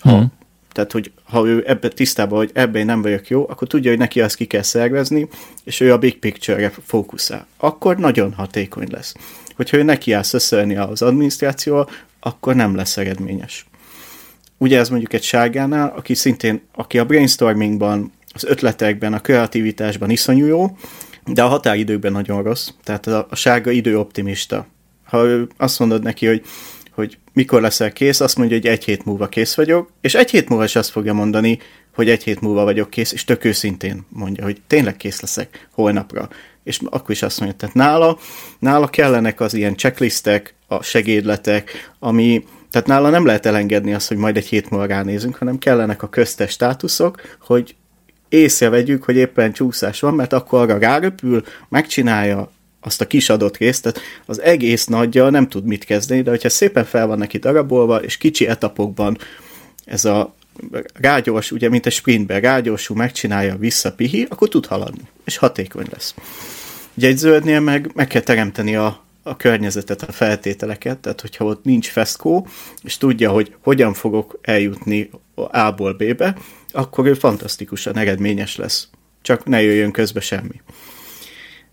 Ha, 0.00 0.16
hmm. 0.16 0.32
Tehát, 0.72 0.92
hogy 0.92 1.12
ha 1.24 1.46
ő 1.46 1.64
ebbe 1.66 1.88
tisztában, 1.88 2.38
hogy 2.38 2.50
ebben 2.52 2.86
nem 2.86 3.02
vagyok 3.02 3.28
jó, 3.28 3.48
akkor 3.48 3.68
tudja, 3.68 3.90
hogy 3.90 3.98
neki 3.98 4.20
azt 4.20 4.36
ki 4.36 4.44
kell 4.44 4.62
szervezni, 4.62 5.28
és 5.64 5.80
ő 5.80 5.92
a 5.92 5.98
big 5.98 6.18
picture-re 6.18 6.72
fókuszál. 6.84 7.46
Akkor 7.56 7.96
nagyon 7.96 8.32
hatékony 8.32 8.86
lesz. 8.90 9.14
Hogyha 9.56 9.76
ő 9.76 9.82
neki 9.82 10.12
áll 10.12 10.22
szöszölni 10.22 10.76
az 10.76 11.02
adminisztrációval, 11.02 11.88
akkor 12.20 12.54
nem 12.54 12.76
lesz 12.76 12.96
eredményes. 12.96 13.66
Ugye 14.62 14.78
ez 14.78 14.88
mondjuk 14.88 15.12
egy 15.12 15.22
sárgánál, 15.22 15.92
aki 15.96 16.14
szintén, 16.14 16.60
aki 16.74 16.98
a 16.98 17.04
brainstormingban, 17.04 18.12
az 18.34 18.44
ötletekben, 18.44 19.12
a 19.12 19.20
kreativitásban 19.20 20.10
iszonyú 20.10 20.46
jó, 20.46 20.76
de 21.26 21.42
a 21.42 21.48
határidőkben 21.48 22.12
nagyon 22.12 22.42
rossz. 22.42 22.68
Tehát 22.84 23.06
a, 23.06 23.26
a 23.30 23.34
sárga 23.34 23.70
időoptimista. 23.70 24.66
Ha 25.04 25.26
azt 25.56 25.78
mondod 25.78 26.02
neki, 26.02 26.26
hogy, 26.26 26.42
hogy 26.90 27.18
mikor 27.32 27.60
leszel 27.60 27.92
kész, 27.92 28.20
azt 28.20 28.36
mondja, 28.36 28.56
hogy 28.56 28.66
egy 28.66 28.84
hét 28.84 29.04
múlva 29.04 29.28
kész 29.28 29.54
vagyok, 29.54 29.90
és 30.00 30.14
egy 30.14 30.30
hét 30.30 30.48
múlva 30.48 30.64
is 30.64 30.76
azt 30.76 30.90
fogja 30.90 31.12
mondani, 31.12 31.58
hogy 31.94 32.10
egy 32.10 32.22
hét 32.22 32.40
múlva 32.40 32.64
vagyok 32.64 32.90
kész, 32.90 33.12
és 33.12 33.24
tök 33.24 33.44
őszintén 33.44 34.06
mondja, 34.08 34.44
hogy 34.44 34.60
tényleg 34.66 34.96
kész 34.96 35.20
leszek 35.20 35.68
holnapra. 35.70 36.28
És 36.64 36.78
akkor 36.84 37.10
is 37.10 37.22
azt 37.22 37.40
mondja, 37.40 37.58
tehát 37.58 37.74
nála, 37.74 38.18
nála 38.58 38.88
kellenek 38.88 39.40
az 39.40 39.54
ilyen 39.54 39.76
checklistek, 39.76 40.54
a 40.66 40.82
segédletek, 40.82 41.92
ami, 41.98 42.44
tehát 42.72 42.88
nála 42.88 43.10
nem 43.10 43.26
lehet 43.26 43.46
elengedni 43.46 43.94
azt, 43.94 44.08
hogy 44.08 44.16
majd 44.16 44.36
egy 44.36 44.46
hét 44.46 44.70
múlva 44.70 44.86
ránézünk, 44.86 45.36
hanem 45.36 45.58
kellenek 45.58 46.02
a 46.02 46.08
köztes 46.08 46.50
státuszok, 46.50 47.20
hogy 47.40 47.74
észrevegyük, 48.28 49.02
hogy 49.02 49.16
éppen 49.16 49.52
csúszás 49.52 50.00
van, 50.00 50.14
mert 50.14 50.32
akkor 50.32 50.60
arra 50.60 50.78
ráröpül, 50.78 51.42
megcsinálja 51.68 52.50
azt 52.80 53.00
a 53.00 53.06
kis 53.06 53.28
adott 53.28 53.56
részt, 53.56 53.82
tehát 53.82 54.00
az 54.26 54.40
egész 54.40 54.86
nagyja 54.86 55.30
nem 55.30 55.48
tud 55.48 55.64
mit 55.64 55.84
kezdeni, 55.84 56.22
de 56.22 56.30
hogyha 56.30 56.48
szépen 56.48 56.84
fel 56.84 57.06
van 57.06 57.18
neki 57.18 57.38
darabolva, 57.38 58.02
és 58.02 58.16
kicsi 58.16 58.46
etapokban 58.46 59.18
ez 59.84 60.04
a 60.04 60.34
rágyors, 60.94 61.50
ugye 61.52 61.68
mint 61.68 61.86
a 61.86 61.90
sprintben, 61.90 62.40
rágyorsul, 62.40 62.96
megcsinálja, 62.96 63.56
visszapihi, 63.56 64.26
akkor 64.28 64.48
tud 64.48 64.66
haladni, 64.66 65.02
és 65.24 65.36
hatékony 65.36 65.86
lesz. 65.90 66.14
Ugye 66.94 67.08
egy 67.08 67.16
zöldnél 67.16 67.60
meg, 67.60 67.90
meg 67.94 68.06
kell 68.06 68.20
teremteni 68.20 68.76
a, 68.76 69.04
a 69.22 69.36
környezetet, 69.36 70.02
a 70.02 70.12
feltételeket, 70.12 70.98
tehát 70.98 71.20
hogyha 71.20 71.44
ott 71.44 71.64
nincs 71.64 71.88
feszkó, 71.88 72.46
és 72.82 72.96
tudja, 72.96 73.30
hogy 73.30 73.54
hogyan 73.62 73.94
fogok 73.94 74.38
eljutni 74.42 75.10
A-ból 75.34 75.92
B-be, 75.92 76.36
akkor 76.72 77.06
ő 77.06 77.14
fantasztikusan 77.14 77.96
eredményes 77.96 78.56
lesz. 78.56 78.88
Csak 79.22 79.44
ne 79.44 79.62
jöjjön 79.62 79.92
közbe 79.92 80.20
semmi. 80.20 80.60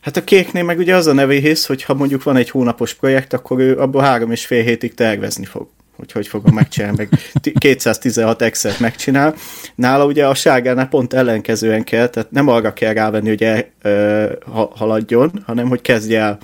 Hát 0.01 0.17
a 0.17 0.23
kéknél 0.23 0.63
meg 0.63 0.77
ugye 0.77 0.95
az 0.95 1.07
a 1.07 1.13
nevéhész, 1.13 1.65
hogy 1.65 1.83
ha 1.83 1.93
mondjuk 1.93 2.23
van 2.23 2.35
egy 2.35 2.49
hónapos 2.49 2.93
projekt, 2.93 3.33
akkor 3.33 3.59
ő 3.59 3.77
abból 3.77 4.01
három 4.01 4.31
és 4.31 4.45
fél 4.45 4.63
hétig 4.63 4.93
tervezni 4.93 5.45
fog 5.45 5.67
hogy 5.99 6.11
hogy 6.11 6.27
fogom 6.27 6.53
megcsinálni, 6.53 6.97
meg 6.97 7.09
216 7.57 8.41
excel 8.41 8.73
megcsinál. 8.79 9.35
Nála 9.75 10.05
ugye 10.05 10.27
a 10.27 10.33
sárgánál 10.33 10.87
pont 10.87 11.13
ellenkezően 11.13 11.83
kell, 11.83 12.07
tehát 12.07 12.31
nem 12.31 12.47
arra 12.47 12.73
kell 12.73 12.93
rávenni, 12.93 13.27
hogy 13.27 13.43
el, 13.43 13.65
ö, 13.81 14.31
ha, 14.51 14.71
haladjon, 14.75 15.43
hanem 15.45 15.67
hogy 15.67 15.81
kezdje 15.81 16.19
el, 16.19 16.39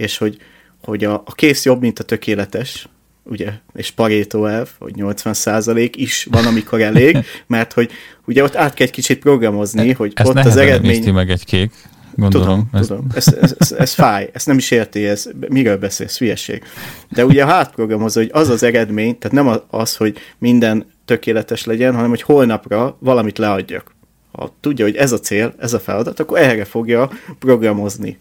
és 0.00 0.18
hogy, 0.18 0.36
hogy 0.84 1.04
a, 1.04 1.14
a 1.14 1.32
kész 1.32 1.64
jobb, 1.64 1.80
mint 1.80 1.98
a 1.98 2.04
tökéletes, 2.04 2.88
ugye, 3.22 3.52
és 3.74 3.90
Pareto 3.90 4.44
elv, 4.44 4.68
hogy 4.78 4.92
80% 4.96 5.90
is 5.94 6.26
van, 6.30 6.46
amikor 6.46 6.80
elég, 6.80 7.18
mert 7.46 7.72
hogy 7.72 7.90
ugye 8.26 8.42
ott 8.42 8.56
át 8.56 8.74
kell 8.74 8.86
egy 8.86 8.92
kicsit 8.92 9.18
programozni, 9.18 9.92
hogy 9.92 10.12
Ezt 10.14 10.28
ott 10.28 10.36
az 10.36 10.56
eredmény... 10.56 11.12
meg 11.12 11.30
egy 11.30 11.44
kék 11.44 11.72
gondolom. 12.14 12.48
Tudom, 12.48 12.68
ez... 12.72 12.86
tudom. 12.86 13.06
Ez, 13.14 13.34
ez, 13.40 13.54
ez, 13.58 13.72
ez 13.72 13.92
fáj, 13.92 14.30
ezt 14.32 14.46
nem 14.46 14.56
is 14.56 14.70
érti, 14.70 15.06
ez, 15.06 15.30
miről 15.48 15.76
beszélsz, 15.76 16.18
hülyeség. 16.18 16.62
De 17.08 17.24
ugye 17.24 17.44
a 17.44 17.46
hátprogramozó, 17.46 18.20
hogy 18.20 18.30
az 18.32 18.48
az 18.48 18.62
eredmény, 18.62 19.18
tehát 19.18 19.36
nem 19.44 19.60
az, 19.70 19.96
hogy 19.96 20.16
minden 20.38 20.86
tökéletes 21.04 21.64
legyen, 21.64 21.94
hanem 21.94 22.08
hogy 22.08 22.22
holnapra 22.22 22.96
valamit 23.00 23.38
leadjak. 23.38 23.94
Ha 24.32 24.54
tudja, 24.60 24.84
hogy 24.84 24.96
ez 24.96 25.12
a 25.12 25.18
cél, 25.18 25.54
ez 25.58 25.72
a 25.72 25.80
feladat, 25.80 26.20
akkor 26.20 26.38
erre 26.38 26.64
fogja 26.64 27.10
programozni 27.38 28.16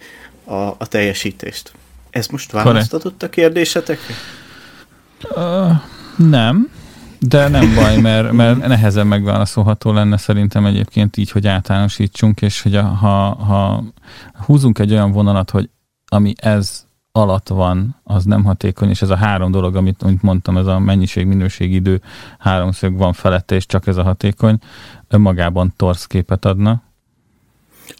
a, 0.50 0.76
a 0.78 0.88
teljesítést. 0.88 1.72
Ez 2.10 2.28
most 2.28 2.52
választatott 2.52 3.24
a 3.24 3.30
kérdésetekre? 3.30 4.14
Uh, 5.36 5.72
nem. 6.16 6.70
De 7.20 7.48
nem 7.48 7.74
baj, 7.80 7.98
mert, 7.98 8.32
mert 8.32 8.68
nehezen 8.68 9.08
megválaszolható 9.08 9.92
lenne 9.92 10.18
szerintem 10.18 10.66
egyébként 10.66 11.18
így, 11.18 11.32
hogy 11.32 11.48
általánosítsunk, 11.48 12.42
és 12.42 12.62
hogy 12.62 12.76
a, 12.76 12.84
ha, 12.84 13.36
ha 13.36 13.84
húzunk 14.46 14.80
egy 14.80 14.92
olyan 14.92 15.12
vonalat, 15.12 15.50
hogy 15.50 15.70
ami 16.08 16.34
ez 16.36 16.88
alatt 17.12 17.48
van, 17.48 17.96
az 18.04 18.24
nem 18.24 18.44
hatékony, 18.44 18.90
és 18.90 19.02
ez 19.02 19.10
a 19.10 19.16
három 19.16 19.52
dolog, 19.52 19.76
amit, 19.76 20.04
amit 20.04 20.22
mondtam, 20.22 20.58
ez 20.58 20.66
a 20.66 20.80
mennyiség, 20.80 21.26
minőség, 21.26 21.74
idő 21.74 22.02
háromszög 22.40 22.98
van 22.98 23.14
felette, 23.14 23.56
és 23.56 23.66
csak 23.66 23.88
ez 23.88 23.98
a 23.98 24.04
hatékony, 24.04 24.58
önmagában 25.08 25.74
torsz 25.76 26.06
képet 26.06 26.46
adna. 26.46 26.82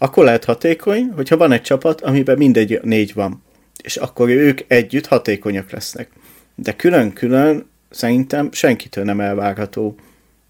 Akkor 0.02 0.24
lehet 0.24 0.44
hatékony, 0.44 1.10
hogyha 1.14 1.36
van 1.36 1.52
egy 1.52 1.62
csapat, 1.62 2.00
amiben 2.00 2.36
mindegy 2.36 2.80
négy 2.82 3.14
van, 3.14 3.42
és 3.82 3.96
akkor 3.96 4.28
ők 4.28 4.60
együtt 4.66 5.06
hatékonyak 5.06 5.70
lesznek. 5.70 6.10
De 6.54 6.76
külön-külön 6.76 7.68
szerintem 7.90 8.52
senkitől 8.52 9.04
nem 9.04 9.20
elvárható. 9.20 9.94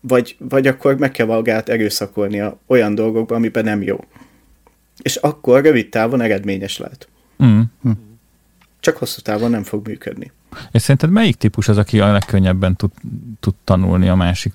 Vagy, 0.00 0.36
vagy 0.38 0.66
akkor 0.66 0.98
meg 0.98 1.10
kell 1.10 1.26
magát 1.26 1.68
erőszakolnia 1.68 2.58
olyan 2.66 2.94
dolgokban, 2.94 3.36
amiben 3.36 3.64
nem 3.64 3.82
jó. 3.82 4.04
És 5.02 5.16
akkor 5.16 5.62
rövid 5.62 5.88
távon 5.88 6.20
eredményes 6.20 6.78
lehet. 6.78 7.08
Mm. 7.44 7.60
Csak 8.80 8.96
hosszú 8.96 9.20
távon 9.20 9.50
nem 9.50 9.62
fog 9.62 9.86
működni. 9.86 10.32
És 10.72 10.82
szerinted 10.82 11.10
melyik 11.10 11.36
típus 11.36 11.68
az, 11.68 11.78
aki 11.78 12.00
a 12.00 12.12
legkönnyebben 12.12 12.76
tud, 12.76 12.90
tud 13.40 13.54
tanulni 13.64 14.08
a 14.08 14.14
másik 14.14 14.52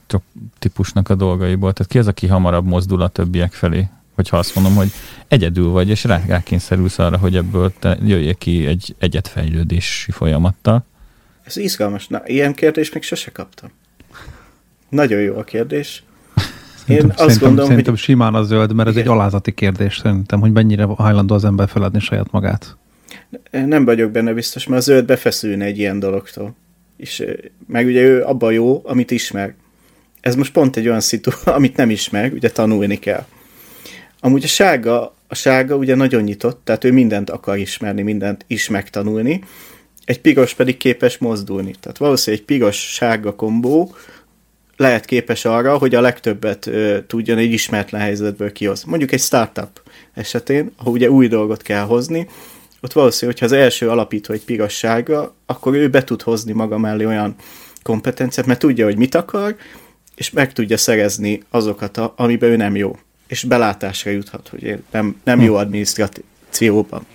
típusnak 0.59 1.09
a 1.09 1.15
dolgaiból? 1.15 1.73
Tehát 1.73 1.91
ki 1.91 1.99
az, 1.99 2.07
aki 2.07 2.27
hamarabb 2.27 2.65
mozdul 2.65 3.01
a 3.01 3.07
többiek 3.07 3.53
felé? 3.53 3.87
Hogyha 4.15 4.37
azt 4.37 4.55
mondom, 4.55 4.75
hogy 4.75 4.91
egyedül 5.27 5.69
vagy, 5.69 5.89
és 5.89 6.03
rá, 6.03 6.21
rákényszerülsz 6.27 6.99
arra, 6.99 7.17
hogy 7.17 7.35
ebből 7.35 7.73
te 7.79 7.97
jöjjél 8.05 8.35
ki 8.35 8.65
egy 8.65 8.95
egyetfejlődési 8.99 10.11
folyamattal. 10.11 10.85
Ez 11.43 11.57
izgalmas. 11.57 12.07
Na, 12.07 12.21
ilyen 12.25 12.53
kérdést 12.53 12.93
még 12.93 13.03
sose 13.03 13.31
kaptam. 13.31 13.69
Nagyon 14.89 15.19
jó 15.19 15.37
a 15.37 15.43
kérdés. 15.43 16.03
Én 16.87 16.97
szerintem, 16.97 17.09
azt 17.09 17.17
szerintem, 17.17 17.47
gondolom, 17.47 17.69
szerintem 17.69 17.93
hogy... 17.93 18.03
simán 18.03 18.33
a 18.33 18.43
zöld, 18.43 18.73
mert 18.73 18.87
ez 18.87 18.95
igen. 18.95 19.07
egy 19.07 19.13
alázati 19.13 19.51
kérdés 19.51 19.97
szerintem, 19.97 20.39
hogy 20.39 20.51
mennyire 20.51 20.83
hajlandó 20.83 21.35
az 21.35 21.45
ember 21.45 21.69
feladni 21.69 21.99
saját 21.99 22.31
magát. 22.31 22.77
Nem 23.51 23.85
vagyok 23.85 24.11
benne 24.11 24.33
biztos, 24.33 24.67
mert 24.67 24.81
a 24.81 24.83
zöld 24.83 25.05
befeszülne 25.05 25.65
egy 25.65 25.77
ilyen 25.77 25.99
dologtól. 25.99 26.55
És 26.97 27.25
meg 27.67 27.85
ugye 27.85 28.01
ő 28.01 28.23
abban 28.23 28.53
jó, 28.53 28.81
amit 28.85 29.11
ismer. 29.11 29.53
Ez 30.21 30.35
most 30.35 30.51
pont 30.51 30.75
egy 30.75 30.87
olyan 30.87 30.99
szitu, 30.99 31.31
amit 31.45 31.75
nem 31.75 31.89
ismer, 31.89 32.31
ugye 32.31 32.49
tanulni 32.49 32.99
kell. 32.99 33.25
Amúgy 34.19 34.43
a 34.43 34.47
sárga, 34.47 35.13
a 35.27 35.35
sárga 35.35 35.75
ugye 35.75 35.95
nagyon 35.95 36.23
nyitott, 36.23 36.61
tehát 36.63 36.83
ő 36.83 36.91
mindent 36.91 37.29
akar 37.29 37.57
ismerni, 37.57 38.01
mindent 38.01 38.45
is 38.47 38.69
megtanulni, 38.69 39.43
egy 40.05 40.21
piros 40.21 40.53
pedig 40.53 40.77
képes 40.77 41.17
mozdulni. 41.17 41.75
Tehát 41.79 41.97
valószínűleg 41.97 42.41
egy 42.41 42.55
piros-sárga 42.55 43.35
kombó 43.35 43.95
lehet 44.77 45.05
képes 45.05 45.45
arra, 45.45 45.77
hogy 45.77 45.95
a 45.95 46.01
legtöbbet 46.01 46.67
ö, 46.67 46.97
tudjon 47.07 47.37
egy 47.37 47.51
ismeretlen 47.51 48.01
helyzetből 48.01 48.51
kihoz. 48.51 48.83
Mondjuk 48.83 49.11
egy 49.11 49.21
startup 49.21 49.81
esetén, 50.13 50.71
ahol 50.77 50.93
ugye 50.93 51.09
új 51.09 51.27
dolgot 51.27 51.61
kell 51.61 51.83
hozni, 51.83 52.27
ott 52.81 52.93
valószínű, 52.93 53.31
hogyha 53.31 53.45
az 53.45 53.51
első 53.51 53.89
alapító 53.89 54.33
egy 54.33 54.43
piros-sárga, 54.43 55.35
akkor 55.45 55.75
ő 55.75 55.89
be 55.89 56.03
tud 56.03 56.21
hozni 56.21 56.51
maga 56.51 56.77
mellé 56.77 57.05
olyan 57.05 57.35
kompetenciát, 57.83 58.47
mert 58.47 58.59
tudja, 58.59 58.85
hogy 58.85 58.97
mit 58.97 59.15
akar, 59.15 59.55
és 60.15 60.31
meg 60.31 60.53
tudja 60.53 60.77
szerezni 60.77 61.43
azokat, 61.49 61.97
a, 61.97 62.13
amiben 62.17 62.49
ő 62.49 62.55
nem 62.55 62.75
jó. 62.75 62.97
És 63.27 63.43
belátásra 63.43 64.11
juthat, 64.11 64.47
hogy 64.47 64.83
nem, 64.91 65.15
nem 65.23 65.41
jó 65.41 65.53
hm. 65.53 65.59
adminisztrációban. 65.59 67.05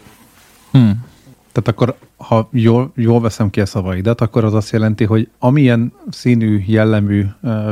Hmm. 0.70 1.08
Tehát 1.52 1.68
akkor, 1.68 1.94
ha 2.16 2.48
jól, 2.52 2.92
jól 2.96 3.20
veszem 3.20 3.50
ki 3.50 3.60
a 3.60 3.66
szavaidat, 3.66 4.20
akkor 4.20 4.44
az 4.44 4.54
azt 4.54 4.70
jelenti, 4.70 5.04
hogy 5.04 5.28
amilyen 5.38 5.92
színű, 6.10 6.62
jellemű, 6.66 7.24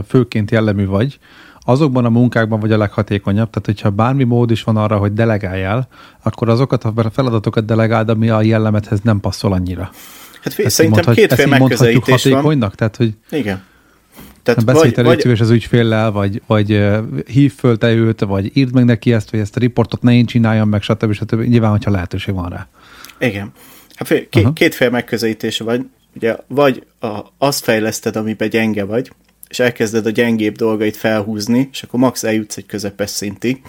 főként 0.06 0.50
jellemű 0.50 0.86
vagy, 0.86 1.18
azokban 1.60 2.04
a 2.04 2.08
munkákban 2.08 2.60
vagy 2.60 2.72
a 2.72 2.76
leghatékonyabb, 2.76 3.50
tehát 3.50 3.66
hogyha 3.66 3.90
bármi 3.90 4.24
mód 4.24 4.50
is 4.50 4.62
van 4.62 4.76
arra, 4.76 4.96
hogy 4.96 5.12
delegáljál, 5.12 5.88
akkor 6.22 6.48
azokat 6.48 6.84
a 6.84 7.10
feladatokat 7.12 7.64
delegáld, 7.64 8.08
ami 8.08 8.28
a 8.28 8.42
jellemedhez 8.42 9.00
nem 9.00 9.20
passzol 9.20 9.52
annyira. 9.52 9.90
Hát 10.42 10.52
fél, 10.52 10.68
szerintem 10.68 11.04
mondhat, 11.04 11.26
kétféle 11.26 11.58
megközelítés 11.58 12.22
hatékonynak? 12.22 12.74
Tehát, 12.74 12.96
hogy 12.96 13.14
Igen. 13.30 13.62
Tehát 14.54 14.64
beszélj 14.64 14.92
vagy, 14.94 15.24
vagy... 15.24 15.40
az 15.40 15.50
ügyféllel, 15.50 16.10
vagy, 16.10 16.42
vagy 16.46 16.84
hív 17.26 17.54
föl 17.54 17.78
te 17.78 17.92
őt, 17.92 18.20
vagy 18.20 18.50
írd 18.56 18.74
meg 18.74 18.84
neki 18.84 19.12
ezt, 19.12 19.30
vagy 19.30 19.40
ezt 19.40 19.56
a 19.56 19.60
riportot 19.60 20.02
ne 20.02 20.12
én 20.12 20.26
csináljam 20.26 20.68
meg, 20.68 20.82
stb. 20.82 21.12
stb. 21.12 21.40
Nyilván, 21.40 21.70
hogyha 21.70 21.90
lehetőség 21.90 22.34
van 22.34 22.48
rá. 22.48 22.68
Igen. 23.18 23.52
Hát 23.94 24.08
fél, 24.08 24.28
két, 24.28 24.52
kétféle 24.52 24.90
megközelítése 24.90 25.64
vagy. 25.64 25.80
Ugye, 26.16 26.36
vagy 26.46 26.86
a, 27.00 27.18
azt 27.38 27.64
fejleszted, 27.64 28.16
amiben 28.16 28.48
gyenge 28.48 28.84
vagy, 28.84 29.12
és 29.48 29.58
elkezded 29.58 30.06
a 30.06 30.10
gyengébb 30.10 30.56
dolgait 30.56 30.96
felhúzni, 30.96 31.68
és 31.72 31.82
akkor 31.82 32.00
max 32.00 32.24
eljutsz 32.24 32.56
egy 32.56 32.66
közepes 32.66 33.10
szintig. 33.10 33.60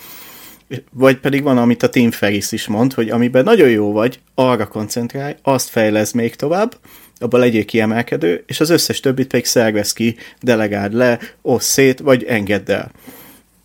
Vagy 0.91 1.19
pedig 1.19 1.43
van, 1.43 1.57
amit 1.57 1.83
a 1.83 1.89
Tim 1.89 2.11
Ferris 2.11 2.51
is 2.51 2.67
mond, 2.67 2.93
hogy 2.93 3.09
amiben 3.09 3.43
nagyon 3.43 3.69
jó 3.69 3.91
vagy, 3.91 4.19
arra 4.35 4.67
koncentrálj, 4.67 5.35
azt 5.41 5.69
fejlesz 5.69 6.11
még 6.11 6.35
tovább, 6.35 6.77
abban 7.19 7.39
legyél 7.39 7.65
kiemelkedő, 7.65 8.43
és 8.47 8.59
az 8.59 8.69
összes 8.69 8.99
többit 8.99 9.27
pedig 9.27 9.45
szervez 9.45 9.93
ki, 9.93 10.15
delegáld 10.41 10.93
le, 10.93 11.19
ossz 11.41 11.71
szét, 11.71 11.99
vagy 11.99 12.23
engedd 12.23 12.71
el. 12.71 12.91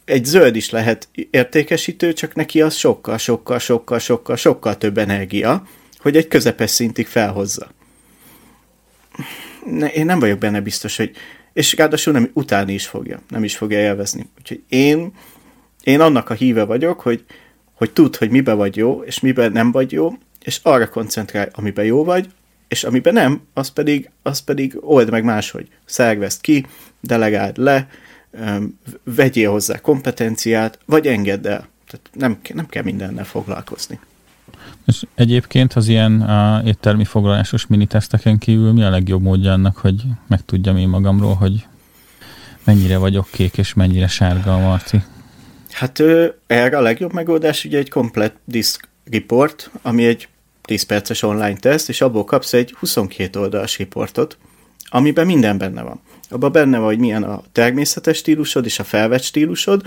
Egy 0.05 0.25
zöld 0.25 0.57
is 0.57 0.71
lehet 0.71 1.09
értékesítő, 1.31 2.13
csak 2.13 2.35
neki 2.35 2.61
az 2.61 2.75
sokkal, 2.75 3.19
sokkal, 3.19 3.59
sokkal, 3.59 3.99
sokkal, 3.99 4.37
sokkal 4.37 4.77
több 4.77 4.99
energia, 4.99 5.67
hogy 5.99 6.17
egy 6.17 6.29
közepes 6.29 6.71
szintig 6.71 7.07
felhozza. 7.07 7.71
ne, 9.67 9.89
én 9.89 10.05
nem 10.05 10.19
vagyok 10.19 10.39
benne 10.39 10.61
biztos, 10.61 10.97
hogy 10.97 11.17
és 11.53 11.77
ráadásul 11.77 12.13
nem 12.13 12.31
utáni 12.33 12.73
is 12.73 12.87
fogja, 12.87 13.21
nem 13.29 13.45
is 13.45 13.57
fogja 13.57 13.79
élvezni. 13.79 14.27
Úgyhogy 14.39 14.63
én, 14.69 15.13
én 15.85 16.01
annak 16.01 16.31
a 16.31 16.35
híve 16.35 16.65
vagyok, 16.65 17.01
hogy, 17.01 17.25
hogy 17.75 17.91
tudd, 17.91 18.17
hogy 18.19 18.31
mibe 18.31 18.53
vagy 18.53 18.77
jó, 18.77 19.03
és 19.03 19.21
miben 19.21 19.53
nem 19.53 19.73
vagy 19.73 19.93
jó, 19.93 20.13
és 20.45 20.61
arra 20.63 20.89
koncentrálj, 20.89 21.49
amiben 21.53 21.85
jó 21.85 22.05
vagy, 22.05 22.29
és 22.69 22.85
amiben 22.85 23.13
nem, 23.13 23.43
az 23.55 23.69
pedig, 23.69 24.11
az 24.23 24.39
pedig 24.39 24.77
old 24.81 25.11
meg 25.11 25.25
máshogy. 25.25 25.69
Szervezd 25.85 26.41
ki, 26.41 26.67
delegáld 27.01 27.57
le, 27.57 27.89
vegyél 29.05 29.51
hozzá 29.51 29.79
kompetenciát, 29.79 30.79
vagy 30.87 31.07
engedd 31.07 31.47
el. 31.47 31.69
Tehát 31.87 32.11
nem, 32.13 32.39
nem 32.55 32.67
kell 32.67 32.83
mindennel 32.83 33.25
foglalkozni. 33.25 33.99
És 34.87 35.03
egyébként 35.15 35.73
az 35.73 35.89
ilyen 35.89 36.21
a 36.21 36.63
éttermi 36.65 37.05
foglalásos 37.05 37.67
miniteszteken 37.67 38.39
kívül 38.39 38.73
mi 38.73 38.83
a 38.83 38.91
legjobb 38.91 39.23
módja 39.23 39.53
annak, 39.53 39.77
hogy 39.77 40.03
megtudjam 40.27 40.77
én 40.77 40.89
magamról, 40.89 41.35
hogy 41.35 41.67
mennyire 42.65 42.97
vagyok 42.97 43.29
kék 43.31 43.59
és 43.59 43.75
mennyire 43.75 44.07
sárga 44.07 44.55
a 44.55 44.59
Marci? 44.59 45.03
Hát 45.75 46.03
erre 46.47 46.77
a 46.77 46.81
legjobb 46.81 47.13
megoldás 47.13 47.65
ugye 47.65 47.79
egy 47.79 47.91
komplet 47.91 48.35
disk 48.45 48.89
report, 49.11 49.71
ami 49.83 50.05
egy 50.07 50.29
10 50.63 50.83
perces 50.83 51.23
online 51.23 51.57
teszt, 51.57 51.89
és 51.89 52.01
abból 52.01 52.25
kapsz 52.25 52.53
egy 52.53 52.75
22 52.79 53.41
oldalas 53.41 53.79
riportot, 53.79 54.39
amiben 54.89 55.27
minden 55.27 55.59
benne 55.59 55.83
van. 55.83 56.01
Abban 56.29 56.53
benne 56.53 56.79
van, 56.79 56.87
hogy 56.87 56.99
milyen 56.99 57.23
a 57.23 57.43
természetes 57.53 58.17
stílusod 58.17 58.65
és 58.65 58.79
a 58.79 58.85
felvett 58.85 59.23
stílusod, 59.23 59.83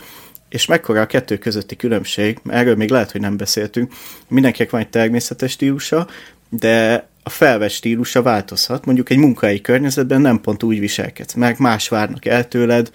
és 0.50 0.66
mekkora 0.66 1.02
a 1.02 1.06
kettő 1.06 1.38
közötti 1.38 1.76
különbség, 1.76 2.40
erről 2.46 2.76
még 2.76 2.90
lehet, 2.90 3.12
hogy 3.12 3.22
nem 3.22 3.38
beszéltünk, 3.38 3.94
mindenkinek 4.28 4.72
van 4.72 4.82
egy 4.82 4.90
természetes 4.90 5.52
stílusa, 5.52 6.08
de 6.50 7.08
a 7.24 7.30
felvett 7.30 7.70
stílusa 7.70 8.22
változhat. 8.22 8.86
Mondjuk 8.86 9.10
egy 9.10 9.18
munkai 9.18 9.62
környezetben 9.62 10.22
nem 10.22 10.42
pont 10.42 10.64
úgy 10.64 10.80
viselkedsz, 10.80 11.34
mert 11.34 11.58
más 11.58 11.88
várnak 11.88 12.26
el 12.26 12.48
tőled, 12.48 12.92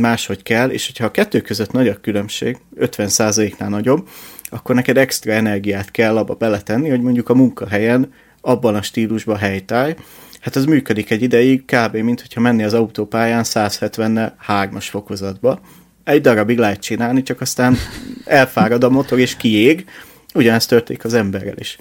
máshogy 0.00 0.42
kell, 0.42 0.70
és 0.70 0.86
hogyha 0.86 1.04
a 1.04 1.10
kettő 1.10 1.40
között 1.40 1.72
nagy 1.72 1.88
a 1.88 2.00
különbség, 2.00 2.56
50%-nál 2.80 3.68
nagyobb, 3.68 4.08
akkor 4.44 4.74
neked 4.74 4.96
extra 4.96 5.32
energiát 5.32 5.90
kell 5.90 6.16
abba 6.16 6.34
beletenni, 6.34 6.88
hogy 6.88 7.00
mondjuk 7.00 7.28
a 7.28 7.34
munkahelyen 7.34 8.12
abban 8.40 8.74
a 8.74 8.82
stílusban 8.82 9.36
helytállj, 9.36 9.94
hát 10.40 10.56
ez 10.56 10.64
működik 10.64 11.10
egy 11.10 11.22
ideig, 11.22 11.64
kb. 11.64 11.96
mint 11.96 12.20
hogyha 12.20 12.40
menni 12.40 12.62
az 12.62 12.74
autópályán 12.74 13.44
170-nel 13.46 14.32
3-as 14.48 14.86
fokozatba. 14.90 15.60
Egy 16.04 16.20
darabig 16.20 16.58
lehet 16.58 16.80
csinálni, 16.80 17.22
csak 17.22 17.40
aztán 17.40 17.76
elfárad 18.24 18.84
a 18.84 18.90
motor 18.90 19.18
és 19.18 19.36
kiég. 19.36 19.84
Ugyanezt 20.34 20.68
történik 20.68 21.04
az 21.04 21.14
emberrel 21.14 21.58
is. 21.58 21.78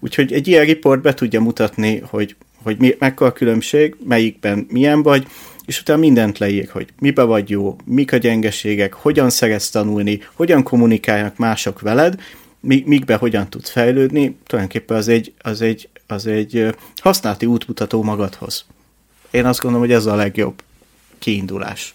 Úgyhogy 0.00 0.32
egy 0.32 0.48
ilyen 0.48 0.64
report 0.64 1.00
be 1.00 1.14
tudja 1.14 1.40
mutatni, 1.40 2.02
hogy, 2.04 2.36
hogy 2.62 2.76
mi, 2.78 2.94
mekkora 2.98 3.30
a 3.30 3.32
különbség, 3.32 3.96
melyikben 4.04 4.66
milyen 4.70 5.02
vagy, 5.02 5.26
és 5.66 5.80
utána 5.80 5.98
mindent 5.98 6.38
leír, 6.38 6.68
hogy 6.72 6.88
mibe 6.98 7.22
vagy 7.22 7.50
jó, 7.50 7.76
mik 7.84 8.12
a 8.12 8.16
gyengeségek, 8.16 8.92
hogyan 8.92 9.30
szeretsz 9.30 9.70
tanulni, 9.70 10.20
hogyan 10.34 10.62
kommunikálnak 10.62 11.36
mások 11.36 11.80
veled, 11.80 12.20
mikbe 12.60 13.14
hogyan 13.14 13.50
tudsz 13.50 13.70
fejlődni, 13.70 14.36
tulajdonképpen 14.46 14.96
az 14.96 15.08
egy, 15.08 15.32
az 15.42 15.60
egy, 15.60 15.88
az 16.06 16.26
egy 16.26 16.74
használati 16.96 17.46
útmutató 17.46 18.02
magadhoz. 18.02 18.64
Én 19.30 19.44
azt 19.44 19.60
gondolom, 19.60 19.86
hogy 19.86 19.96
ez 19.96 20.06
a 20.06 20.14
legjobb 20.14 20.62
kiindulás. 21.18 21.94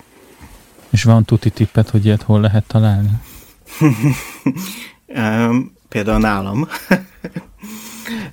És 0.90 1.04
van 1.04 1.26
tuti 1.26 1.50
tippet, 1.50 1.90
hogy 1.90 2.06
ilyet 2.06 2.22
hol 2.22 2.42
lehet 2.42 2.64
találni? 2.68 3.10
Például 5.90 6.20
nálam. 6.20 6.68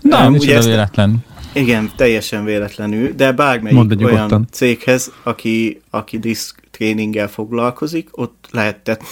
Na, 0.01 0.27
um, 0.27 0.35
ugye 0.35 0.61
véletlen. 0.61 1.25
Igen, 1.55 1.93
teljesen 1.97 2.45
véletlenül, 2.45 3.13
de 3.13 3.33
bármelyik 3.33 4.05
olyan 4.05 4.47
céghez, 4.51 5.13
aki, 5.23 5.81
aki 5.91 6.19
diszk 6.19 6.63
tréninggel 6.71 7.29
foglalkozik, 7.29 8.09
ott 8.13 8.47
lehet. 8.51 8.77
Tehát, 8.77 9.03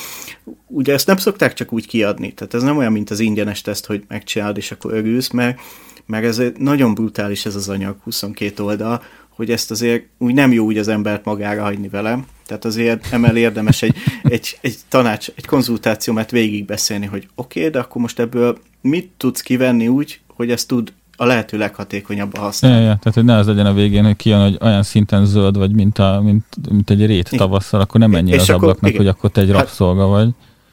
ugye 0.67 0.93
ezt 0.93 1.07
nem 1.07 1.17
szokták 1.17 1.53
csak 1.53 1.73
úgy 1.73 1.87
kiadni, 1.87 2.33
tehát 2.33 2.55
ez 2.55 2.63
nem 2.63 2.77
olyan, 2.77 2.93
mint 2.93 3.11
az 3.11 3.21
ingyenes 3.21 3.61
teszt, 3.61 3.87
hogy 3.87 4.03
megcsinálod, 4.09 4.57
és 4.57 4.71
akkor 4.71 4.93
örülsz, 4.93 5.31
mert, 5.31 5.61
mert 6.07 6.25
ez 6.25 6.43
nagyon 6.59 6.95
brutális 6.95 7.47
ez 7.47 7.55
az 7.55 7.69
anyag, 7.69 7.97
22 8.03 8.63
oldal, 8.63 9.03
hogy 9.29 9.51
ezt 9.51 9.71
azért 9.71 10.05
úgy 10.19 10.35
nem 10.35 10.53
jó 10.53 10.65
úgy 10.65 10.79
az 10.79 10.89
embert 10.89 11.25
magára 11.25 11.63
hagyni 11.63 11.89
velem. 11.89 12.27
Tehát 12.47 12.65
azért 12.65 13.07
emel 13.13 13.37
érdemes 13.37 13.83
egy, 13.83 13.97
egy, 14.23 14.59
egy 14.61 14.77
tanács, 14.89 15.29
egy 15.35 15.47
konzultációmat 15.47 16.31
végigbeszélni, 16.31 17.07
hogy 17.07 17.29
oké, 17.35 17.59
okay, 17.59 17.73
de 17.73 17.79
akkor 17.79 18.03
most 18.03 18.19
ebből 18.19 18.59
mit 18.81 19.11
tudsz 19.17 19.41
kivenni 19.41 19.89
úgy, 19.89 20.21
hogy 20.27 20.51
ezt 20.51 20.69
tud 20.69 20.93
a 21.21 21.25
lehető 21.25 21.59
leghatékonyabban 21.59 22.43
használni. 22.43 22.77
Ja, 22.77 22.83
ja, 22.83 22.97
tehát 22.97 23.15
hogy 23.15 23.25
ne 23.25 23.37
az 23.37 23.47
legyen 23.47 23.67
a 23.67 23.73
végén, 23.73 24.05
hogy 24.05 24.17
kijön, 24.17 24.41
hogy 24.43 24.59
olyan 24.61 24.83
szinten 24.83 25.25
zöld 25.25 25.57
vagy, 25.57 25.73
mint, 25.73 25.99
a, 25.99 26.21
mint, 26.23 26.45
mint 26.71 26.91
egy 26.91 27.07
rét 27.07 27.31
tavasszal, 27.31 27.81
akkor 27.81 28.01
nem 28.01 28.11
menjél 28.11 28.39
az 28.39 28.51
akkor, 28.51 28.55
ablaknak, 28.55 28.91
igen. 28.91 29.03
hogy 29.03 29.15
akkor 29.17 29.31
te 29.31 29.41
egy 29.41 29.51
hát, 29.51 29.57
rabszolga 29.57 30.07
vagy. 30.07 30.29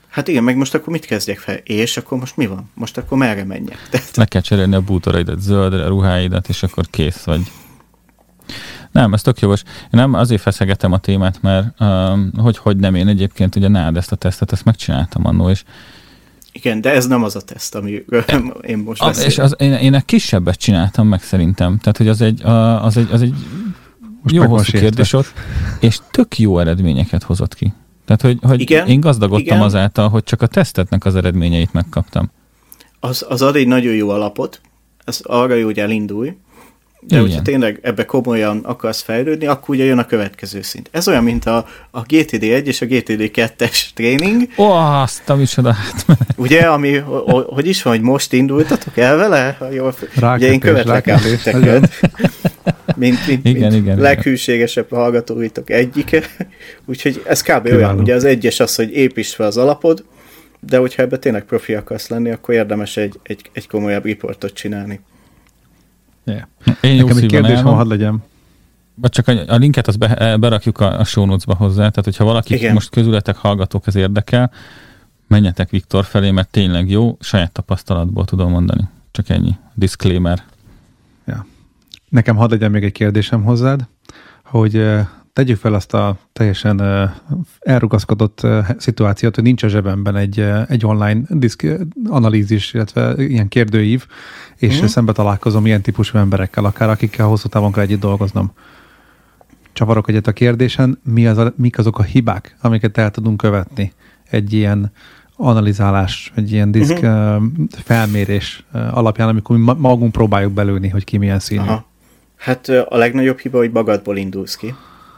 Hát 0.08 0.28
igen, 0.28 0.44
meg 0.44 0.58
most 0.58 0.74
akkor 0.74 0.94
mit 0.94 1.06
kezdjek 1.06 1.38
fel? 1.38 1.56
És 1.56 1.98
akkor 1.98 2.18
most 2.18 2.38
mi 2.38 2.46
van? 2.46 2.70
Most 2.74 2.98
akkor 2.98 3.18
merre 3.18 3.44
menjek? 3.44 3.88
Tehát... 3.92 4.18
Meg 4.18 4.28
kell 4.28 4.42
cserélni 4.42 4.76
a 4.76 4.82
bútoraidat 4.82 5.40
zöldre, 5.40 5.84
a 5.84 5.88
ruháidat, 5.88 6.50
és 6.50 6.64
akkor 6.64 6.86
kész 6.90 7.24
vagy. 7.24 7.42
Nem, 8.92 9.14
ez 9.14 9.22
tök 9.22 9.40
jogos. 9.40 9.64
Én 9.82 9.90
nem 9.90 10.14
azért 10.14 10.42
feszegetem 10.42 10.92
a 10.92 10.98
témát, 10.98 11.42
mert 11.42 11.82
um, 11.82 12.32
hogy, 12.38 12.58
hogy 12.58 12.78
nem 12.78 12.96
én 12.96 13.08
egyébként 13.08 13.56
ugye 13.56 13.68
nád 13.68 13.98
ezt 13.98 14.12
a 14.12 14.16
tesztet, 14.16 14.52
ezt 14.52 14.66
megcsináltam 14.66 15.26
annó, 15.26 15.50
és 15.50 15.64
igen, 16.58 16.82
de 16.82 16.92
ez 16.92 17.08
nem 17.08 17.24
az 17.24 17.36
a 17.36 17.42
teszt, 17.42 17.76
ami 17.76 17.92
én 18.72 18.78
most 18.78 19.02
a, 19.02 19.10
És 19.10 19.38
az, 19.38 19.56
én, 19.58 19.74
én 19.74 19.94
egy 19.94 20.06
kisebbet 20.06 20.56
csináltam 20.56 21.08
meg 21.08 21.22
szerintem. 21.22 21.78
Tehát, 21.78 21.98
hogy 21.98 22.08
az 22.08 22.22
egy, 22.22 22.42
az 22.44 22.98
egy, 22.98 23.08
az 23.12 23.22
egy 23.22 23.34
most 24.22 24.36
jó 24.36 24.46
hosszú 24.46 24.78
kérdés 24.78 25.14
ott, 25.14 25.34
és 25.80 26.00
tök 26.12 26.40
jó 26.40 26.60
eredményeket 26.60 27.24
hozott 27.24 27.54
ki. 27.54 27.74
Tehát, 28.06 28.22
hogy, 28.22 28.38
hogy 28.42 28.62
igen, 28.62 28.88
én 28.88 29.00
gazdagodtam 29.00 29.46
igen. 29.46 29.62
azáltal, 29.62 30.10
hogy 30.10 30.24
csak 30.24 30.42
a 30.42 30.48
tesztetnek 30.48 31.06
az 31.06 31.16
eredményeit 31.16 31.74
megkaptam. 31.74 32.32
Az, 33.00 33.26
az 33.30 33.42
ad 33.42 33.56
egy 33.56 33.68
nagyon 33.68 33.94
jó 33.94 34.10
alapot, 34.10 34.62
ez 35.06 35.20
arra 35.24 35.54
jó, 35.54 35.66
hogy 35.66 35.80
elindulj, 35.80 36.38
de 37.08 37.16
Igen. 37.16 37.28
hogyha 37.28 37.42
tényleg 37.42 37.80
ebbe 37.82 38.06
komolyan 38.06 38.60
akarsz 38.64 39.02
fejlődni, 39.02 39.46
akkor 39.46 39.76
ugye 39.76 39.84
jön 39.84 39.98
a 39.98 40.06
következő 40.06 40.62
szint. 40.62 40.90
Ez 40.92 41.08
olyan, 41.08 41.24
mint 41.24 41.46
a, 41.46 41.66
a 41.92 42.02
GTD 42.02 42.44
1 42.44 42.68
és 42.68 42.82
a 42.82 42.86
GTD 42.86 43.32
2-es 43.34 43.82
tréning. 43.94 44.42
Ó, 44.58 44.64
oh, 44.64 45.02
azt 45.02 45.30
a 45.30 45.36
micsoda 45.36 45.76
Ugye, 46.36 46.62
ami, 46.62 46.98
hogy 47.46 47.68
is 47.68 47.82
van, 47.84 47.94
hogy 47.94 48.02
most 48.02 48.34
indultatok 48.34 48.98
el 48.98 49.18
vele? 49.18 49.58
Jól, 49.72 49.96
ugye 50.16 50.52
én 50.52 50.60
követlek 50.60 51.08
el 51.08 51.20
mint, 52.96 53.28
mint, 53.28 53.46
igen, 53.46 53.72
mint 53.72 53.84
igen, 53.84 54.00
leghűségesebb 54.00 54.86
igen. 54.86 55.00
hallgatóitok 55.00 55.70
egyike. 55.70 56.24
Úgyhogy 56.86 57.22
ez 57.26 57.42
kb. 57.42 57.64
Kiváló. 57.64 57.78
olyan, 57.78 58.00
ugye 58.00 58.16
az 58.16 58.24
egyes 58.24 58.60
az, 58.60 58.76
hogy 58.76 58.92
építs 58.92 59.34
fel 59.34 59.46
az 59.46 59.58
alapod, 59.58 60.04
de 60.60 60.78
hogyha 60.78 61.02
ebbe 61.02 61.18
tényleg 61.18 61.44
profi 61.44 61.74
akarsz 61.74 62.08
lenni, 62.08 62.32
akkor 62.32 62.54
érdemes 62.54 62.98
egy, 62.98 63.20
egy, 63.24 63.50
egy 63.54 63.68
komolyabb 63.68 64.04
riportot 64.04 64.54
csinálni. 64.54 65.00
Yeah. 66.28 66.44
Én 66.82 66.96
jó 66.96 67.06
Nekem 67.06 67.24
egy 67.24 67.26
kérdés 67.26 67.62
van, 67.62 67.76
hadd 67.76 67.88
legyen. 67.88 68.24
Vagy 68.96 69.10
csak 69.10 69.28
a, 69.28 69.44
a 69.48 69.56
linket 69.56 69.88
azt 69.88 70.00
be, 70.00 70.16
eh, 70.16 70.38
berakjuk 70.38 70.80
a, 70.80 71.00
a 71.00 71.04
show 71.04 71.26
notes-ba 71.26 71.56
hozzá, 71.56 71.76
tehát 71.76 72.04
hogyha 72.04 72.24
valaki 72.24 72.54
Igen. 72.54 72.74
most 72.74 72.90
közületek 72.90 73.36
hallgatók 73.36 73.88
ez 73.88 73.96
érdekel, 73.96 74.52
menjetek 75.28 75.70
Viktor 75.70 76.06
felé, 76.06 76.32
mert 76.32 76.50
tényleg 76.50 76.90
jó, 76.90 77.18
saját 77.20 77.52
tapasztalatból 77.52 78.26
tudom 78.26 78.52
mondani. 78.52 78.88
Csak 79.12 79.30
ennyi. 79.30 79.56
Disclaimer. 79.74 80.44
Ja. 81.26 81.46
Nekem 82.10 82.36
hadd 82.36 82.50
legyen 82.50 82.72
még 82.72 82.84
egy 82.84 82.92
kérdésem 82.92 83.44
hozzád, 83.44 83.88
hogy 84.44 84.78
eh, 84.78 85.08
tegyük 85.38 85.58
fel 85.58 85.74
azt 85.74 85.94
a 85.94 86.18
teljesen 86.34 86.82
elrugaszkodott 87.60 88.48
szituációt, 88.78 89.36
hogy 89.36 89.44
nincs 89.44 89.64
a 89.64 89.68
zsebemben 89.68 90.16
egy, 90.16 90.40
egy 90.68 90.86
online 90.86 91.22
diszk 91.30 91.66
analízis, 92.10 92.74
illetve 92.74 93.14
ilyen 93.18 93.48
kérdőív, 93.48 94.06
és 94.56 94.74
uh-huh. 94.74 94.90
szembe 94.90 95.12
találkozom 95.12 95.66
ilyen 95.66 95.82
típusú 95.82 96.18
emberekkel, 96.18 96.66
akár 96.66 96.90
akikkel 96.90 97.26
hosszú 97.26 97.48
távon 97.48 97.72
kell 97.72 97.84
együtt 97.84 98.00
dolgoznom. 98.00 98.52
Csavarok 99.74 100.10
egyet 100.10 100.28
a 100.28 100.32
kérdésen, 100.32 101.00
mi 101.04 101.28
az 101.28 101.38
a, 101.38 101.54
mik 101.56 101.78
azok 101.78 102.00
a 102.00 102.04
hibák, 102.04 102.56
amiket 102.62 102.98
el 102.98 103.12
tudunk 103.12 103.38
követni 103.38 103.94
egy 104.30 104.54
ilyen 104.54 104.92
analizálás, 105.36 106.32
egy 106.36 106.52
ilyen 106.52 106.72
diszk 106.72 106.98
uh-huh. 106.98 107.44
felmérés 107.70 108.66
alapján, 108.72 109.28
amikor 109.28 109.58
mi 109.58 109.74
magunk 109.78 110.12
próbáljuk 110.12 110.52
belőni, 110.54 110.90
hogy 110.90 111.04
ki 111.04 111.18
milyen 111.18 111.40
színű. 111.40 111.62
Aha. 111.62 111.86
Hát 112.36 112.68
a 112.68 112.98
legnagyobb 112.98 113.40
hiba, 113.40 113.58
hogy 113.58 113.72
magadból 113.72 114.18
indulsz 114.18 114.56
ki. 114.56 114.74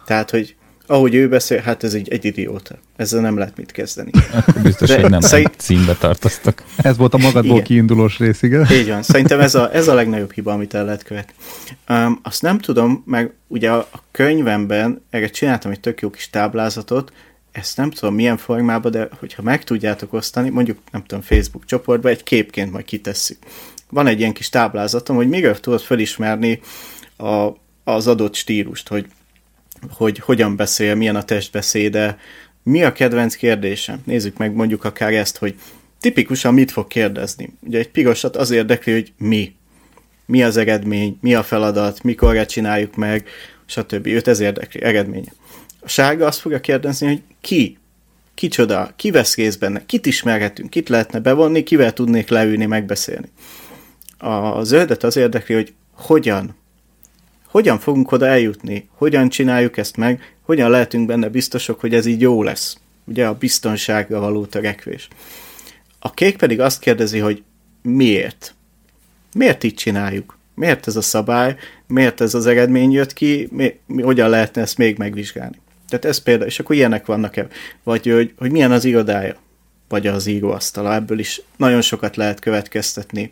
Tehát, 0.09 0.29
hogy 0.29 0.55
ahogy 0.87 1.15
ő 1.15 1.29
beszél, 1.29 1.57
hát 1.57 1.83
ez 1.83 1.93
egy, 1.93 2.09
egy 2.09 2.25
idióta. 2.25 2.75
Ezzel 2.95 3.21
nem 3.21 3.37
lehet 3.37 3.57
mit 3.57 3.71
kezdeni. 3.71 4.11
Biztos, 4.63 4.89
De 4.89 5.01
hogy 5.01 5.09
nem 5.09 5.19
szerint... 5.21 5.53
címbe 5.57 5.93
tartoztak. 5.93 6.63
Ez 6.77 6.97
volt 6.97 7.13
a 7.13 7.17
magadból 7.17 7.51
igen. 7.51 7.63
kiindulós 7.63 8.17
rész, 8.17 8.41
igen? 8.41 8.67
Így 8.71 8.87
van. 8.87 9.03
Szerintem 9.03 9.39
ez 9.39 9.55
a, 9.55 9.73
ez 9.73 9.87
a 9.87 9.93
legnagyobb 9.93 10.31
hiba, 10.31 10.51
amit 10.51 10.73
el 10.73 10.85
lehet 10.85 11.03
követni. 11.03 11.33
Um, 11.89 12.19
azt 12.23 12.41
nem 12.41 12.59
tudom, 12.59 13.03
meg 13.05 13.33
ugye 13.47 13.71
a, 13.71 13.77
a 13.77 14.03
könyvemben 14.11 15.01
erre 15.09 15.27
csináltam 15.27 15.71
egy 15.71 15.79
tök 15.79 16.01
jó 16.01 16.09
kis 16.09 16.29
táblázatot, 16.29 17.13
ezt 17.51 17.77
nem 17.77 17.91
tudom 17.91 18.15
milyen 18.15 18.37
formában, 18.37 18.91
de 18.91 19.07
hogyha 19.19 19.41
meg 19.41 19.63
tudjátok 19.63 20.13
osztani, 20.13 20.49
mondjuk 20.49 20.77
nem 20.91 21.03
tudom, 21.03 21.23
Facebook 21.23 21.65
csoportba 21.65 22.09
egy 22.09 22.23
képként 22.23 22.71
majd 22.71 22.85
kitesszük. 22.85 23.37
Van 23.89 24.07
egy 24.07 24.19
ilyen 24.19 24.33
kis 24.33 24.49
táblázatom, 24.49 25.15
hogy 25.15 25.29
miről 25.29 25.59
tudod 25.59 25.81
felismerni 25.81 26.59
a 27.17 27.49
az 27.95 28.07
adott 28.07 28.35
stílust, 28.35 28.87
hogy, 28.87 29.07
hogy 29.91 30.19
hogyan 30.19 30.55
beszél, 30.55 30.95
milyen 30.95 31.15
a 31.15 31.23
testbeszéde, 31.23 32.17
mi 32.63 32.83
a 32.83 32.91
kedvenc 32.91 33.35
kérdésem. 33.35 34.01
Nézzük 34.05 34.37
meg 34.37 34.53
mondjuk 34.53 34.83
akár 34.83 35.13
ezt, 35.13 35.37
hogy 35.37 35.55
tipikusan 35.99 36.53
mit 36.53 36.71
fog 36.71 36.87
kérdezni. 36.87 37.53
Ugye 37.59 37.79
egy 37.79 37.89
pirosat 37.89 38.35
az 38.35 38.51
érdekli, 38.51 38.93
hogy 38.93 39.13
mi. 39.17 39.55
Mi 40.25 40.43
az 40.43 40.57
eredmény, 40.57 41.17
mi 41.21 41.33
a 41.33 41.43
feladat, 41.43 42.03
mikorra 42.03 42.45
csináljuk 42.45 42.95
meg, 42.95 43.27
stb. 43.65 44.07
Őt 44.07 44.27
ez 44.27 44.39
érdekli, 44.39 44.81
eredménye. 44.81 45.31
A 45.79 45.87
sárga 45.87 46.25
azt 46.25 46.39
fogja 46.39 46.59
kérdezni, 46.59 47.07
hogy 47.07 47.21
ki, 47.41 47.77
kicsoda, 48.33 48.93
ki 48.95 49.11
vesz 49.11 49.35
részt 49.35 49.59
benne, 49.59 49.85
kit 49.85 50.05
ismerhetünk, 50.05 50.69
kit 50.69 50.89
lehetne 50.89 51.19
bevonni, 51.19 51.63
kivel 51.63 51.93
tudnék 51.93 52.29
leülni, 52.29 52.65
megbeszélni. 52.65 53.27
A 54.17 54.63
zöldet 54.63 55.03
az 55.03 55.15
érdekli, 55.15 55.55
hogy 55.55 55.73
hogyan, 55.91 56.55
hogyan 57.49 57.79
fogunk 57.79 58.11
oda 58.11 58.25
eljutni, 58.25 58.89
hogyan 58.95 59.29
csináljuk 59.29 59.77
ezt 59.77 59.97
meg, 59.97 60.35
hogyan 60.41 60.69
lehetünk 60.69 61.07
benne 61.07 61.29
biztosok, 61.29 61.79
hogy 61.79 61.93
ez 61.93 62.05
így 62.05 62.21
jó 62.21 62.43
lesz. 62.43 62.77
Ugye 63.05 63.27
a 63.27 63.33
biztonságra 63.33 64.19
való 64.19 64.45
törekvés. 64.45 65.07
A 65.99 66.11
kék 66.13 66.37
pedig 66.37 66.59
azt 66.59 66.79
kérdezi, 66.79 67.19
hogy 67.19 67.43
miért? 67.81 68.53
Miért 69.33 69.63
így 69.63 69.73
csináljuk? 69.73 70.37
Miért 70.55 70.87
ez 70.87 70.95
a 70.95 71.01
szabály? 71.01 71.55
Miért 71.87 72.21
ez 72.21 72.33
az 72.33 72.45
eredmény 72.45 72.91
jött 72.91 73.13
ki? 73.13 73.47
Mi, 73.51 73.79
mi, 73.85 74.01
hogyan 74.01 74.29
lehetne 74.29 74.61
ezt 74.61 74.77
még 74.77 74.97
megvizsgálni? 74.97 75.59
Tehát 75.87 76.05
ez 76.05 76.17
például, 76.17 76.49
és 76.49 76.59
akkor 76.59 76.75
ilyenek 76.75 77.05
vannak-e? 77.05 77.47
Vagy 77.83 78.05
hogy, 78.07 78.33
hogy 78.37 78.51
milyen 78.51 78.71
az 78.71 78.85
irodája? 78.85 79.35
Vagy 79.87 80.07
az 80.07 80.25
íróasztala? 80.25 80.93
Ebből 80.93 81.19
is 81.19 81.41
nagyon 81.57 81.81
sokat 81.81 82.15
lehet 82.15 82.39
következtetni. 82.39 83.29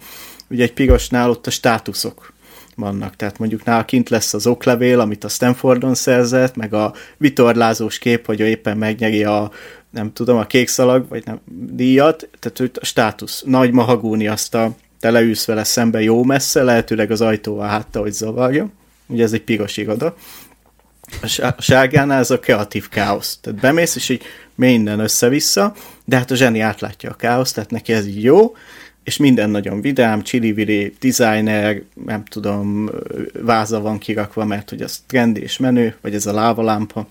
Ugye 0.49 0.63
egy 0.63 0.74
pirosnál 0.74 1.30
ott 1.30 1.47
a 1.47 1.51
státuszok 1.51 2.34
vannak. 2.78 3.15
Tehát 3.15 3.39
mondjuk 3.39 3.63
nála 3.63 3.86
kint 3.86 4.09
lesz 4.09 4.34
az 4.34 4.47
oklevél, 4.47 4.99
amit 4.99 5.23
a 5.23 5.30
Stanfordon 5.30 5.95
szerzett, 5.95 6.55
meg 6.55 6.73
a 6.73 6.93
vitorlázós 7.17 7.97
kép, 7.97 8.25
hogy 8.25 8.39
ő 8.39 8.47
éppen 8.47 8.78
megnyeri 8.78 9.23
a 9.23 9.51
nem 9.89 10.13
tudom, 10.13 10.38
a 10.38 10.45
kék 10.45 10.67
szalag, 10.67 11.07
vagy 11.09 11.25
nem, 11.25 11.39
díjat, 11.71 12.30
tehát 12.39 12.78
a 12.78 12.86
státusz. 12.86 13.43
Nagy 13.45 13.71
mahagúni 13.71 14.28
azt 14.28 14.55
a 14.55 14.75
te 14.99 15.11
leülsz 15.11 15.45
vele 15.45 15.63
szembe 15.63 16.01
jó 16.01 16.23
messze, 16.23 16.63
lehetőleg 16.63 17.11
az 17.11 17.21
ajtóval 17.21 17.67
hátta, 17.67 17.99
hogy 17.99 18.11
zavarja. 18.11 18.69
Ugye 19.07 19.23
ez 19.23 19.34
egy 19.34 19.43
piros 19.43 19.78
iroda. 19.78 20.15
A 21.21 21.61
sárgánál 21.61 22.19
ez 22.19 22.32
a 22.32 22.39
kreatív 22.39 22.89
káosz. 22.89 23.38
Tehát 23.41 23.59
bemész, 23.59 23.95
és 23.95 24.09
így 24.09 24.21
minden 24.55 24.99
össze-vissza, 24.99 25.73
de 26.05 26.17
hát 26.17 26.32
a 26.32 26.36
zseni 26.36 26.59
átlátja 26.59 27.09
a 27.09 27.15
káoszt, 27.15 27.53
tehát 27.53 27.71
neki 27.71 27.93
ez 27.93 28.05
így 28.05 28.23
jó, 28.23 28.55
és 29.08 29.18
minden 29.18 29.49
nagyon 29.49 29.82
vidám, 29.82 30.22
csili 30.22 30.93
designer, 30.99 31.82
nem 32.05 32.26
tudom, 32.26 32.89
váza 33.41 33.82
van 33.82 33.97
kirakva, 33.97 34.45
mert 34.45 34.70
hogy 34.70 34.82
az 34.82 35.03
trendi 35.05 35.41
és 35.41 35.58
menő, 35.58 35.95
vagy 36.01 36.14
ez 36.14 36.26
a 36.26 36.34
lávalámpa. 36.34 37.08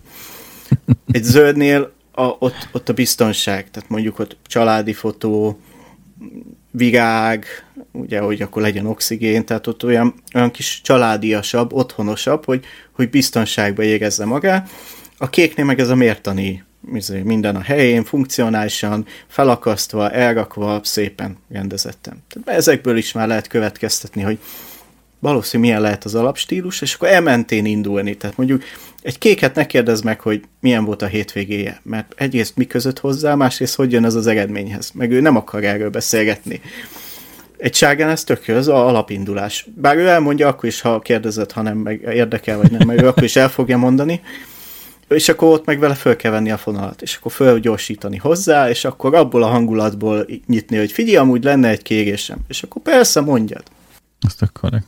Egy 1.11 1.23
zöldnél 1.23 1.93
a, 2.13 2.23
ott, 2.23 2.69
ott 2.73 2.89
a 2.89 2.93
biztonság, 2.93 3.71
tehát 3.71 3.89
mondjuk 3.89 4.19
ott 4.19 4.37
családi 4.47 4.93
fotó, 4.93 5.61
virág, 6.71 7.45
ugye, 7.93 8.21
hogy 8.21 8.43
akkor 8.43 8.63
legyen 8.63 8.87
oxigén, 8.87 9.45
tehát 9.45 9.67
ott 9.67 9.85
olyan, 9.85 10.15
olyan 10.35 10.51
kis 10.51 10.81
családiasabb, 10.83 11.73
otthonosabb, 11.73 12.45
hogy, 12.45 12.65
hogy 12.93 13.11
biztonságba 13.11 13.83
érezze 13.83 14.25
magát. 14.25 14.71
A 15.19 15.31
kéknél 15.31 15.65
meg 15.65 15.81
ez 15.81 15.89
a 15.89 15.95
mértani 15.95 16.65
minden 17.23 17.57
a 17.57 17.61
helyén, 17.61 18.05
funkcionálisan, 18.05 19.07
felakasztva, 19.27 20.11
elrakva, 20.11 20.81
szépen 20.83 21.37
rendezettem. 21.49 22.17
Tehát 22.29 22.59
ezekből 22.59 22.97
is 22.97 23.13
már 23.13 23.29
lehet 23.29 23.47
következtetni, 23.47 24.23
hogy 24.23 24.39
valószínűleg 25.19 25.71
milyen 25.71 25.83
lehet 25.83 26.05
az 26.05 26.15
alapstílus, 26.15 26.81
és 26.81 26.95
akkor 26.95 27.09
elmentén 27.09 27.65
indulni. 27.65 28.17
Tehát 28.17 28.37
mondjuk 28.37 28.63
egy 29.03 29.19
kéket 29.19 29.55
ne 29.55 29.67
kérdezz 29.67 30.01
meg, 30.01 30.21
hogy 30.21 30.43
milyen 30.61 30.85
volt 30.85 31.03
a 31.03 31.07
hétvégéje, 31.07 31.81
mert 31.83 32.15
egyrészt 32.17 32.57
mi 32.57 32.67
között 32.67 32.99
hozzá, 32.99 33.35
másrészt 33.35 33.75
hogy 33.75 33.93
jön 33.93 34.05
ez 34.05 34.15
az 34.15 34.27
eredményhez, 34.27 34.91
meg 34.95 35.11
ő 35.11 35.21
nem 35.21 35.37
akar 35.37 35.65
erről 35.65 35.91
beszélgetni. 35.91 36.61
Egy 37.57 37.75
sárgán 37.75 38.09
ez 38.11 38.25
tök 38.25 38.47
jó, 38.47 38.55
ez 38.55 38.67
a 38.67 38.87
alapindulás. 38.87 39.67
Bár 39.75 39.97
ő 39.97 40.07
elmondja 40.07 40.49
akkor 40.49 40.69
is, 40.69 40.81
ha 40.81 41.01
kérdezett, 41.01 41.53
ha 41.53 41.63
nem 41.63 41.77
meg 41.77 42.01
érdekel, 42.03 42.57
vagy 42.57 42.71
nem, 42.71 42.87
mert 42.87 43.03
ő 43.03 43.09
akkor 43.09 43.23
is 43.23 43.37
el 43.37 43.49
fogja 43.49 43.77
mondani, 43.77 44.21
és 45.09 45.29
akkor 45.29 45.49
ott 45.49 45.67
meg 45.67 45.79
vele 45.79 45.95
föl 45.95 46.17
kell 46.17 46.31
venni 46.31 46.51
a 46.51 46.57
fonalat, 46.57 47.03
és 47.03 47.17
akkor 47.17 47.33
fölgyorsítani 47.33 48.17
hozzá, 48.17 48.69
és 48.69 48.85
akkor 48.85 49.15
abból 49.15 49.43
a 49.43 49.47
hangulatból 49.47 50.27
nyitni, 50.47 50.77
hogy 50.77 50.93
figyelj, 50.93 51.17
amúgy 51.17 51.45
lenne 51.45 51.69
egy 51.69 51.83
kérésem, 51.83 52.39
és 52.49 52.63
akkor 52.63 52.83
persze 52.83 53.21
mondjad. 53.21 53.63
Azt 54.21 54.43
akkor 54.43 54.83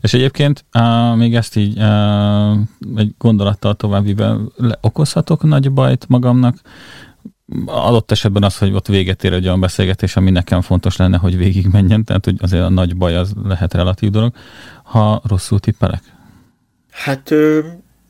és 0.00 0.14
egyébként 0.14 0.64
uh, 0.74 1.16
még 1.16 1.34
ezt 1.34 1.56
így 1.56 1.78
uh, 1.78 2.58
egy 2.96 3.14
gondolattal 3.18 3.74
továbbvivel 3.74 4.52
okozhatok 4.80 5.42
nagy 5.42 5.72
bajt 5.72 6.08
magamnak, 6.08 6.56
adott 7.66 8.10
esetben 8.10 8.42
az, 8.42 8.58
hogy 8.58 8.72
ott 8.72 8.86
véget 8.86 9.24
ér 9.24 9.32
egy 9.32 9.46
olyan 9.46 9.60
beszélgetés, 9.60 10.16
ami 10.16 10.30
nekem 10.30 10.60
fontos 10.60 10.96
lenne, 10.96 11.16
hogy 11.16 11.36
végig 11.36 11.66
menjen, 11.66 12.04
tehát 12.04 12.24
hogy 12.24 12.36
azért 12.40 12.62
a 12.62 12.68
nagy 12.68 12.96
baj 12.96 13.16
az 13.16 13.32
lehet 13.44 13.74
relatív 13.74 14.10
dolog, 14.10 14.34
ha 14.82 15.20
rosszul 15.24 15.60
tippelek? 15.60 16.02
Hát 16.90 17.34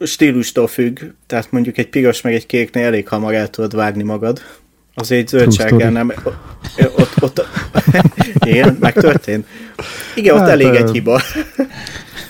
stílustól 0.04 0.66
függ, 0.66 1.00
tehát 1.26 1.50
mondjuk 1.50 1.78
egy 1.78 1.88
piros 1.88 2.20
meg 2.20 2.34
egy 2.34 2.46
kéknél 2.46 2.84
elég 2.84 3.08
hamar 3.08 3.34
el 3.34 3.48
tudod 3.48 3.74
vágni 3.74 4.02
magad. 4.02 4.40
Az 4.94 5.10
egy 5.10 5.28
zöldséggel 5.28 5.90
nem... 5.90 6.12
Ott, 6.76 7.22
ott, 7.22 7.22
ott, 7.22 7.46
igen, 8.44 8.76
megtörtént. 8.80 9.46
Igen, 10.14 10.34
ott 10.34 10.40
hát, 10.40 10.48
elég 10.48 10.74
egy 10.74 10.90
hiba. 10.90 11.20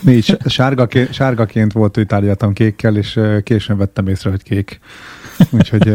Mi 0.00 0.12
is 0.12 0.32
sárgaként, 0.46 1.12
sárgaként 1.12 1.72
volt, 1.72 1.94
hogy 1.94 2.06
tárgyaltam 2.06 2.52
kékkel, 2.52 2.96
és 2.96 3.20
későn 3.44 3.76
vettem 3.76 4.06
észre, 4.06 4.30
hogy 4.30 4.42
kék. 4.42 4.80
Úgyhogy 5.50 5.94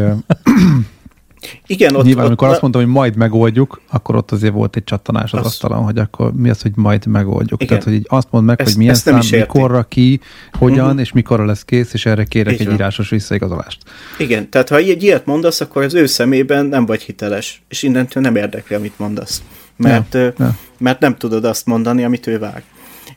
igen, 1.66 1.94
ott, 1.94 2.04
Nyilván, 2.04 2.22
ott, 2.22 2.28
amikor 2.28 2.46
ott, 2.46 2.52
azt 2.52 2.62
mondtam, 2.62 2.82
hogy 2.82 2.92
majd 2.92 3.16
megoldjuk, 3.16 3.80
akkor 3.90 4.16
ott 4.16 4.30
azért 4.30 4.52
volt 4.52 4.76
egy 4.76 4.84
csattanás 4.84 5.32
az, 5.32 5.38
az 5.40 5.46
asztalon, 5.46 5.84
hogy 5.84 5.98
akkor 5.98 6.32
mi 6.32 6.50
az, 6.50 6.62
hogy 6.62 6.72
majd 6.74 7.06
megoldjuk. 7.06 7.62
Igen. 7.62 7.66
Tehát, 7.66 7.84
hogy 7.84 7.92
így 7.92 8.06
azt 8.08 8.28
mondd 8.30 8.44
meg, 8.44 8.60
ezt, 8.60 8.68
hogy 8.68 8.78
milyen 8.78 8.94
szám, 8.94 9.20
mikorra 9.30 9.82
ki, 9.82 10.20
hogyan, 10.52 10.84
uh-huh. 10.84 11.00
és 11.00 11.12
mikorra 11.12 11.44
lesz 11.44 11.64
kész, 11.64 11.92
és 11.92 12.06
erre 12.06 12.24
kérek 12.24 12.52
így 12.52 12.60
egy 12.60 12.66
van. 12.66 12.74
írásos 12.74 13.08
visszaigazolást. 13.08 13.82
Igen, 14.18 14.50
tehát 14.50 14.68
ha 14.68 14.76
egy 14.76 15.02
ilyet 15.02 15.26
mondasz, 15.26 15.60
akkor 15.60 15.82
az 15.82 15.94
ő 15.94 16.06
szemében 16.06 16.66
nem 16.66 16.86
vagy 16.86 17.02
hiteles, 17.02 17.62
és 17.68 17.82
innentől 17.82 18.22
nem 18.22 18.36
érdekli, 18.36 18.76
amit 18.76 18.98
mondasz. 18.98 19.42
Mert, 19.76 20.14
ja, 20.14 20.32
ja. 20.38 20.56
mert 20.78 21.00
nem 21.00 21.16
tudod 21.16 21.44
azt 21.44 21.66
mondani, 21.66 22.04
amit 22.04 22.26
ő 22.26 22.38
vág. 22.38 22.62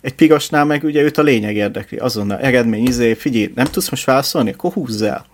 Egy 0.01 0.15
pirosnál 0.15 0.65
meg 0.65 0.84
ugye 0.84 1.01
őt 1.01 1.17
a 1.17 1.21
lényeg 1.21 1.55
érdekli, 1.55 1.97
azonnal 1.97 2.38
eredmény, 2.38 2.88
izé, 2.88 3.13
figyelj, 3.13 3.51
nem 3.55 3.65
tudsz 3.65 3.89
most 3.89 4.05
válaszolni, 4.05 4.51
akkor 4.51 4.71
húzz 4.71 5.01
el. 5.01 5.25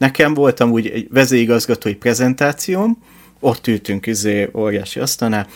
Nekem 0.00 0.34
voltam 0.34 0.70
úgy 0.70 0.86
egy 0.86 1.08
vezérigazgatói 1.10 1.94
prezentációm, 1.94 3.02
ott 3.40 3.66
ültünk 3.66 4.06
izé 4.06 4.50
óriási 4.54 5.00
asztalnál, 5.00 5.48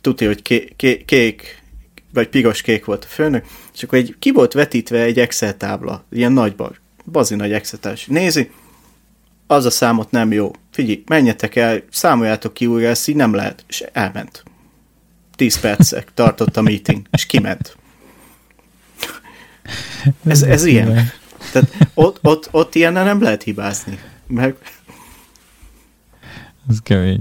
tudja, 0.00 0.26
hogy 0.26 0.42
ké, 0.42 0.72
ké, 0.76 1.04
kék, 1.04 1.62
vagy 2.12 2.28
piros-kék 2.28 2.84
volt 2.84 3.04
a 3.04 3.08
főnök, 3.08 3.44
és 3.74 3.82
akkor 3.82 3.98
egy, 3.98 4.16
ki 4.18 4.30
volt 4.30 4.52
vetítve 4.52 5.02
egy 5.02 5.18
Excel 5.18 5.56
tábla, 5.56 6.04
ilyen 6.12 6.32
nagyban, 6.32 6.76
bazi 7.12 7.34
nagy 7.34 7.52
Excel 7.52 7.78
tábla. 7.78 8.00
Nézi, 8.06 8.50
az 9.46 9.64
a 9.64 9.70
számot 9.70 10.10
nem 10.10 10.32
jó. 10.32 10.50
Figyelj, 10.72 11.02
menjetek 11.06 11.56
el, 11.56 11.82
számoljátok 11.90 12.54
ki 12.54 12.66
újra, 12.66 12.88
ezt 12.88 13.08
így 13.08 13.16
nem 13.16 13.34
lehet. 13.34 13.64
És 13.68 13.84
elment. 13.92 14.42
Tíz 15.36 15.60
percek 15.60 16.14
tartott 16.14 16.56
a 16.56 16.62
meeting, 16.62 17.06
és 17.10 17.26
kiment. 17.26 17.76
Ez, 20.26 20.42
ez 20.42 20.64
ilyen. 20.64 21.10
Tehát 21.52 21.68
ott, 21.94 22.18
ott, 22.22 22.48
ott 22.50 22.74
ilyennel 22.74 23.04
nem 23.04 23.22
lehet 23.22 23.42
hibázni. 23.42 23.98
Meg... 24.26 24.54
Ez 26.68 26.78
kemény. 26.82 27.20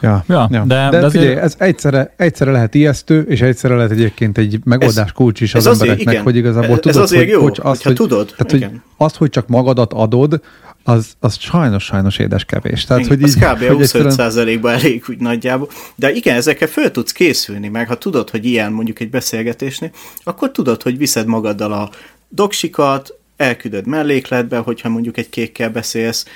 Ja, 0.00 0.24
ja, 0.28 0.48
ja. 0.50 0.64
De, 0.64 0.74
de, 0.74 0.98
de 0.98 1.06
azért... 1.06 1.24
figyelj, 1.24 1.36
ez 1.36 1.54
egyszerre, 1.58 2.14
egyszerre 2.16 2.50
lehet 2.50 2.74
ijesztő, 2.74 3.22
és 3.28 3.40
egyszerre 3.40 3.74
lehet 3.74 3.90
egyébként 3.90 4.38
egy 4.38 4.60
megoldás 4.64 5.12
kulcs 5.12 5.40
is 5.40 5.54
az, 5.54 5.66
az 5.66 5.72
embereknek, 5.72 6.06
azért, 6.06 6.22
hogy 6.22 6.36
igazából 6.36 6.70
ez 6.70 6.78
tudod, 6.80 6.96
ez 6.96 7.02
azért 7.02 7.22
hogy, 7.22 7.30
jó, 7.30 7.42
hogy, 7.42 7.58
azt, 7.62 7.82
hogy, 7.82 7.94
tudod. 7.94 8.34
Tehát, 8.36 8.52
igen. 8.52 8.68
hogy 8.70 8.80
azt, 8.96 9.16
hogy 9.16 9.30
csak 9.30 9.48
magadat 9.48 9.92
adod, 9.92 10.40
az, 10.84 11.12
az 11.20 11.38
sajnos, 11.38 11.84
sajnos 11.84 12.18
édes 12.18 12.44
kevés. 12.44 12.84
Tehát, 12.84 13.04
igen, 13.04 13.18
hogy 13.18 13.28
így, 13.28 13.42
az 13.42 13.54
kb. 13.54 13.64
25 13.64 14.06
egyszerűen... 14.06 14.60
ba 14.60 14.70
elég 14.70 15.04
úgy 15.08 15.18
nagyjából. 15.18 15.68
De 15.94 16.12
igen, 16.12 16.36
ezekkel 16.36 16.68
föl 16.68 16.90
tudsz 16.90 17.12
készülni, 17.12 17.68
meg 17.68 17.88
ha 17.88 17.98
tudod, 17.98 18.30
hogy 18.30 18.44
ilyen 18.44 18.72
mondjuk 18.72 19.00
egy 19.00 19.10
beszélgetésnél, 19.10 19.90
akkor 20.24 20.50
tudod, 20.50 20.82
hogy 20.82 20.98
viszed 20.98 21.26
magaddal 21.26 21.72
a 21.72 21.90
doksikat, 22.30 23.18
elküldöd 23.36 23.86
mellékletbe, 23.86 24.58
hogyha 24.58 24.88
mondjuk 24.88 25.16
egy 25.16 25.28
kékkel 25.28 25.70
beszélsz, 25.70 26.26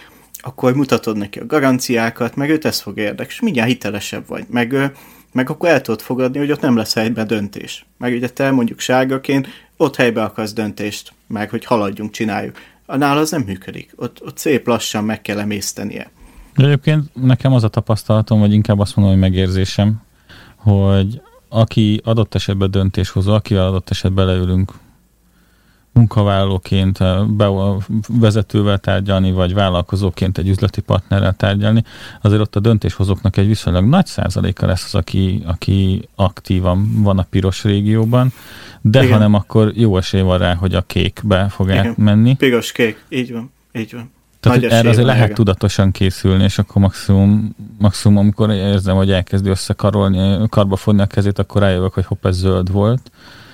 akkor 0.40 0.74
mutatod 0.74 1.16
neki 1.16 1.38
a 1.38 1.46
garanciákat, 1.46 2.36
meg 2.36 2.50
őt 2.50 2.64
ez 2.64 2.80
fog 2.80 2.98
érdekes, 2.98 3.34
és 3.34 3.40
mindjárt 3.40 3.68
hitelesebb 3.68 4.26
vagy, 4.26 4.44
meg, 4.48 4.92
meg 5.32 5.50
akkor 5.50 5.68
el 5.68 5.80
tudod 5.80 6.00
fogadni, 6.00 6.38
hogy 6.38 6.52
ott 6.52 6.60
nem 6.60 6.76
lesz 6.76 6.94
helyben 6.94 7.26
döntés. 7.26 7.86
Meg 7.98 8.12
ugye 8.14 8.28
te 8.28 8.50
mondjuk 8.50 8.80
sárgaként 8.80 9.48
ott 9.76 9.96
helybe 9.96 10.22
akarsz 10.22 10.52
döntést, 10.52 11.12
meg 11.26 11.50
hogy 11.50 11.64
haladjunk, 11.64 12.10
csináljuk. 12.10 12.56
A 12.86 12.96
nála 12.96 13.20
az 13.20 13.30
nem 13.30 13.42
működik. 13.42 13.92
Ott, 13.96 14.22
ott 14.24 14.38
szép 14.38 14.66
lassan 14.66 15.04
meg 15.04 15.22
kell 15.22 15.38
emésztenie. 15.38 16.10
Egyébként 16.54 17.14
nekem 17.14 17.52
az 17.52 17.64
a 17.64 17.68
tapasztalatom, 17.68 18.40
vagy 18.40 18.52
inkább 18.52 18.78
azt 18.78 18.96
mondom, 18.96 19.14
hogy 19.14 19.22
megérzésem, 19.22 20.02
hogy 20.56 21.20
aki 21.48 22.00
adott 22.04 22.34
esetben 22.34 22.70
döntéshozó, 22.70 23.32
akivel 23.32 23.66
adott 23.66 23.90
esetben 23.90 24.26
leülünk 24.26 24.72
munkavállalóként 25.94 26.98
be, 27.36 27.48
vezetővel 28.08 28.78
tárgyalni, 28.78 29.32
vagy 29.32 29.54
vállalkozóként 29.54 30.38
egy 30.38 30.48
üzleti 30.48 30.80
partnerrel 30.80 31.32
tárgyalni, 31.32 31.84
azért 32.22 32.40
ott 32.40 32.56
a 32.56 32.60
döntéshozóknak 32.60 33.36
egy 33.36 33.46
viszonylag 33.46 33.84
nagy 33.84 34.06
százaléka 34.06 34.66
lesz 34.66 34.84
az, 34.84 34.94
aki, 34.94 35.42
aki 35.46 36.08
aktívan 36.14 37.02
van 37.02 37.18
a 37.18 37.26
piros 37.30 37.64
régióban, 37.64 38.32
de 38.80 39.02
Igen. 39.02 39.12
ha 39.12 39.18
nem, 39.18 39.34
akkor 39.34 39.72
jó 39.74 39.96
esély 39.96 40.20
van 40.20 40.38
rá, 40.38 40.54
hogy 40.54 40.74
a 40.74 40.82
kékbe 40.82 41.48
fog 41.48 41.68
Igen. 41.68 41.86
átmenni. 41.86 42.34
Piros-kék, 42.36 43.04
így 43.08 43.32
van, 43.32 43.52
így 43.72 43.92
van. 43.92 44.12
Tehát 44.40 44.58
hogy 44.58 44.70
erre 44.70 44.88
azért 44.88 45.06
lehet 45.06 45.34
tudatosan 45.34 45.90
készülni, 45.90 46.44
és 46.44 46.58
akkor 46.58 46.82
maximum, 46.82 47.56
maximum, 47.78 48.16
amikor 48.18 48.50
érzem, 48.50 48.96
hogy 48.96 49.10
elkezdi 49.10 49.48
összekarolni, 49.48 50.48
karba 50.48 50.76
fonni 50.76 51.00
a 51.00 51.06
kezét, 51.06 51.38
akkor 51.38 51.60
rájövök, 51.60 51.92
hogy 51.92 52.04
hopp, 52.04 52.26
ez 52.26 52.36
zöld 52.36 52.72
volt. 52.72 53.10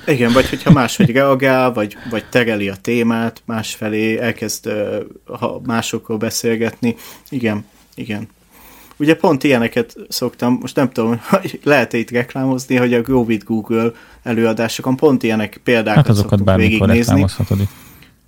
Igen, 0.07 0.33
vagy 0.33 0.49
hogyha 0.49 0.71
máshogy 0.71 1.11
reagál, 1.11 1.73
vagy, 1.73 1.97
vagy 2.11 2.25
tegeli 2.25 2.69
a 2.69 2.77
témát 2.81 3.43
másfelé, 3.45 4.19
elkezd 4.19 4.71
ha 5.25 5.61
másokkal 5.65 6.17
beszélgetni. 6.17 6.97
Igen, 7.29 7.65
igen. 7.95 8.29
Ugye 8.97 9.17
pont 9.17 9.45
ilyeneket 9.45 9.97
szoktam, 10.09 10.59
most 10.61 10.77
nem 10.77 10.91
tudom, 10.91 11.21
hogy 11.31 11.61
lehet-e 11.63 11.99
itt 11.99 12.11
reklámozni, 12.11 12.77
hogy 12.77 12.95
a 12.95 13.01
Grow 13.01 13.25
with 13.25 13.45
Google 13.45 13.93
előadásokon 14.23 14.97
pont 14.97 15.23
ilyenek 15.23 15.61
példákat 15.65 16.07
hát 16.07 16.17
szoktunk 16.17 16.55
végignézni. 16.55 17.25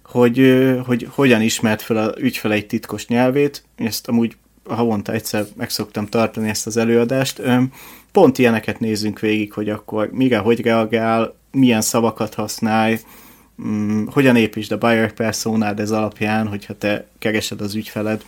Hogy, 0.03 0.65
hogy 0.87 1.09
hogyan 1.11 1.43
ismert 1.43 1.83
fel 1.83 1.97
a 1.97 2.15
ügyfele 2.19 2.55
egy 2.55 2.67
titkos 2.67 3.07
nyelvét. 3.07 3.65
Ezt 3.77 4.09
amúgy 4.09 4.37
havonta 4.69 5.13
egyszer 5.13 5.45
meg 5.57 5.71
szoktam 5.71 6.07
tartani 6.07 6.49
ezt 6.49 6.67
az 6.67 6.77
előadást. 6.77 7.43
Pont 8.13 8.39
ilyeneket 8.39 8.81
nézzünk 8.81 9.21
végig, 9.21 9.53
hogy 9.53 9.69
akkor 9.69 10.11
mire 10.13 10.39
hogy 10.39 10.61
reagál, 10.61 11.35
milyen 11.53 11.81
szavakat 11.81 12.35
használj, 12.35 13.01
mm, 13.63 14.07
hogyan 14.07 14.37
építsd 14.37 14.73
a 14.73 14.79
buyer 14.79 15.13
personád 15.13 15.81
ez 15.81 15.91
alapján, 15.91 16.49
hogyha 16.49 16.79
te 16.79 17.07
keresed 17.19 17.61
az 17.61 17.75
ügyfeled. 17.75 18.25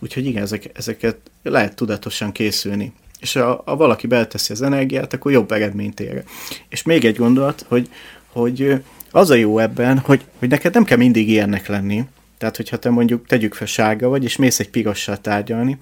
Úgyhogy 0.00 0.26
igen, 0.26 0.42
ezek, 0.42 0.70
ezeket 0.74 1.16
lehet 1.42 1.74
tudatosan 1.74 2.32
készülni. 2.32 2.92
És 3.20 3.32
ha, 3.32 3.62
ha 3.66 3.76
valaki 3.76 4.06
belteszi 4.06 4.52
az 4.52 4.62
energiát, 4.62 5.12
akkor 5.12 5.32
jobb 5.32 5.52
eredményt 5.52 6.00
ér. 6.00 6.24
És 6.68 6.82
még 6.82 7.04
egy 7.04 7.16
gondolat, 7.16 7.64
hogy, 7.68 7.88
hogy 8.32 8.82
az 9.10 9.30
a 9.30 9.34
jó 9.34 9.58
ebben, 9.58 9.98
hogy, 9.98 10.24
hogy 10.38 10.48
neked 10.48 10.74
nem 10.74 10.84
kell 10.84 10.96
mindig 10.96 11.28
ilyennek 11.28 11.66
lenni. 11.66 12.04
Tehát, 12.38 12.56
hogyha 12.56 12.76
te 12.76 12.90
mondjuk 12.90 13.26
tegyük 13.26 13.54
fel 13.54 13.66
sárga 13.66 14.08
vagy, 14.08 14.24
és 14.24 14.36
mész 14.36 14.60
egy 14.60 14.70
pirossal 14.70 15.20
tárgyalni, 15.20 15.78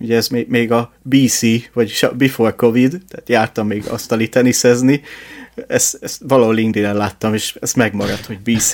ugye 0.00 0.16
ez 0.16 0.28
még, 0.28 0.48
még 0.48 0.72
a 0.72 0.92
BC, 1.02 1.40
vagy 1.72 2.08
Before 2.16 2.54
Covid, 2.54 2.90
tehát 3.08 3.28
jártam 3.28 3.66
még 3.66 3.86
asztali 3.86 4.28
teniszezni, 4.28 5.02
ezt, 5.66 5.98
ezt 6.00 6.22
valahol 6.28 6.54
LinkedIn-en 6.54 6.96
láttam, 6.96 7.34
és 7.34 7.56
ez 7.60 7.72
megmaradt, 7.72 8.26
hogy 8.26 8.38
BC. 8.40 8.72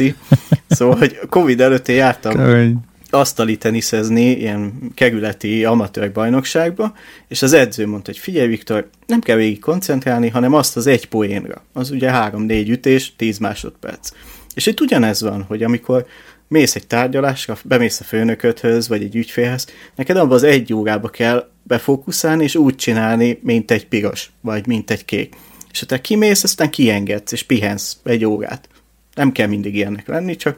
Szóval, 0.68 0.96
hogy 0.96 1.18
Covid 1.28 1.60
előtt 1.60 1.88
én 1.88 1.96
jártam 1.96 2.34
Kemény. 2.34 2.76
asztali 3.10 3.56
teniszezni, 3.56 4.30
ilyen 4.30 4.72
kerületi 4.94 5.64
amatőr 5.64 6.12
bajnokságba, 6.12 6.94
és 7.28 7.42
az 7.42 7.52
edző 7.52 7.86
mondta, 7.86 8.10
hogy 8.10 8.20
figyelj 8.20 8.48
Viktor, 8.48 8.88
nem 9.06 9.20
kell 9.20 9.36
végig 9.36 9.60
koncentrálni, 9.60 10.28
hanem 10.28 10.54
azt 10.54 10.76
az 10.76 10.86
egy 10.86 11.08
poénra. 11.08 11.64
Az 11.72 11.90
ugye 11.90 12.10
három-négy 12.10 12.70
ütés, 12.70 13.12
tíz 13.16 13.38
másodperc. 13.38 14.10
És 14.54 14.66
itt 14.66 14.80
ugyanez 14.80 15.20
van, 15.22 15.42
hogy 15.42 15.62
amikor 15.62 16.06
mész 16.48 16.74
egy 16.74 16.86
tárgyalásra, 16.86 17.56
bemész 17.64 18.00
a 18.00 18.04
főnököthöz, 18.04 18.88
vagy 18.88 19.02
egy 19.02 19.16
ügyfélhez, 19.16 19.66
neked 19.94 20.16
abban 20.16 20.32
az 20.32 20.42
egy 20.42 20.72
órába 20.72 21.08
kell 21.08 21.48
befókuszálni, 21.62 22.42
és 22.42 22.54
úgy 22.54 22.74
csinálni, 22.74 23.38
mint 23.42 23.70
egy 23.70 23.88
piros, 23.88 24.30
vagy 24.40 24.66
mint 24.66 24.90
egy 24.90 25.04
kék. 25.04 25.36
És 25.70 25.80
ha 25.80 25.86
te 25.86 26.00
kimész, 26.00 26.44
aztán 26.44 26.70
kiengedsz, 26.70 27.32
és 27.32 27.42
pihensz 27.42 27.96
egy 28.04 28.24
órát. 28.24 28.68
Nem 29.14 29.32
kell 29.32 29.46
mindig 29.46 29.74
ilyennek 29.74 30.08
lenni, 30.08 30.36
csak, 30.36 30.56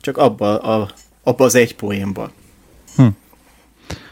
csak 0.00 0.18
abba, 0.18 0.58
a, 0.58 0.90
abba 1.22 1.44
az 1.44 1.54
egy 1.54 1.76
poénban. 1.76 2.30
Hm. 2.96 3.06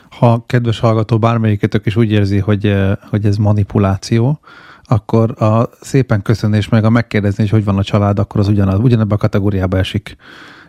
Ha 0.09 0.45
kedves 0.47 0.79
hallgató 0.79 1.19
bármelyiketek 1.19 1.87
is 1.87 1.97
úgy 1.97 2.11
érzi, 2.11 2.39
hogy, 2.39 2.67
eh, 2.67 2.93
hogy 3.11 3.25
ez 3.25 3.37
manipuláció, 3.37 4.41
akkor 4.85 5.43
a 5.43 5.71
szépen 5.81 6.23
köszönés 6.23 6.69
meg 6.69 6.85
a 6.85 6.91
megkérdezni, 6.91 7.43
hogy 7.43 7.51
hogy 7.51 7.65
van 7.65 7.79
a 7.79 7.85
család, 7.85 8.19
akkor 8.19 8.41
az 8.41 8.49
ugyanaz, 8.49 8.79
ugyanebben 8.79 9.17
a 9.17 9.21
kategóriába 9.21 9.79
esik. 9.79 10.17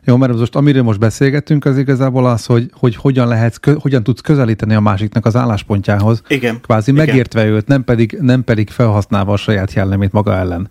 Jó, 0.03 0.17
mert 0.17 0.37
most 0.37 0.55
amiről 0.55 0.83
most 0.83 0.99
beszélgetünk, 0.99 1.65
az 1.65 1.77
igazából 1.77 2.25
az, 2.25 2.45
hogy, 2.45 2.71
hogy 2.73 2.95
hogyan, 2.95 3.27
lehet, 3.27 3.59
hogyan 3.79 4.03
tudsz 4.03 4.21
közelíteni 4.21 4.73
a 4.73 4.79
másiknak 4.79 5.25
az 5.25 5.35
álláspontjához. 5.35 6.21
Igen. 6.27 6.61
Kvázi 6.61 6.91
igen. 6.91 7.05
megértve 7.05 7.45
őt, 7.45 7.67
nem 7.67 7.83
pedig, 7.83 8.17
nem 8.21 8.43
pedig 8.43 8.69
felhasználva 8.69 9.33
a 9.33 9.37
saját 9.37 9.73
jellemét 9.73 10.11
maga 10.11 10.35
ellen. 10.35 10.69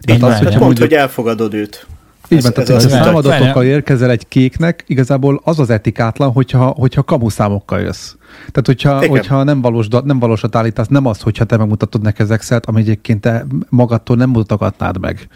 Tehát 0.00 0.22
az, 0.22 0.38
hogy 0.38 0.46
pont, 0.46 0.60
mondjuk, 0.60 0.88
hogy 0.88 0.98
elfogadod 0.98 1.54
őt. 1.54 1.86
Így 2.28 2.42
van, 2.42 2.52
tehát 2.52 2.68
ha 2.70 2.88
számadatokkal 2.88 3.64
érkezel 3.64 4.10
egy 4.10 4.28
kéknek, 4.28 4.84
igazából 4.86 5.40
az 5.44 5.58
az 5.58 5.70
etikátlan, 5.70 6.32
hogyha, 6.32 6.66
hogyha 6.66 7.02
kamuszámokkal 7.02 7.80
jössz. 7.80 8.14
Tehát, 8.38 8.66
hogyha, 8.66 9.06
hogyha 9.06 9.42
nem, 9.42 9.60
valós, 9.60 9.86
nem 10.04 10.18
valósat 10.18 10.56
állítasz, 10.56 10.86
nem 10.86 11.06
az, 11.06 11.20
hogyha 11.20 11.44
te 11.44 11.56
megmutatod 11.56 12.02
neki 12.02 12.22
az 12.22 12.30
excel 12.30 12.60
ami 12.64 12.80
egyébként 12.80 13.20
te 13.20 13.46
magadtól 13.68 14.16
nem 14.16 14.30
mutatnád 14.30 15.00
meg. 15.00 15.28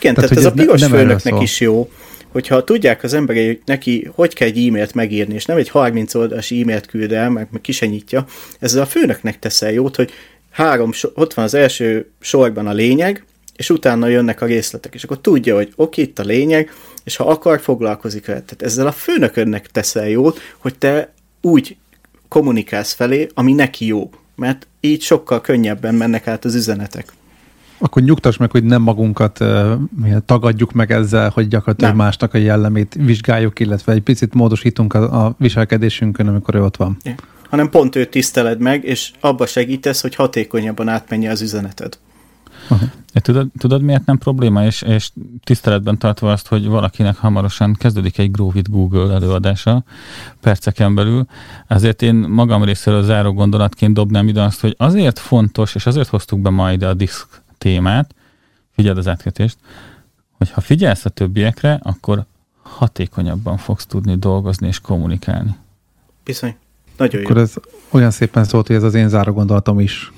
Igen, 0.00 0.14
tehát, 0.14 0.30
tehát 0.30 0.44
ez 0.44 0.50
a 0.50 0.52
piros 0.52 0.84
főnöknek 0.84 1.42
is 1.42 1.60
jó, 1.60 1.90
hogyha 2.28 2.64
tudják 2.64 3.02
az 3.02 3.14
emberei, 3.14 3.46
hogy 3.46 3.60
neki 3.64 4.10
hogy 4.14 4.34
kell 4.34 4.48
egy 4.48 4.66
e-mailt 4.66 4.94
megírni, 4.94 5.34
és 5.34 5.44
nem 5.44 5.56
egy 5.56 5.68
30 5.68 6.14
oldalas 6.14 6.50
e-mailt 6.50 6.86
küld 6.86 7.12
el, 7.12 7.30
meg, 7.30 7.48
meg 7.50 7.60
kisenyítja, 7.60 8.24
ezzel 8.58 8.82
a 8.82 8.86
főnöknek 8.86 9.38
teszel 9.38 9.72
jót, 9.72 9.96
hogy 9.96 10.10
három, 10.50 10.90
ott 11.14 11.34
van 11.34 11.44
az 11.44 11.54
első 11.54 12.10
sorban 12.20 12.66
a 12.66 12.72
lényeg, 12.72 13.24
és 13.60 13.70
utána 13.70 14.06
jönnek 14.06 14.40
a 14.40 14.46
részletek, 14.46 14.94
és 14.94 15.04
akkor 15.04 15.20
tudja, 15.20 15.54
hogy 15.54 15.72
oké, 15.76 16.02
itt 16.02 16.18
a 16.18 16.22
lényeg, 16.22 16.70
és 17.04 17.16
ha 17.16 17.24
akar, 17.24 17.60
foglalkozik 17.60 18.26
vele. 18.26 18.40
Tehát 18.40 18.62
ezzel 18.62 18.86
a 18.86 18.92
főnöködnek 18.92 19.66
teszel 19.66 20.08
jót, 20.08 20.40
hogy 20.58 20.78
te 20.78 21.12
úgy 21.40 21.76
kommunikálsz 22.28 22.92
felé, 22.92 23.28
ami 23.34 23.52
neki 23.52 23.86
jó, 23.86 24.10
mert 24.34 24.66
így 24.80 25.02
sokkal 25.02 25.40
könnyebben 25.40 25.94
mennek 25.94 26.26
át 26.26 26.44
az 26.44 26.54
üzenetek. 26.54 27.12
Akkor 27.78 28.02
nyugtass 28.02 28.36
meg, 28.36 28.50
hogy 28.50 28.64
nem 28.64 28.82
magunkat 28.82 29.40
uh, 29.40 29.72
tagadjuk 30.26 30.72
meg 30.72 30.92
ezzel, 30.92 31.30
hogy 31.34 31.48
gyakorlatilag 31.48 31.96
nem. 31.96 32.04
másnak 32.04 32.34
a 32.34 32.38
jellemét 32.38 32.96
vizsgáljuk, 32.98 33.60
illetve 33.60 33.92
egy 33.92 34.02
picit 34.02 34.34
módosítunk 34.34 34.94
a, 34.94 35.26
a 35.26 35.34
viselkedésünkön, 35.38 36.28
amikor 36.28 36.54
ő 36.54 36.62
ott 36.62 36.76
van. 36.76 36.96
Ja. 37.02 37.14
Hanem 37.48 37.70
pont 37.70 37.96
őt 37.96 38.10
tiszteled 38.10 38.60
meg, 38.60 38.84
és 38.84 39.10
abba 39.20 39.46
segítesz, 39.46 40.00
hogy 40.00 40.14
hatékonyabban 40.14 40.88
átmenje 40.88 41.30
az 41.30 41.42
üzeneted. 41.42 41.98
Uh-huh. 42.70 42.88
Tudod, 43.12 43.48
tudod, 43.58 43.82
miért 43.82 44.06
nem 44.06 44.18
probléma, 44.18 44.64
és, 44.64 44.82
és 44.82 45.10
tiszteletben 45.44 45.98
tartva 45.98 46.32
azt, 46.32 46.46
hogy 46.46 46.66
valakinek 46.66 47.16
hamarosan 47.16 47.74
kezdődik 47.74 48.18
egy 48.18 48.30
Grow 48.30 48.50
with 48.54 48.70
Google 48.70 49.14
előadása 49.14 49.84
perceken 50.40 50.94
belül, 50.94 51.26
ezért 51.66 52.02
én 52.02 52.14
magam 52.14 52.64
részéről 52.64 53.02
záró 53.02 53.32
gondolatként 53.32 53.94
dobnám 53.94 54.28
ide 54.28 54.42
azt, 54.42 54.60
hogy 54.60 54.74
azért 54.78 55.18
fontos, 55.18 55.74
és 55.74 55.86
azért 55.86 56.08
hoztuk 56.08 56.40
be 56.40 56.50
majd 56.50 56.82
a 56.82 56.94
disk 56.94 57.26
témát, 57.58 58.14
figyeld 58.70 58.98
az 58.98 59.08
átkötést, 59.08 59.56
hogy 60.38 60.50
ha 60.50 60.60
figyelsz 60.60 61.04
a 61.04 61.08
többiekre, 61.08 61.80
akkor 61.82 62.24
hatékonyabban 62.62 63.56
fogsz 63.56 63.86
tudni 63.86 64.16
dolgozni 64.16 64.66
és 64.66 64.80
kommunikálni. 64.80 65.56
Bizony. 66.24 66.56
Nagyon 66.96 67.22
Akkor 67.22 67.36
jó. 67.36 67.42
ez 67.42 67.54
olyan 67.90 68.10
szépen 68.10 68.44
szólt, 68.44 68.66
hogy 68.66 68.76
ez 68.76 68.82
az 68.82 68.94
én 68.94 69.08
záró 69.08 69.32
gondolatom 69.32 69.80
is. 69.80 70.12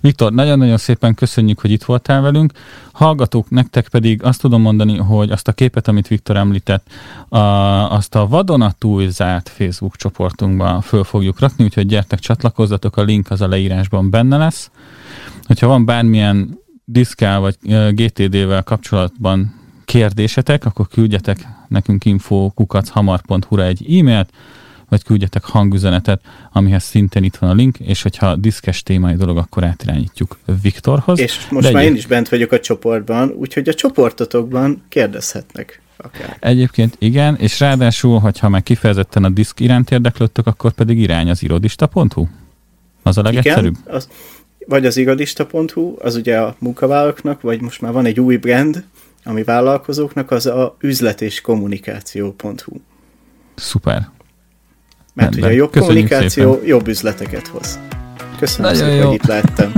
Viktor, 0.00 0.32
nagyon-nagyon 0.32 0.76
szépen 0.76 1.14
köszönjük, 1.14 1.60
hogy 1.60 1.70
itt 1.70 1.84
voltál 1.84 2.20
velünk. 2.20 2.52
Hallgatók, 2.92 3.50
nektek 3.50 3.88
pedig 3.88 4.22
azt 4.22 4.40
tudom 4.40 4.60
mondani, 4.60 4.96
hogy 4.96 5.30
azt 5.30 5.48
a 5.48 5.52
képet, 5.52 5.88
amit 5.88 6.08
Viktor 6.08 6.36
említett, 6.36 6.86
a, 7.28 7.38
azt 7.92 8.14
a 8.14 8.26
vadonatúj 8.26 9.08
zárt 9.08 9.48
Facebook 9.48 9.96
csoportunkban 9.96 10.80
föl 10.80 11.04
fogjuk 11.04 11.40
rakni, 11.40 11.64
úgyhogy 11.64 11.86
gyertek, 11.86 12.18
csatlakozzatok, 12.18 12.96
a 12.96 13.02
link 13.02 13.30
az 13.30 13.40
a 13.40 13.48
leírásban 13.48 14.10
benne 14.10 14.36
lesz. 14.36 14.70
Hogyha 15.42 15.66
van 15.66 15.84
bármilyen 15.84 16.58
diszkál 16.84 17.40
vagy 17.40 17.56
GTD-vel 17.90 18.62
kapcsolatban 18.62 19.54
kérdésetek, 19.84 20.64
akkor 20.64 20.88
küldjetek 20.88 21.48
nekünk 21.68 22.04
info 22.04 22.50
kukachamar.hu-ra 22.50 23.64
egy 23.64 23.98
e-mailt, 23.98 24.32
vagy 24.88 25.02
küldjetek 25.02 25.44
hangüzenetet, 25.44 26.20
amihez 26.52 26.84
szintén 26.84 27.22
itt 27.22 27.36
van 27.36 27.50
a 27.50 27.54
link, 27.54 27.78
és 27.78 28.02
hogyha 28.02 28.36
diszkes 28.36 28.82
témai 28.82 29.14
dolog, 29.14 29.36
akkor 29.36 29.64
átirányítjuk 29.64 30.38
Viktorhoz. 30.62 31.18
És 31.18 31.48
most 31.50 31.66
De 31.66 31.72
már 31.72 31.84
én 31.84 31.94
is 31.94 32.06
bent 32.06 32.28
vagyok 32.28 32.52
a 32.52 32.60
csoportban, 32.60 33.30
úgyhogy 33.30 33.68
a 33.68 33.74
csoportotokban 33.74 34.82
kérdezhetnek. 34.88 35.80
Akár. 35.96 36.36
Egyébként 36.40 36.96
igen, 36.98 37.36
és 37.36 37.60
ráadásul, 37.60 38.18
hogyha 38.18 38.48
meg 38.48 38.62
kifejezetten 38.62 39.24
a 39.24 39.28
diszk 39.28 39.60
iránt 39.60 39.90
érdeklődtök, 39.90 40.46
akkor 40.46 40.72
pedig 40.72 40.98
irány 40.98 41.30
az 41.30 41.42
irodista.hu? 41.42 42.26
Az 43.02 43.18
a 43.18 43.22
legegyszerűbb? 43.22 43.76
Igen, 43.80 43.94
az, 43.94 44.08
vagy 44.66 44.86
az 44.86 44.96
irodista.hu, 44.96 45.94
az 45.98 46.16
ugye 46.16 46.38
a 46.38 46.56
munkavállalóknak, 46.58 47.40
vagy 47.40 47.60
most 47.60 47.80
már 47.80 47.92
van 47.92 48.04
egy 48.04 48.20
új 48.20 48.36
brand, 48.36 48.84
ami 49.24 49.42
vállalkozóknak, 49.42 50.30
az 50.30 50.46
a 50.46 50.76
üzlet 50.80 51.22
és 51.22 51.40
kommunikáció.hu. 51.40 52.76
Szuper. 53.54 54.08
Mert 55.18 55.34
ugye 55.34 55.46
a 55.46 55.50
jobb 55.50 55.70
Köszönjük 55.70 56.08
kommunikáció 56.08 56.52
szépen. 56.52 56.68
jobb 56.68 56.88
üzleteket 56.88 57.46
hoz. 57.46 57.78
Köszönöm 58.38 58.70
Nagyon 58.70 58.88
szépen, 58.88 59.02
jó. 59.02 59.06
hogy 59.06 59.14
itt 59.14 59.26
lehettem. 59.26 59.72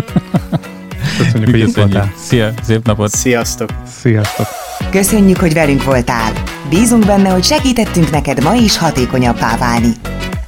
Köszönjük, 1.19 1.51
hogy 1.51 1.59
itt 1.59 1.77
voltál. 1.77 2.13
Szia, 2.17 2.53
szép 2.63 2.87
napot. 2.87 3.11
Sziasztok. 3.11 3.71
Sziasztok. 4.01 4.47
Köszönjük, 4.91 5.39
hogy 5.39 5.53
velünk 5.53 5.85
voltál! 5.85 6.33
Bízunk 6.69 7.07
benne, 7.07 7.29
hogy 7.29 7.45
segítettünk 7.45 8.11
neked 8.11 8.43
ma 8.43 8.55
is 8.55 8.77
hatékonyabbá 8.77 9.57
válni. 9.57 9.93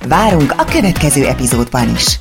Várunk 0.08 0.54
a 0.56 0.64
következő 0.64 1.26
epizódban 1.26 1.88
is! 1.94 2.20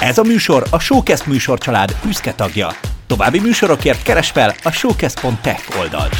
Ez 0.00 0.18
a 0.18 0.22
műsor 0.22 0.66
a 0.70 0.78
Showcast 0.78 1.26
műsorcsalád 1.26 1.96
büszke 2.04 2.32
tagja. 2.32 2.68
További 3.06 3.40
műsorokért 3.40 4.02
keres 4.02 4.30
fel 4.30 4.54
a 4.62 4.70
showcast.tech 4.70 5.78
oldalt. 5.78 6.16